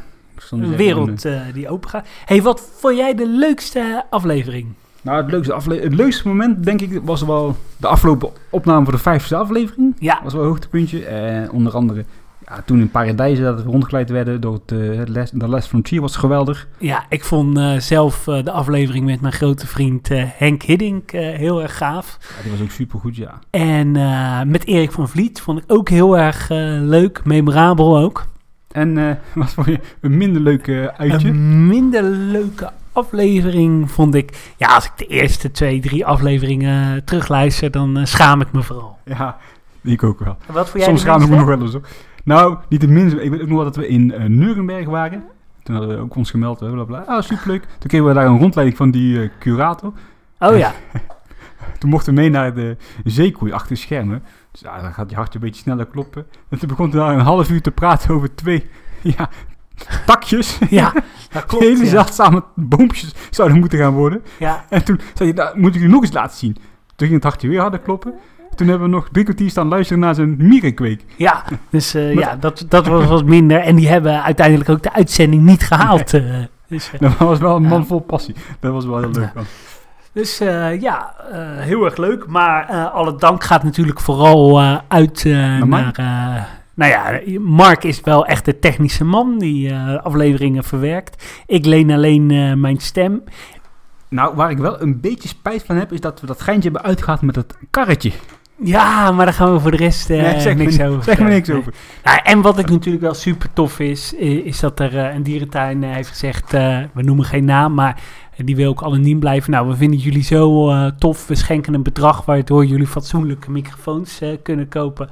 een 0.50 0.76
wereld 0.76 1.26
die 1.54 1.68
open 1.68 1.90
gaat. 1.90 2.06
hey, 2.24 2.42
wat 2.42 2.70
vond 2.76 2.96
jij 2.96 3.14
de 3.14 3.28
leukste 3.28 4.04
aflevering? 4.10 4.66
Nou, 5.04 5.22
het 5.22 5.30
leukste, 5.30 5.52
afle 5.52 5.80
het 5.80 5.94
leukste 5.94 6.28
moment, 6.28 6.64
denk 6.64 6.80
ik, 6.80 7.00
was 7.04 7.22
wel 7.22 7.56
de 7.76 7.86
afgelopen 7.86 8.30
opname 8.50 8.84
voor 8.84 8.92
de 8.92 8.98
vijfde 8.98 9.36
aflevering. 9.36 9.96
Ja, 9.98 10.14
Dat 10.14 10.22
was 10.22 10.32
wel 10.32 10.42
een 10.42 10.48
hoogtepuntje. 10.48 11.04
En 11.04 11.50
onder 11.50 11.72
andere, 11.72 12.04
ja, 12.46 12.62
toen 12.64 12.80
in 12.80 12.90
Paradijs 12.90 13.40
dat 13.40 13.62
we 13.62 13.70
rondgeleid 13.70 14.10
werden 14.10 14.40
door 14.40 14.52
het, 14.52 14.70
het 14.98 15.08
les, 15.08 15.30
de 15.30 15.48
Les 15.48 15.66
Frontier 15.66 16.00
was 16.00 16.16
geweldig. 16.16 16.68
ja 16.78 17.04
ik 17.08 17.24
vond 17.24 17.58
eh, 17.58 17.76
zelf 17.78 18.28
eh, 18.28 18.44
de 18.44 18.50
aflevering 18.50 19.04
met 19.04 19.20
mijn 19.20 19.32
grote 19.32 19.66
vriend 19.66 20.08
Henk 20.12 20.62
Hiddink 20.62 21.10
heel 21.10 21.62
erg 21.62 21.76
gaaf. 21.76 22.18
Ja, 22.20 22.42
die 22.42 22.50
was 22.50 22.60
ook 22.60 22.70
supergoed, 22.70 23.16
ja. 23.16 23.38
En 23.50 23.90
met 24.50 24.66
Erik 24.66 24.92
van 24.92 25.08
Vliet 25.08 25.40
vond 25.40 25.58
ik 25.58 25.64
ook 25.66 25.88
heel 25.88 26.18
erg 26.18 26.48
leuk, 26.80 27.24
memorabel 27.24 27.98
ook. 27.98 28.26
En 28.74 28.94
wat 29.34 29.52
vond 29.52 29.66
je 29.66 29.78
een 30.00 30.16
minder 30.16 30.42
leuk 30.42 30.68
eh, 30.68 30.86
uitje? 30.86 31.28
Een 31.28 31.66
minder 31.66 32.02
leuke 32.02 32.70
aflevering 32.94 33.90
vond 33.90 34.14
ik... 34.14 34.52
Ja, 34.56 34.74
als 34.74 34.84
ik 34.84 34.92
de 34.96 35.06
eerste 35.06 35.50
twee, 35.50 35.80
drie 35.80 36.06
afleveringen 36.06 37.04
terugluister, 37.04 37.70
dan 37.70 37.96
eh, 37.96 38.04
schaam 38.04 38.40
ik 38.40 38.52
me 38.52 38.62
vooral. 38.62 38.98
Ja, 39.04 39.36
ik 39.82 40.02
ook 40.02 40.18
wel. 40.18 40.36
Wat 40.52 40.68
voor 40.70 40.78
jij 40.78 40.88
Soms 40.88 41.04
gaan 41.04 41.20
we 41.20 41.26
minste? 41.26 41.36
nog 41.38 41.46
wel 41.56 41.60
eens 41.60 41.72
hoor. 41.72 41.88
Nou, 42.24 42.56
niet 42.68 42.80
de 42.80 42.88
minste. 42.88 43.22
Ik 43.22 43.30
weet 43.30 43.40
ook 43.40 43.48
nog 43.48 43.56
wel 43.56 43.64
dat 43.64 43.76
we 43.76 43.88
in 43.88 44.12
eh 44.12 44.24
Nuremberg 44.24 44.86
waren. 44.86 45.24
Toen 45.62 45.76
hadden 45.76 45.96
we 45.96 46.02
ook 46.02 46.16
ons 46.16 46.30
gemeld. 46.30 46.58
Bla 46.58 46.70
bla 46.70 46.84
bla. 46.84 47.04
Ah, 47.06 47.22
superleuk. 47.22 47.62
Toen 47.78 47.88
kregen 47.88 48.06
we 48.06 48.14
daar 48.14 48.26
een 48.26 48.38
rondleiding 48.38 48.76
van 48.76 48.90
die 48.90 49.22
eh, 49.22 49.28
curator. 49.38 49.92
Oh 50.38 50.56
ja, 50.56 50.72
Toen 51.78 51.90
mochten 51.90 52.14
we 52.14 52.20
mee 52.20 52.30
naar 52.30 52.54
de 52.54 52.76
zeekoei 53.04 53.52
achter 53.52 53.68
de 53.68 53.80
schermen. 53.80 54.22
Dus 54.50 54.60
ja, 54.60 54.80
dan 54.80 54.92
gaat 54.92 55.10
je 55.10 55.16
hartje 55.16 55.38
een 55.38 55.44
beetje 55.44 55.60
sneller 55.60 55.86
kloppen. 55.86 56.26
En 56.48 56.58
toen 56.58 56.68
begon 56.68 56.90
hij 56.90 56.98
daar 56.98 57.14
een 57.14 57.20
half 57.20 57.50
uur 57.50 57.62
te 57.62 57.70
praten 57.70 58.14
over 58.14 58.34
twee 58.34 58.66
ja, 59.16 59.28
takjes. 60.06 60.58
ja, 60.70 60.92
dat 61.30 61.44
klopt. 61.46 61.64
Hele 61.64 61.84
ja. 61.84 61.90
zeldzame 61.90 62.44
boompjes 62.54 63.14
zouden 63.30 63.58
moeten 63.58 63.78
gaan 63.78 63.92
worden. 63.92 64.22
Ja, 64.38 64.64
En 64.68 64.84
toen 64.84 65.00
zei 65.14 65.32
hij, 65.32 65.44
nou, 65.44 65.58
moet 65.58 65.68
ik 65.68 65.74
jullie 65.74 65.94
nog 65.94 66.02
eens 66.02 66.12
laten 66.12 66.36
zien. 66.38 66.52
Toen 66.96 67.08
ging 67.08 67.12
het 67.12 67.22
hartje 67.22 67.48
weer 67.48 67.60
harder 67.60 67.80
kloppen. 67.80 68.14
Toen 68.54 68.68
hebben 68.68 68.88
we 68.88 68.94
nog 68.94 69.08
drie 69.12 69.24
kwartier 69.24 69.50
staan 69.50 69.68
luisteren 69.68 70.02
naar 70.02 70.14
zijn 70.14 70.34
mierenkweek. 70.38 71.04
ja, 71.16 71.44
dus 71.70 71.94
eh, 71.94 72.14
ja, 72.14 72.36
dat, 72.36 72.64
dat 72.68 72.86
was 72.86 73.06
wat 73.06 73.24
minder. 73.24 73.60
En 73.60 73.76
die 73.76 73.88
hebben 73.88 74.22
uiteindelijk 74.22 74.68
ook 74.70 74.82
de 74.82 74.92
uitzending 74.92 75.42
niet 75.42 75.62
gehaald. 75.62 76.14
eh. 76.14 76.22
dus, 76.68 76.90
eh, 76.92 77.00
Dat 77.10 77.18
was 77.18 77.38
wel 77.38 77.56
een 77.56 77.62
man 77.62 77.86
vol 77.86 78.00
passie. 78.00 78.34
Dat 78.60 78.72
was 78.72 78.84
wel 78.86 78.98
heel 78.98 79.10
leuk. 79.10 79.30
Ja. 79.34 79.42
dus 80.12 80.38
ja, 80.80 81.14
heel 81.56 81.84
erg 81.84 81.96
leuk. 81.96 82.26
Maar 82.26 82.66
alle 82.90 83.16
dank 83.16 83.44
gaat 83.44 83.62
natuurlijk 83.62 84.00
vooral 84.00 84.60
uit 84.88 85.24
eh, 85.26 85.62
naar... 85.62 86.62
Nou 86.74 86.90
ja, 86.90 87.20
Mark 87.40 87.84
is 87.84 88.00
wel 88.00 88.26
echt 88.26 88.44
de 88.44 88.58
technische 88.58 89.04
man 89.04 89.38
die 89.38 89.70
eh, 89.70 89.96
afleveringen 90.04 90.64
verwerkt. 90.64 91.42
Ik 91.46 91.64
leen 91.66 91.90
alleen 91.90 92.30
eh, 92.30 92.52
mijn 92.52 92.78
stem. 92.78 93.22
Nou, 94.08 94.34
waar 94.34 94.50
ik 94.50 94.58
wel 94.58 94.80
een 94.82 95.00
beetje 95.00 95.28
spijt 95.28 95.62
van 95.66 95.76
heb, 95.76 95.92
is 95.92 96.00
dat 96.00 96.20
we 96.20 96.26
dat 96.26 96.40
geintje 96.40 96.70
hebben 96.70 96.88
uitgehaald 96.88 97.20
met 97.22 97.36
het 97.36 97.56
karretje. 97.70 98.12
Ja, 98.56 99.10
maar 99.10 99.24
daar 99.24 99.34
gaan 99.34 99.52
we 99.52 99.60
voor 99.60 99.70
de 99.70 99.76
rest 99.76 100.10
eh, 100.10 100.22
Nee, 100.22 100.40
zeg 100.40 100.56
niks 100.56 100.76
me, 100.76 100.88
over. 100.88 101.02
Zeg 101.02 101.18
me 101.18 101.28
niks 101.28 101.48
Nee. 101.48 101.56
over. 101.56 101.74
Nou, 102.04 102.20
en 102.22 102.40
wat 102.42 102.58
ik 102.58 102.70
natuurlijk 102.70 103.04
wel 103.04 103.14
super 103.14 103.52
tof 103.52 103.80
is, 103.80 104.12
is 104.12 104.60
dat 104.60 104.80
er 104.80 104.94
een 104.96 105.22
dierentuin 105.22 105.82
heeft 105.82 106.08
gezegd, 106.08 106.50
we 106.92 107.02
noemen 107.02 107.24
geen 107.24 107.44
naam, 107.44 107.74
maar 107.74 108.02
die 108.36 108.56
wil 108.56 108.68
ook 108.68 108.82
anoniem 108.82 109.18
blijven. 109.18 109.50
Nou, 109.50 109.68
we 109.68 109.76
vinden 109.76 109.98
jullie 109.98 110.22
zo 110.22 110.72
tof. 110.98 111.26
We 111.26 111.34
schenken 111.34 111.74
een 111.74 111.82
bedrag 111.82 112.24
waardoor 112.24 112.64
jullie 112.66 112.86
fatsoenlijke 112.86 113.50
microfoons 113.50 114.20
kunnen 114.42 114.68
kopen. 114.68 115.10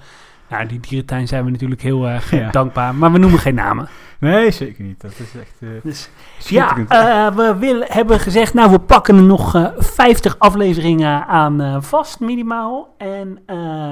Nou, 0.53 0.67
die 0.67 0.81
dierentuin 0.81 1.29
zijn 1.29 1.45
we 1.45 1.51
natuurlijk 1.51 1.83
heel 1.83 2.09
erg 2.09 2.33
eh, 2.33 2.38
Ja. 2.41 2.51
dankbaar, 2.51 2.95
maar 2.95 3.12
we 3.12 3.19
noemen 3.19 3.38
geen 3.38 3.55
namen. 3.55 3.88
Nee, 4.19 4.51
zeker 4.51 4.85
niet. 4.85 5.01
Dat 5.01 5.11
is 5.11 5.41
echt 5.41 5.55
eh 5.61 5.69
Dus 5.83 6.09
ja, 6.49 6.77
eh, 6.88 7.35
we 7.37 7.57
willen, 7.59 7.87
hebben 7.91 8.21
gezegd, 8.21 8.55
nou, 8.55 8.71
we 8.71 8.79
pakken 8.79 9.17
er 9.17 9.23
nog 9.23 9.55
eh 9.55 9.67
50 9.77 10.38
afleveringen 10.38 11.27
aan 11.27 11.83
vast, 11.83 12.21
minimaal. 12.21 12.95
En 12.99 13.38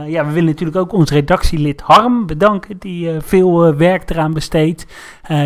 ja, 0.07 0.27
we 0.27 0.33
willen 0.33 0.44
natuurlijk 0.49 0.79
ook 0.79 0.92
ons 0.92 1.11
redactielid 1.11 1.81
Harm 1.81 2.27
bedanken, 2.27 2.79
die 2.79 3.11
veel 3.20 3.75
werk 3.77 4.11
eraan 4.11 4.33
besteedt. 4.33 4.87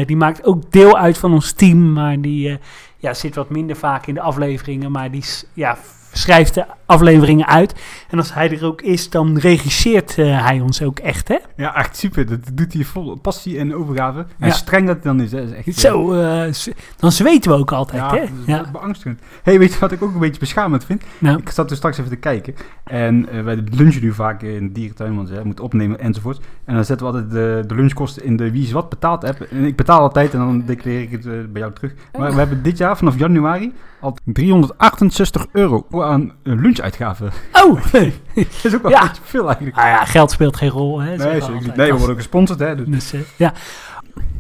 Die 0.07 0.17
maakt 0.17 0.45
ook 0.45 0.71
deel 0.73 0.99
uit 0.99 1.19
van 1.19 1.33
ons 1.33 1.53
team, 1.53 1.93
maar 1.93 2.21
die 2.21 2.59
ja, 2.97 3.15
zit 3.15 3.35
wat 3.35 3.51
minder 3.51 3.77
vaak 3.77 4.07
in 4.07 4.15
de 4.15 4.21
afleveringen, 4.21 4.91
maar 4.93 5.11
die 5.11 5.23
s- 5.23 5.47
ja, 5.53 5.77
schrijft 6.19 6.55
de 6.55 6.65
afleveringen 6.87 7.47
uit. 7.47 7.75
En 8.11 8.19
als 8.19 8.35
hij 8.35 8.51
er 8.59 8.65
ook 8.67 8.83
is, 8.83 9.11
dan 9.11 9.39
regisseert 9.39 10.19
eh, 10.19 10.45
hij 10.47 10.61
ons 10.61 10.83
ook 10.83 10.99
echt, 10.99 11.29
hè? 11.29 11.39
ja, 11.57 11.75
echt 11.77 11.97
super. 11.97 12.27
Dat 12.27 12.39
doet 12.55 12.73
hij 12.73 12.85
vol 12.85 13.19
passie 13.19 13.59
en 13.59 13.75
overgave. 13.75 14.19
En 14.39 14.49
Ja. 14.49 14.53
streng 14.55 14.87
dat 14.87 14.95
hij 15.03 15.05
dan 15.05 15.21
is. 15.21 15.33
Hè. 15.33 15.43
Is 15.43 15.51
echt, 15.53 15.67
eh, 15.67 15.75
Zo, 15.75 16.13
eh, 16.13 16.53
dan 16.97 17.13
zweten 17.13 17.51
we 17.51 17.57
ook 17.59 17.73
altijd, 17.73 18.03
Ja, 18.03 18.11
hè? 18.11 18.21
dat 18.21 18.29
is 18.29 18.47
Ja. 18.47 18.65
beangstigend. 18.73 19.21
hey, 19.43 19.59
weet 19.59 19.73
je 19.73 19.79
wat 19.79 19.93
ik 19.93 20.03
ook 20.03 20.13
een 20.15 20.21
beetje 20.21 20.41
beschamend 20.41 20.85
vind? 20.85 21.03
Nou, 21.19 21.39
Ik 21.39 21.51
zat 21.51 21.71
er 21.71 21.77
straks 21.77 21.99
even 21.99 22.11
te 22.11 22.17
kijken. 22.17 22.55
En 22.85 23.45
wij 23.45 23.65
lunchen 23.71 24.03
nu 24.03 24.13
vaak 24.13 24.43
in 24.43 24.67
de 24.67 24.73
dierentuin, 24.73 25.17
want 25.17 25.29
je 25.29 25.41
moet 25.45 25.61
opnemen 25.61 26.01
enzovoort. 26.01 26.41
En 26.65 26.75
dan 26.75 26.85
zetten 26.85 27.07
we 27.07 27.13
altijd 27.13 27.31
de, 27.33 27.65
de 27.67 27.75
lunchkosten 27.75 28.25
in 28.25 28.37
de 28.37 28.51
Wie 28.51 28.63
is 28.63 28.73
wat 28.73 28.89
betaald 28.89 29.25
app. 29.25 29.41
En 29.41 29.65
ik 29.65 29.77
betaal 29.77 30.01
altijd 30.01 30.33
en 30.35 30.39
dan 30.39 30.63
declareer 30.67 31.03
ik 31.03 31.11
het 31.11 31.53
bij 31.53 31.61
jou 31.61 31.73
terug. 31.73 31.95
Maar 32.19 32.31
we 32.33 32.39
hebben 32.39 32.63
dit 32.63 32.79
jaar, 32.79 32.97
vanaf 32.97 33.19
januari, 33.19 33.73
al 34.01 34.17
368 34.25 35.47
euro 35.53 35.87
aan 36.05 36.33
lunchuitgaven. 36.43 37.31
oh! 37.53 37.83
Dat 37.93 38.45
is 38.63 38.75
ook 38.75 38.83
wel 38.83 38.91
Ja. 38.91 39.01
een 39.03 39.07
beetje 39.09 39.23
veel 39.25 39.45
eigenlijk. 39.47 39.77
Nou 39.77 39.89
ja, 39.89 40.05
geld 40.05 40.31
speelt 40.31 40.57
geen 40.57 40.69
rol. 40.69 41.01
Hè, 41.01 41.09
Nee, 41.09 41.17
we 41.17 41.23
zeker 41.23 41.39
niet. 41.39 41.55
altijd. 41.55 41.63
Nee, 41.77 41.87
we 41.87 41.91
Dat- 41.91 41.99
worden 41.99 42.11
ook 42.17 42.23
gesponsord, 42.23 42.59
hè. 42.59 42.77
Dus. 42.77 42.87
Dus, 42.89 43.13
eh, 43.13 43.21
ja. 43.37 43.53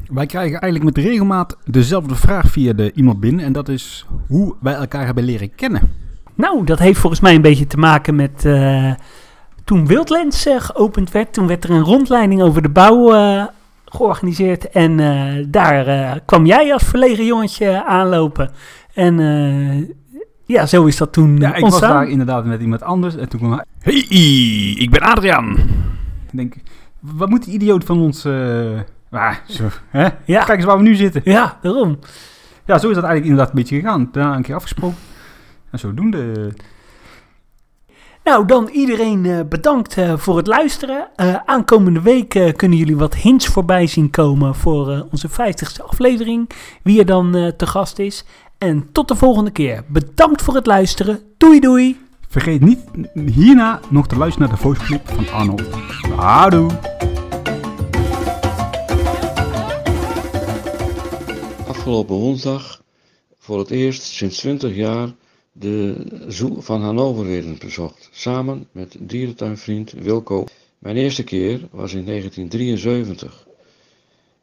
Wij 0.08 0.26
krijgen 0.26 0.60
eigenlijk 0.60 0.96
met 0.96 1.04
regelmaat 1.04 1.56
dezelfde 1.64 2.14
vraag 2.14 2.50
via 2.50 2.72
de 2.72 2.92
iemand 2.94 3.20
binnen. 3.20 3.44
En 3.44 3.52
dat 3.52 3.68
is 3.68 4.06
hoe 4.26 4.54
wij 4.60 4.74
elkaar 4.74 5.04
hebben 5.04 5.24
leren 5.24 5.54
kennen. 5.54 5.80
Nou, 6.34 6.64
dat 6.64 6.78
heeft 6.78 6.98
volgens 7.00 7.20
mij 7.20 7.34
een 7.34 7.42
beetje 7.42 7.66
te 7.66 7.76
maken 7.76 8.14
met 8.14 8.44
eh, 8.44 8.92
toen 9.64 9.86
Wildlands 9.86 10.46
geopend 10.58 11.10
werd. 11.10 11.32
Toen 11.32 11.46
werd 11.46 11.64
er 11.64 11.70
een 11.70 11.82
rondleiding 11.84 12.42
over 12.42 12.62
de 12.62 12.68
bouw 12.68 13.12
eh, 13.14 13.44
georganiseerd. 13.84 14.68
En 14.70 15.00
eh, 15.00 15.44
daar 15.48 15.86
eh, 15.86 16.12
kwam 16.24 16.46
jij 16.46 16.72
als 16.72 16.82
verlegen 16.82 17.24
jongetje 17.24 17.84
aanlopen. 17.84 18.50
En 18.94 19.20
eh, 19.20 19.94
ja, 20.46 20.66
zo 20.66 20.84
is 20.84 20.96
dat 20.96 21.12
toen 21.12 21.36
Ja, 21.36 21.54
ik 21.54 21.62
was 21.62 21.80
daar 21.80 22.08
inderdaad 22.08 22.44
met 22.44 22.60
iemand 22.60 22.82
anders. 22.82 23.16
En 23.16 23.28
toen 23.28 23.40
kwam 23.40 23.52
hij... 23.52 23.64
Hey, 23.78 23.94
ik 24.78 24.90
ben 24.90 25.00
Adriaan. 25.00 25.56
Ik 26.30 26.30
denk, 26.30 26.54
wat 27.00 27.28
moet 27.28 27.44
die 27.44 27.54
idioot 27.54 27.84
van 27.84 28.00
ons... 28.00 28.24
eh 28.24 28.78
ah, 29.10 29.34
zo, 29.46 29.64
hè? 29.88 30.08
Ja. 30.24 30.44
Kijk 30.44 30.56
eens 30.58 30.64
waar 30.64 30.76
we 30.76 30.82
nu 30.82 30.94
zitten. 30.94 31.20
Ja, 31.24 31.58
daarom. 31.62 31.98
Ja, 32.66 32.78
zo 32.78 32.88
is 32.88 32.94
dat 32.94 33.04
eigenlijk 33.04 33.24
inderdaad 33.24 33.48
een 33.48 33.58
beetje 33.60 33.80
gegaan. 33.80 34.08
Daarna 34.12 34.36
een 34.36 34.42
keer 34.42 34.54
afgesproken. 34.54 34.96
En 35.70 35.78
zodoende... 35.78 36.52
Nou, 38.24 38.46
dan 38.46 38.68
iedereen 38.68 39.26
eh, 39.26 39.40
bedankt 39.48 39.96
eh, 39.96 40.16
voor 40.16 40.36
het 40.36 40.46
luisteren. 40.46 41.08
Eh, 41.16 41.34
aankomende 41.44 42.00
week 42.00 42.34
eh, 42.34 42.52
kunnen 42.52 42.78
jullie 42.78 42.96
wat 42.96 43.14
hints 43.14 43.46
voorbij 43.46 43.86
zien 43.86 44.10
komen 44.10 44.54
voor 44.54 44.90
eh, 44.92 45.00
onze 45.10 45.28
50ste 45.30 45.84
aflevering. 45.86 46.50
Wie 46.82 46.98
er 46.98 47.06
dan 47.06 47.34
eh, 47.36 47.48
te 47.48 47.66
gast 47.66 47.98
is. 47.98 48.24
En 48.64 48.88
tot 48.92 49.08
de 49.08 49.16
volgende 49.16 49.50
keer. 49.50 49.84
Bedankt 49.88 50.42
voor 50.42 50.54
het 50.54 50.66
luisteren. 50.66 51.20
Doei 51.36 51.60
doei. 51.60 51.98
Vergeet 52.28 52.60
niet 52.60 52.80
hierna 53.14 53.80
nog 53.90 54.06
te 54.08 54.16
luisteren 54.16 54.48
naar 54.48 54.56
de 54.56 54.62
voice 54.62 54.84
clip 54.84 55.08
van 55.08 55.28
Arnold. 55.30 55.62
Houdoe. 56.16 56.70
afgelopen 61.66 62.14
woensdag 62.14 62.82
voor 63.38 63.58
het 63.58 63.70
eerst 63.70 64.02
sinds 64.02 64.38
20 64.38 64.74
jaar 64.74 65.12
de 65.52 66.06
Zoo 66.28 66.60
van 66.60 66.82
Hannover 66.82 67.24
weer 67.24 67.46
eens 67.46 67.58
bezocht. 67.58 68.08
Samen 68.12 68.68
met 68.72 68.96
dierentuinvriend 69.00 69.92
Wilco. 69.92 70.44
Mijn 70.78 70.96
eerste 70.96 71.24
keer 71.24 71.68
was 71.70 71.94
in 71.94 72.04
1973. 72.04 73.43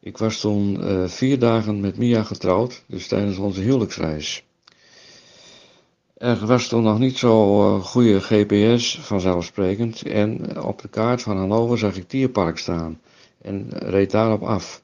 Ik 0.04 0.18
was 0.18 0.40
toen 0.40 0.82
eh, 0.82 1.04
vier 1.08 1.38
dagen 1.38 1.80
met 1.80 1.98
Mia 1.98 2.22
getrouwd, 2.22 2.84
dus 2.86 3.08
tijdens 3.08 3.36
onze 3.36 3.60
huwelijksreis. 3.60 4.44
Er 6.14 6.46
was 6.46 6.68
toen 6.68 6.82
nog 6.82 6.98
niet 6.98 7.18
zo 7.18 7.60
eh, 7.60 7.84
goede 7.84 8.20
GPS 8.20 8.98
vanzelfsprekend 8.98 10.02
en 10.02 10.62
op 10.62 10.82
de 10.82 10.88
kaart 10.88 11.22
van 11.22 11.36
Hannover 11.36 11.78
zag 11.78 11.96
ik 11.96 12.08
Tierpark 12.08 12.58
staan 12.58 13.00
en 13.38 13.68
reed 13.68 14.10
daarop 14.10 14.42
af. 14.42 14.82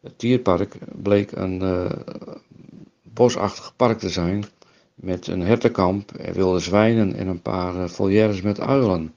Het 0.00 0.20
dierpark 0.20 0.78
bleek 1.02 1.32
een 1.32 1.62
eh, 1.62 1.90
bosachtig 3.02 3.72
park 3.76 3.98
te 3.98 4.08
zijn 4.08 4.44
met 4.94 5.26
een 5.26 5.40
hertenkamp, 5.40 6.12
er 6.18 6.34
wilde 6.34 6.58
zwijnen 6.58 7.14
en 7.14 7.26
een 7.26 7.42
paar 7.42 7.90
volières 7.90 8.42
met 8.42 8.60
uilen. 8.60 9.14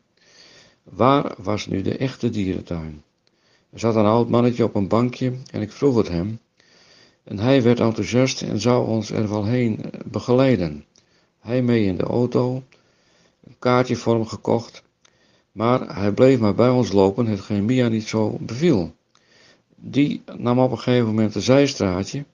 Waar 0.83 1.33
was 1.37 1.67
nu 1.67 1.81
de 1.81 1.97
echte 1.97 2.29
dierentuin? 2.29 3.03
Er 3.75 3.81
zat 3.81 3.95
een 3.95 4.05
oud 4.05 4.29
mannetje 4.29 4.63
op 4.63 4.75
een 4.75 4.87
bankje 4.87 5.33
en 5.51 5.61
ik 5.61 5.71
vroeg 5.71 5.97
het 5.97 6.07
hem. 6.07 6.39
En 7.23 7.39
hij 7.39 7.61
werd 7.63 7.79
enthousiast 7.79 8.41
en 8.41 8.59
zou 8.61 8.87
ons 8.87 9.11
er 9.11 9.29
wel 9.29 9.45
heen 9.45 9.83
eh, 9.83 9.99
begeleiden. 10.05 10.85
Hij 11.39 11.61
mee 11.61 11.85
in 11.85 11.97
de 11.97 12.03
auto, 12.03 12.63
een 13.47 13.55
kaartje 13.59 13.95
voor 13.95 14.13
hem 14.13 14.25
gekocht, 14.25 14.83
maar 15.51 15.95
hij 15.95 16.11
bleef 16.11 16.39
maar 16.39 16.55
bij 16.55 16.69
ons 16.69 16.91
lopen, 16.91 17.25
hetgeen 17.25 17.65
Mia 17.65 17.87
niet 17.87 18.07
zo 18.07 18.37
beviel. 18.39 18.95
Die 19.75 20.21
nam 20.37 20.59
op 20.59 20.71
een 20.71 20.79
gegeven 20.79 21.05
moment 21.05 21.35
een 21.35 21.41
zijstraatje. 21.41 22.25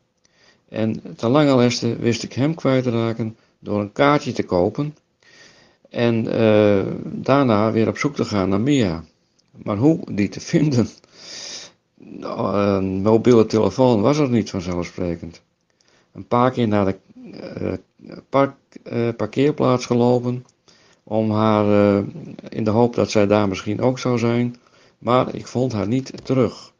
En 0.70 1.16
ten 1.16 1.30
lange 1.30 1.56
leste 1.56 1.96
wist 1.96 2.24
ik 2.24 2.34
hem 2.34 2.56
kwijt 2.56 2.84
te 2.84 2.90
raken 2.90 3.38
door 3.60 3.80
een 3.80 3.92
kaartje 3.92 4.32
te 4.32 4.44
kopen. 4.44 4.96
En 5.90 6.28
eh, 6.28 6.86
daarna 7.04 7.72
weer 7.72 7.88
op 7.88 7.98
zoek 7.98 8.16
te 8.16 8.26
gaan 8.26 8.50
naar 8.50 8.62
Mia. 8.62 9.04
Maar 9.64 9.78
hoe 9.78 10.14
die 10.14 10.30
te 10.30 10.40
vinden? 10.40 10.88
Nou, 12.04 12.56
Een 12.56 13.02
mobiele 13.02 13.46
telefoon 13.46 14.02
was 14.02 14.18
er 14.18 14.30
niet 14.30 14.50
vanzelfsprekend. 14.50 15.42
Een 16.12 16.28
paar 16.28 16.52
keer 16.52 16.68
naar 16.68 16.86
de 16.86 16.98
eh, 17.32 17.74
park, 18.30 18.56
eh, 18.84 19.08
parkeerplaats 19.18 19.86
gelopen. 19.86 20.46
Om 21.04 21.32
haar 21.32 21.66
eh, 21.66 22.04
in 22.50 22.64
de 22.64 22.70
hoop 22.70 22.96
dat 22.96 23.12
zij 23.12 23.28
daar 23.28 23.48
misschien 23.48 23.82
ook 23.82 24.00
zou 24.00 24.18
zijn. 24.18 24.56
Maar 24.98 25.36
ik 25.36 25.48
vond 25.48 25.74
haar 25.74 25.88
niet 25.88 26.26
terug. 26.26 26.72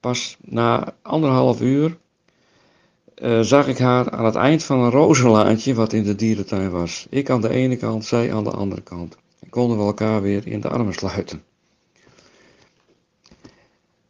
Pas 0.00 0.36
na 0.40 0.94
anderhalf 1.02 1.60
uur 1.60 1.96
zag 3.40 3.68
ik 3.68 3.78
haar 3.78 4.10
aan 4.10 4.24
het 4.24 4.34
eind 4.34 4.64
van 4.64 4.80
een 4.80 4.90
rozenlaantje 4.90 5.74
wat 5.74 5.92
in 5.92 6.02
de 6.02 6.14
dierentuin 6.14 6.70
was. 6.70 7.06
Ik 7.10 7.30
aan 7.30 7.40
de 7.40 7.48
ene 7.48 7.76
kant, 7.76 8.04
zij 8.04 8.34
aan 8.34 8.44
de 8.44 8.50
andere 8.50 8.80
kant. 8.82 9.16
En 9.40 9.48
konden 9.48 9.78
we 9.78 9.84
elkaar 9.84 10.22
weer 10.22 10.46
in 10.46 10.60
de 10.60 10.68
armen 10.68 10.94
sluiten. 10.94 11.42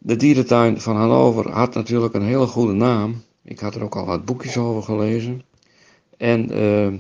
De 0.07 0.17
dierentuin 0.17 0.81
van 0.81 0.97
Hannover 0.97 1.51
had 1.51 1.75
natuurlijk 1.75 2.15
een 2.15 2.23
hele 2.23 2.47
goede 2.47 2.73
naam. 2.73 3.23
Ik 3.43 3.59
had 3.59 3.75
er 3.75 3.83
ook 3.83 3.97
al 3.97 4.07
wat 4.07 4.25
boekjes 4.25 4.57
over 4.57 4.83
gelezen. 4.83 5.43
En 6.17 6.51
eh, 6.51 6.93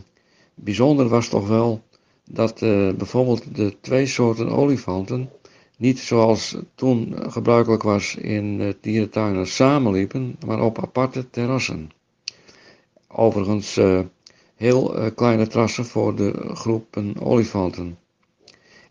bijzonder 0.54 1.08
was 1.08 1.28
toch 1.28 1.48
wel 1.48 1.82
dat 2.30 2.62
eh, 2.62 2.90
bijvoorbeeld 2.92 3.54
de 3.56 3.76
twee 3.80 4.06
soorten 4.06 4.48
olifanten 4.48 5.30
niet 5.76 5.98
zoals 5.98 6.56
toen 6.74 7.14
gebruikelijk 7.30 7.82
was 7.82 8.14
in 8.14 8.74
dierentuinen 8.80 9.46
samenliepen, 9.46 10.36
maar 10.46 10.62
op 10.62 10.82
aparte 10.82 11.30
terrassen. 11.30 11.90
Overigens 13.08 13.76
uh, 13.76 14.00
heel 14.54 15.12
kleine 15.14 15.46
terrassen 15.46 15.84
voor 15.84 16.14
de 16.16 16.50
groepen 16.54 17.20
olifanten. 17.20 17.98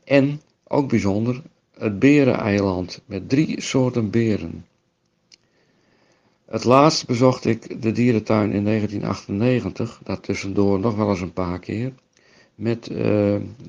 En, 0.03 0.41
ook 0.67 0.89
bijzonder, 0.89 1.41
het 1.77 1.99
bereneiland 1.99 3.01
met 3.05 3.29
drie 3.29 3.61
soorten 3.61 4.09
beren. 4.09 4.65
Het 6.45 6.63
laatst 6.63 7.07
bezocht 7.07 7.45
ik 7.45 7.81
de 7.81 7.91
dierentuin 7.91 8.51
in 8.51 8.63
1998, 8.63 9.99
dat 10.03 10.23
tussendoor 10.23 10.79
nog 10.79 10.95
wel 10.95 11.09
eens 11.09 11.21
een 11.21 11.33
paar 11.33 11.59
keer, 11.59 11.93
met 12.55 12.89
uh, 12.89 12.97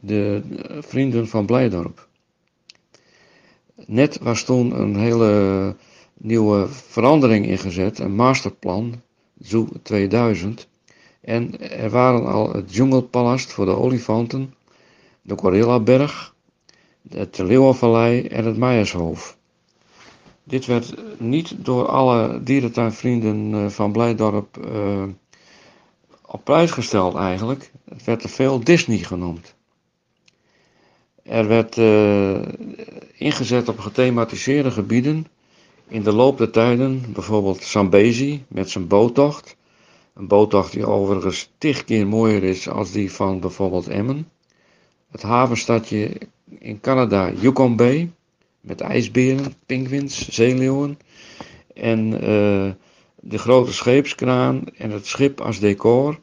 de 0.00 0.42
vrienden 0.80 1.28
van 1.28 1.46
Blijdorp. 1.46 2.08
Net 3.86 4.18
was 4.18 4.44
toen 4.44 4.80
een 4.80 4.96
hele 4.96 5.76
nieuwe 6.14 6.68
verandering 6.68 7.46
ingezet, 7.46 7.98
een 7.98 8.14
masterplan, 8.14 9.02
Zoo 9.40 9.68
2000. 9.82 10.68
En 11.20 11.70
er 11.70 11.90
waren 11.90 12.26
al 12.26 12.52
het 12.52 12.68
Dschungelpalast 12.68 13.52
voor 13.52 13.64
de 13.64 13.76
olifanten, 13.76 14.54
de 15.22 15.38
Gorillaberg, 15.38 16.34
het 17.10 17.38
Leeuwenvallei 17.38 18.26
en 18.26 18.44
het 18.44 18.56
Meijershoofd. 18.56 19.36
Dit 20.44 20.66
werd 20.66 20.94
niet 21.18 21.54
door 21.58 21.88
alle 21.88 22.42
dierentuinvrienden 22.42 23.72
van 23.72 23.92
Blijdorp 23.92 24.56
uh, 24.72 25.02
op 26.26 26.44
prijs 26.44 26.70
gesteld 26.70 27.14
eigenlijk. 27.14 27.70
Het 27.88 28.04
werd 28.04 28.20
te 28.20 28.28
veel 28.28 28.60
Disney 28.60 28.98
genoemd. 28.98 29.54
Er 31.22 31.48
werd 31.48 31.76
uh, 31.76 32.42
ingezet 33.12 33.68
op 33.68 33.78
gethematiseerde 33.78 34.70
gebieden. 34.70 35.26
In 35.88 36.02
de 36.02 36.12
loop 36.12 36.38
der 36.38 36.50
tijden, 36.50 37.12
bijvoorbeeld 37.12 37.62
Zambezi 37.62 38.44
met 38.48 38.70
zijn 38.70 38.86
boottocht. 38.86 39.56
Een 40.14 40.26
boottocht 40.26 40.72
die 40.72 40.86
overigens 40.86 41.50
tig 41.58 41.84
keer 41.84 42.06
mooier 42.06 42.42
is 42.42 42.68
als 42.68 42.90
die 42.90 43.12
van 43.12 43.40
bijvoorbeeld 43.40 43.88
Emmen. 43.88 44.30
Het 45.10 45.22
havenstadje 45.22 46.18
in 46.58 46.80
Canada, 46.80 47.30
Yukon 47.40 47.76
Bay, 47.76 48.10
met 48.60 48.80
ijsberen, 48.80 49.54
pinguïns, 49.66 50.28
zeeleeuwen. 50.28 50.98
En 51.74 52.12
uh, 52.12 52.70
de 53.20 53.38
grote 53.38 53.72
scheepskraan 53.72 54.64
en 54.76 54.90
het 54.90 55.06
schip 55.06 55.40
als 55.40 55.58
decor. 55.58 56.18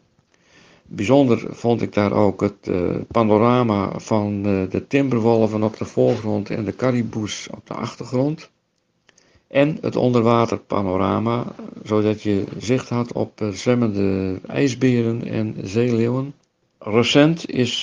Bijzonder 0.83 1.45
vond 1.49 1.81
ik 1.81 1.93
daar 1.93 2.11
ook 2.11 2.41
het 2.41 2.67
uh, 2.67 2.95
panorama 3.07 3.99
van 3.99 4.47
uh, 4.47 4.69
de 4.69 4.87
timberwolven 4.87 5.63
op 5.63 5.77
de 5.77 5.85
voorgrond 5.85 6.49
en 6.49 6.65
de 6.65 6.75
cariboes 6.75 7.47
op 7.51 7.67
de 7.67 7.73
achtergrond. 7.73 8.51
En 9.47 9.77
het 9.81 9.95
onderwaterpanorama, 9.95 11.55
zodat 11.83 12.21
je 12.21 12.43
zicht 12.57 12.89
had 12.89 13.13
op 13.13 13.49
zwemmende 13.51 14.39
ijsberen 14.47 15.27
en 15.27 15.55
zeeleeuwen. 15.61 16.33
Recent 16.85 17.49
is 17.49 17.81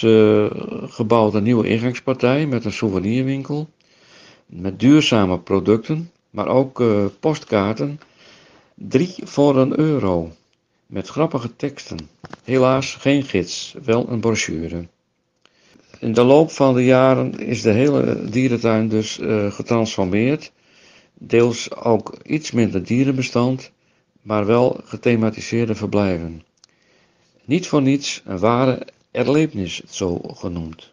gebouwd 0.88 1.34
een 1.34 1.42
nieuwe 1.42 1.68
ingangspartij 1.68 2.46
met 2.46 2.64
een 2.64 2.72
souvenirwinkel. 2.72 3.68
Met 4.46 4.80
duurzame 4.80 5.38
producten, 5.38 6.10
maar 6.30 6.48
ook 6.48 6.82
postkaarten. 7.20 8.00
Drie 8.74 9.14
voor 9.24 9.56
een 9.56 9.78
euro 9.78 10.32
met 10.86 11.08
grappige 11.08 11.56
teksten. 11.56 11.98
Helaas 12.44 12.94
geen 12.94 13.22
gids, 13.22 13.74
wel 13.84 14.08
een 14.08 14.20
brochure. 14.20 14.86
In 15.98 16.12
de 16.12 16.22
loop 16.22 16.50
van 16.50 16.74
de 16.74 16.84
jaren 16.84 17.38
is 17.38 17.62
de 17.62 17.70
hele 17.70 18.30
dierentuin 18.30 18.88
dus 18.88 19.18
uh, 19.18 19.52
getransformeerd. 19.52 20.52
Deels 21.14 21.74
ook 21.74 22.14
iets 22.22 22.50
minder 22.50 22.84
dierenbestand, 22.84 23.72
maar 24.22 24.46
wel 24.46 24.80
gethematiseerde 24.84 25.74
verblijven. 25.74 26.42
Niet 27.50 27.66
voor 27.66 27.82
niets 27.82 28.22
een 28.24 28.38
ware 28.38 28.86
erlebnis, 29.10 29.82
zo 29.88 30.20
genoemd. 30.34 30.92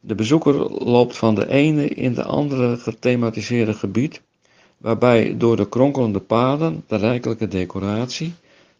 De 0.00 0.14
bezoeker 0.14 0.54
loopt 0.84 1.16
van 1.16 1.34
de 1.34 1.48
ene 1.48 1.88
in 1.88 2.14
de 2.14 2.24
andere 2.24 2.76
gethematiseerde 2.76 3.74
gebied, 3.74 4.20
waarbij 4.78 5.36
door 5.36 5.56
de 5.56 5.68
kronkelende 5.68 6.20
paden, 6.20 6.84
de 6.86 6.96
rijkelijke 6.96 7.48
decoratie, 7.48 8.34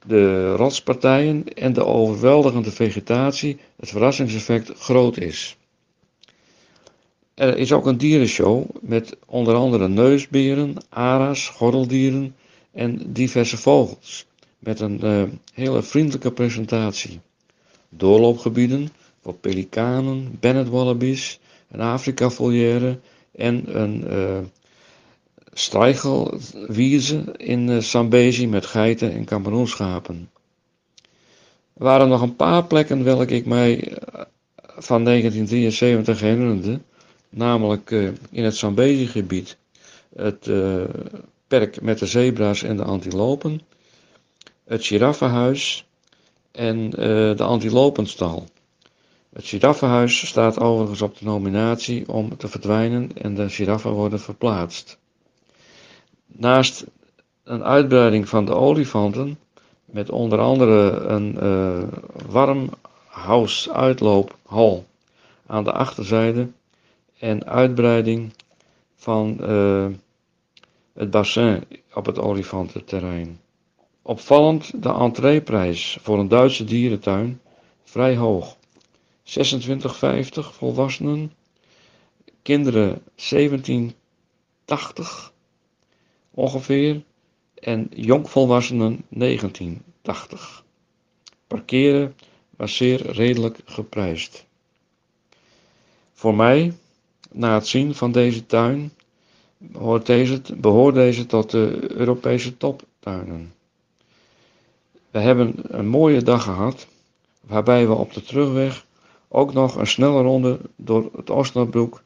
de 0.07 0.55
rotspartijen 0.55 1.55
en 1.55 1.73
de 1.73 1.85
overweldigende 1.85 2.71
vegetatie 2.71 3.59
het 3.77 3.89
verrassingseffect 3.89 4.73
groot 4.79 5.19
is. 5.19 5.57
Er 7.35 7.57
is 7.57 7.73
ook 7.73 7.87
een 7.87 7.99
dierenshow 7.99 8.65
met 8.81 9.17
onder 9.27 9.55
andere 9.55 9.89
neusberen, 9.89 10.75
ara's, 10.89 11.49
gordeldieren 11.49 12.35
en 12.73 13.13
diverse 13.13 13.57
vogels 13.57 14.28
met 14.59 14.81
een 14.81 15.01
uh, 15.05 15.23
hele 15.55 15.83
vriendelijke 15.83 16.33
presentatie. 16.33 17.21
Doorloopgebieden 17.89 18.89
voor 19.23 19.35
pelikanen, 19.35 20.37
Bennett 20.41 20.69
wallabies, 20.69 21.41
een 21.71 21.81
Afrika 21.81 22.31
volière 22.31 22.99
en 23.33 23.81
een 23.81 24.05
uh, 24.11 24.39
in 27.37 27.69
uh, 27.69 27.79
Zambezi 27.79 28.47
met 28.47 28.67
geiten 28.67 29.13
en 29.13 29.25
Cameroenschapen. 29.25 30.31
Er 31.75 31.85
waren 31.85 32.09
nog 32.09 32.23
een 32.23 32.37
paar 32.37 32.65
plekken 32.65 33.05
welke 33.05 33.35
ik 33.35 33.47
mij 33.47 33.97
van 34.77 35.05
1973 35.05 36.21
herinnerde, 36.21 36.81
namelijk 37.29 37.91
in 38.31 38.45
het 38.45 38.57
Zambezi-gebied, 38.57 39.57
het 40.17 40.51
perk 41.47 41.81
met 41.81 41.99
de 41.99 42.07
zebra's 42.07 42.63
en 42.63 42.77
de 42.77 42.85
antilopen, 42.85 43.61
het 44.69 44.87
giraffenhuis 44.87 45.87
en 46.51 46.91
de 46.91 47.43
antilopenstal. 47.43 48.47
Het 49.33 49.47
giraffenhuis 49.47 50.27
staat 50.27 50.61
overigens 50.61 51.03
op 51.03 51.19
de 51.19 51.25
nominatie 51.25 52.09
om 52.09 52.37
te 52.37 52.49
verdwijnen 52.49 53.11
en 53.15 53.35
de 53.35 53.49
giraffen 53.49 53.91
worden 53.91 54.21
verplaatst. 54.21 54.99
Naast 56.27 56.87
een 57.45 57.65
uitbreiding 57.65 58.29
van 58.29 58.45
de 58.45 58.55
olifanten, 58.55 59.39
met 59.85 60.11
onder 60.11 60.39
andere 60.39 60.91
een 60.91 61.39
uh, 61.43 61.83
warmhouse-uitloophal 62.29 64.87
aan 65.47 65.65
de 65.65 65.73
achterzijde 65.73 66.49
en 67.19 67.47
uitbreiding 67.47 68.33
van 68.95 69.39
uh, 69.41 69.87
het 70.95 71.11
bassin 71.11 71.65
op 71.95 72.07
het 72.07 72.19
olifantenterrein. 72.19 73.41
Opvallend 74.09 74.83
de 74.83 74.89
entreeprijs 74.93 75.99
voor 76.01 76.19
een 76.19 76.29
Duitse 76.29 76.65
dierentuin, 76.65 77.41
vrij 77.85 78.17
hoog. 78.17 78.57
26,50 79.25 80.29
volwassenen, 80.33 81.33
kinderen 82.43 83.03
17,80 83.35 83.93
ongeveer 86.31 87.03
en 87.55 87.89
jongvolwassenen 87.91 89.05
1980. 89.09 90.65
Parkeren 91.47 92.15
was 92.57 92.77
zeer 92.77 93.11
redelijk 93.11 93.59
geprijsd. 93.65 94.47
Voor 96.13 96.35
mij, 96.35 96.73
na 97.31 97.55
het 97.55 97.67
zien 97.67 97.95
van 97.95 98.13
deze 98.13 98.47
tuin, 98.47 98.93
behoort 99.59 100.07
deze, 100.07 100.41
behoort 100.57 100.95
deze 100.95 101.27
tot 101.27 101.51
de 101.51 101.87
Europese 101.93 102.57
toptuinen. 102.57 103.57
We 105.11 105.19
hebben 105.19 105.55
een 105.63 105.89
mooie 105.89 106.23
dag 106.23 106.43
gehad, 106.43 106.87
waarbij 107.41 107.87
we 107.87 107.95
op 107.95 108.13
de 108.13 108.23
terugweg 108.23 108.87
ook 109.29 109.53
nog 109.53 109.77
een 109.77 109.87
snelle 109.87 110.23
ronde 110.23 110.59
door 110.77 111.11
het 111.17 111.31
Osnabroek 111.31 112.03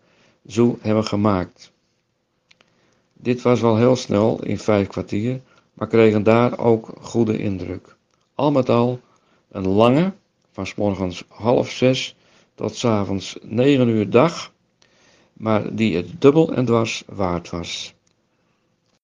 Zoo 0.46 0.78
hebben 0.80 1.04
gemaakt. 1.04 1.72
Dit 3.12 3.42
was 3.42 3.60
wel 3.60 3.76
heel 3.76 3.96
snel, 3.96 4.42
in 4.42 4.58
vijf 4.58 4.86
kwartier, 4.86 5.40
maar 5.74 5.88
kregen 5.88 6.22
daar 6.22 6.58
ook 6.58 6.92
goede 7.00 7.38
indruk. 7.38 7.96
Al 8.34 8.50
met 8.50 8.68
al 8.68 9.00
een 9.50 9.68
lange, 9.68 10.12
van 10.52 10.66
s 10.66 10.74
morgens 10.74 11.24
half 11.28 11.70
zes 11.70 12.16
tot 12.54 12.76
s 12.76 12.84
avonds 12.84 13.38
negen 13.42 13.88
uur 13.88 14.10
dag, 14.10 14.52
maar 15.32 15.74
die 15.74 15.96
het 15.96 16.20
dubbel 16.20 16.52
en 16.52 16.64
dwars 16.64 17.02
waard 17.06 17.50
was. 17.50 17.94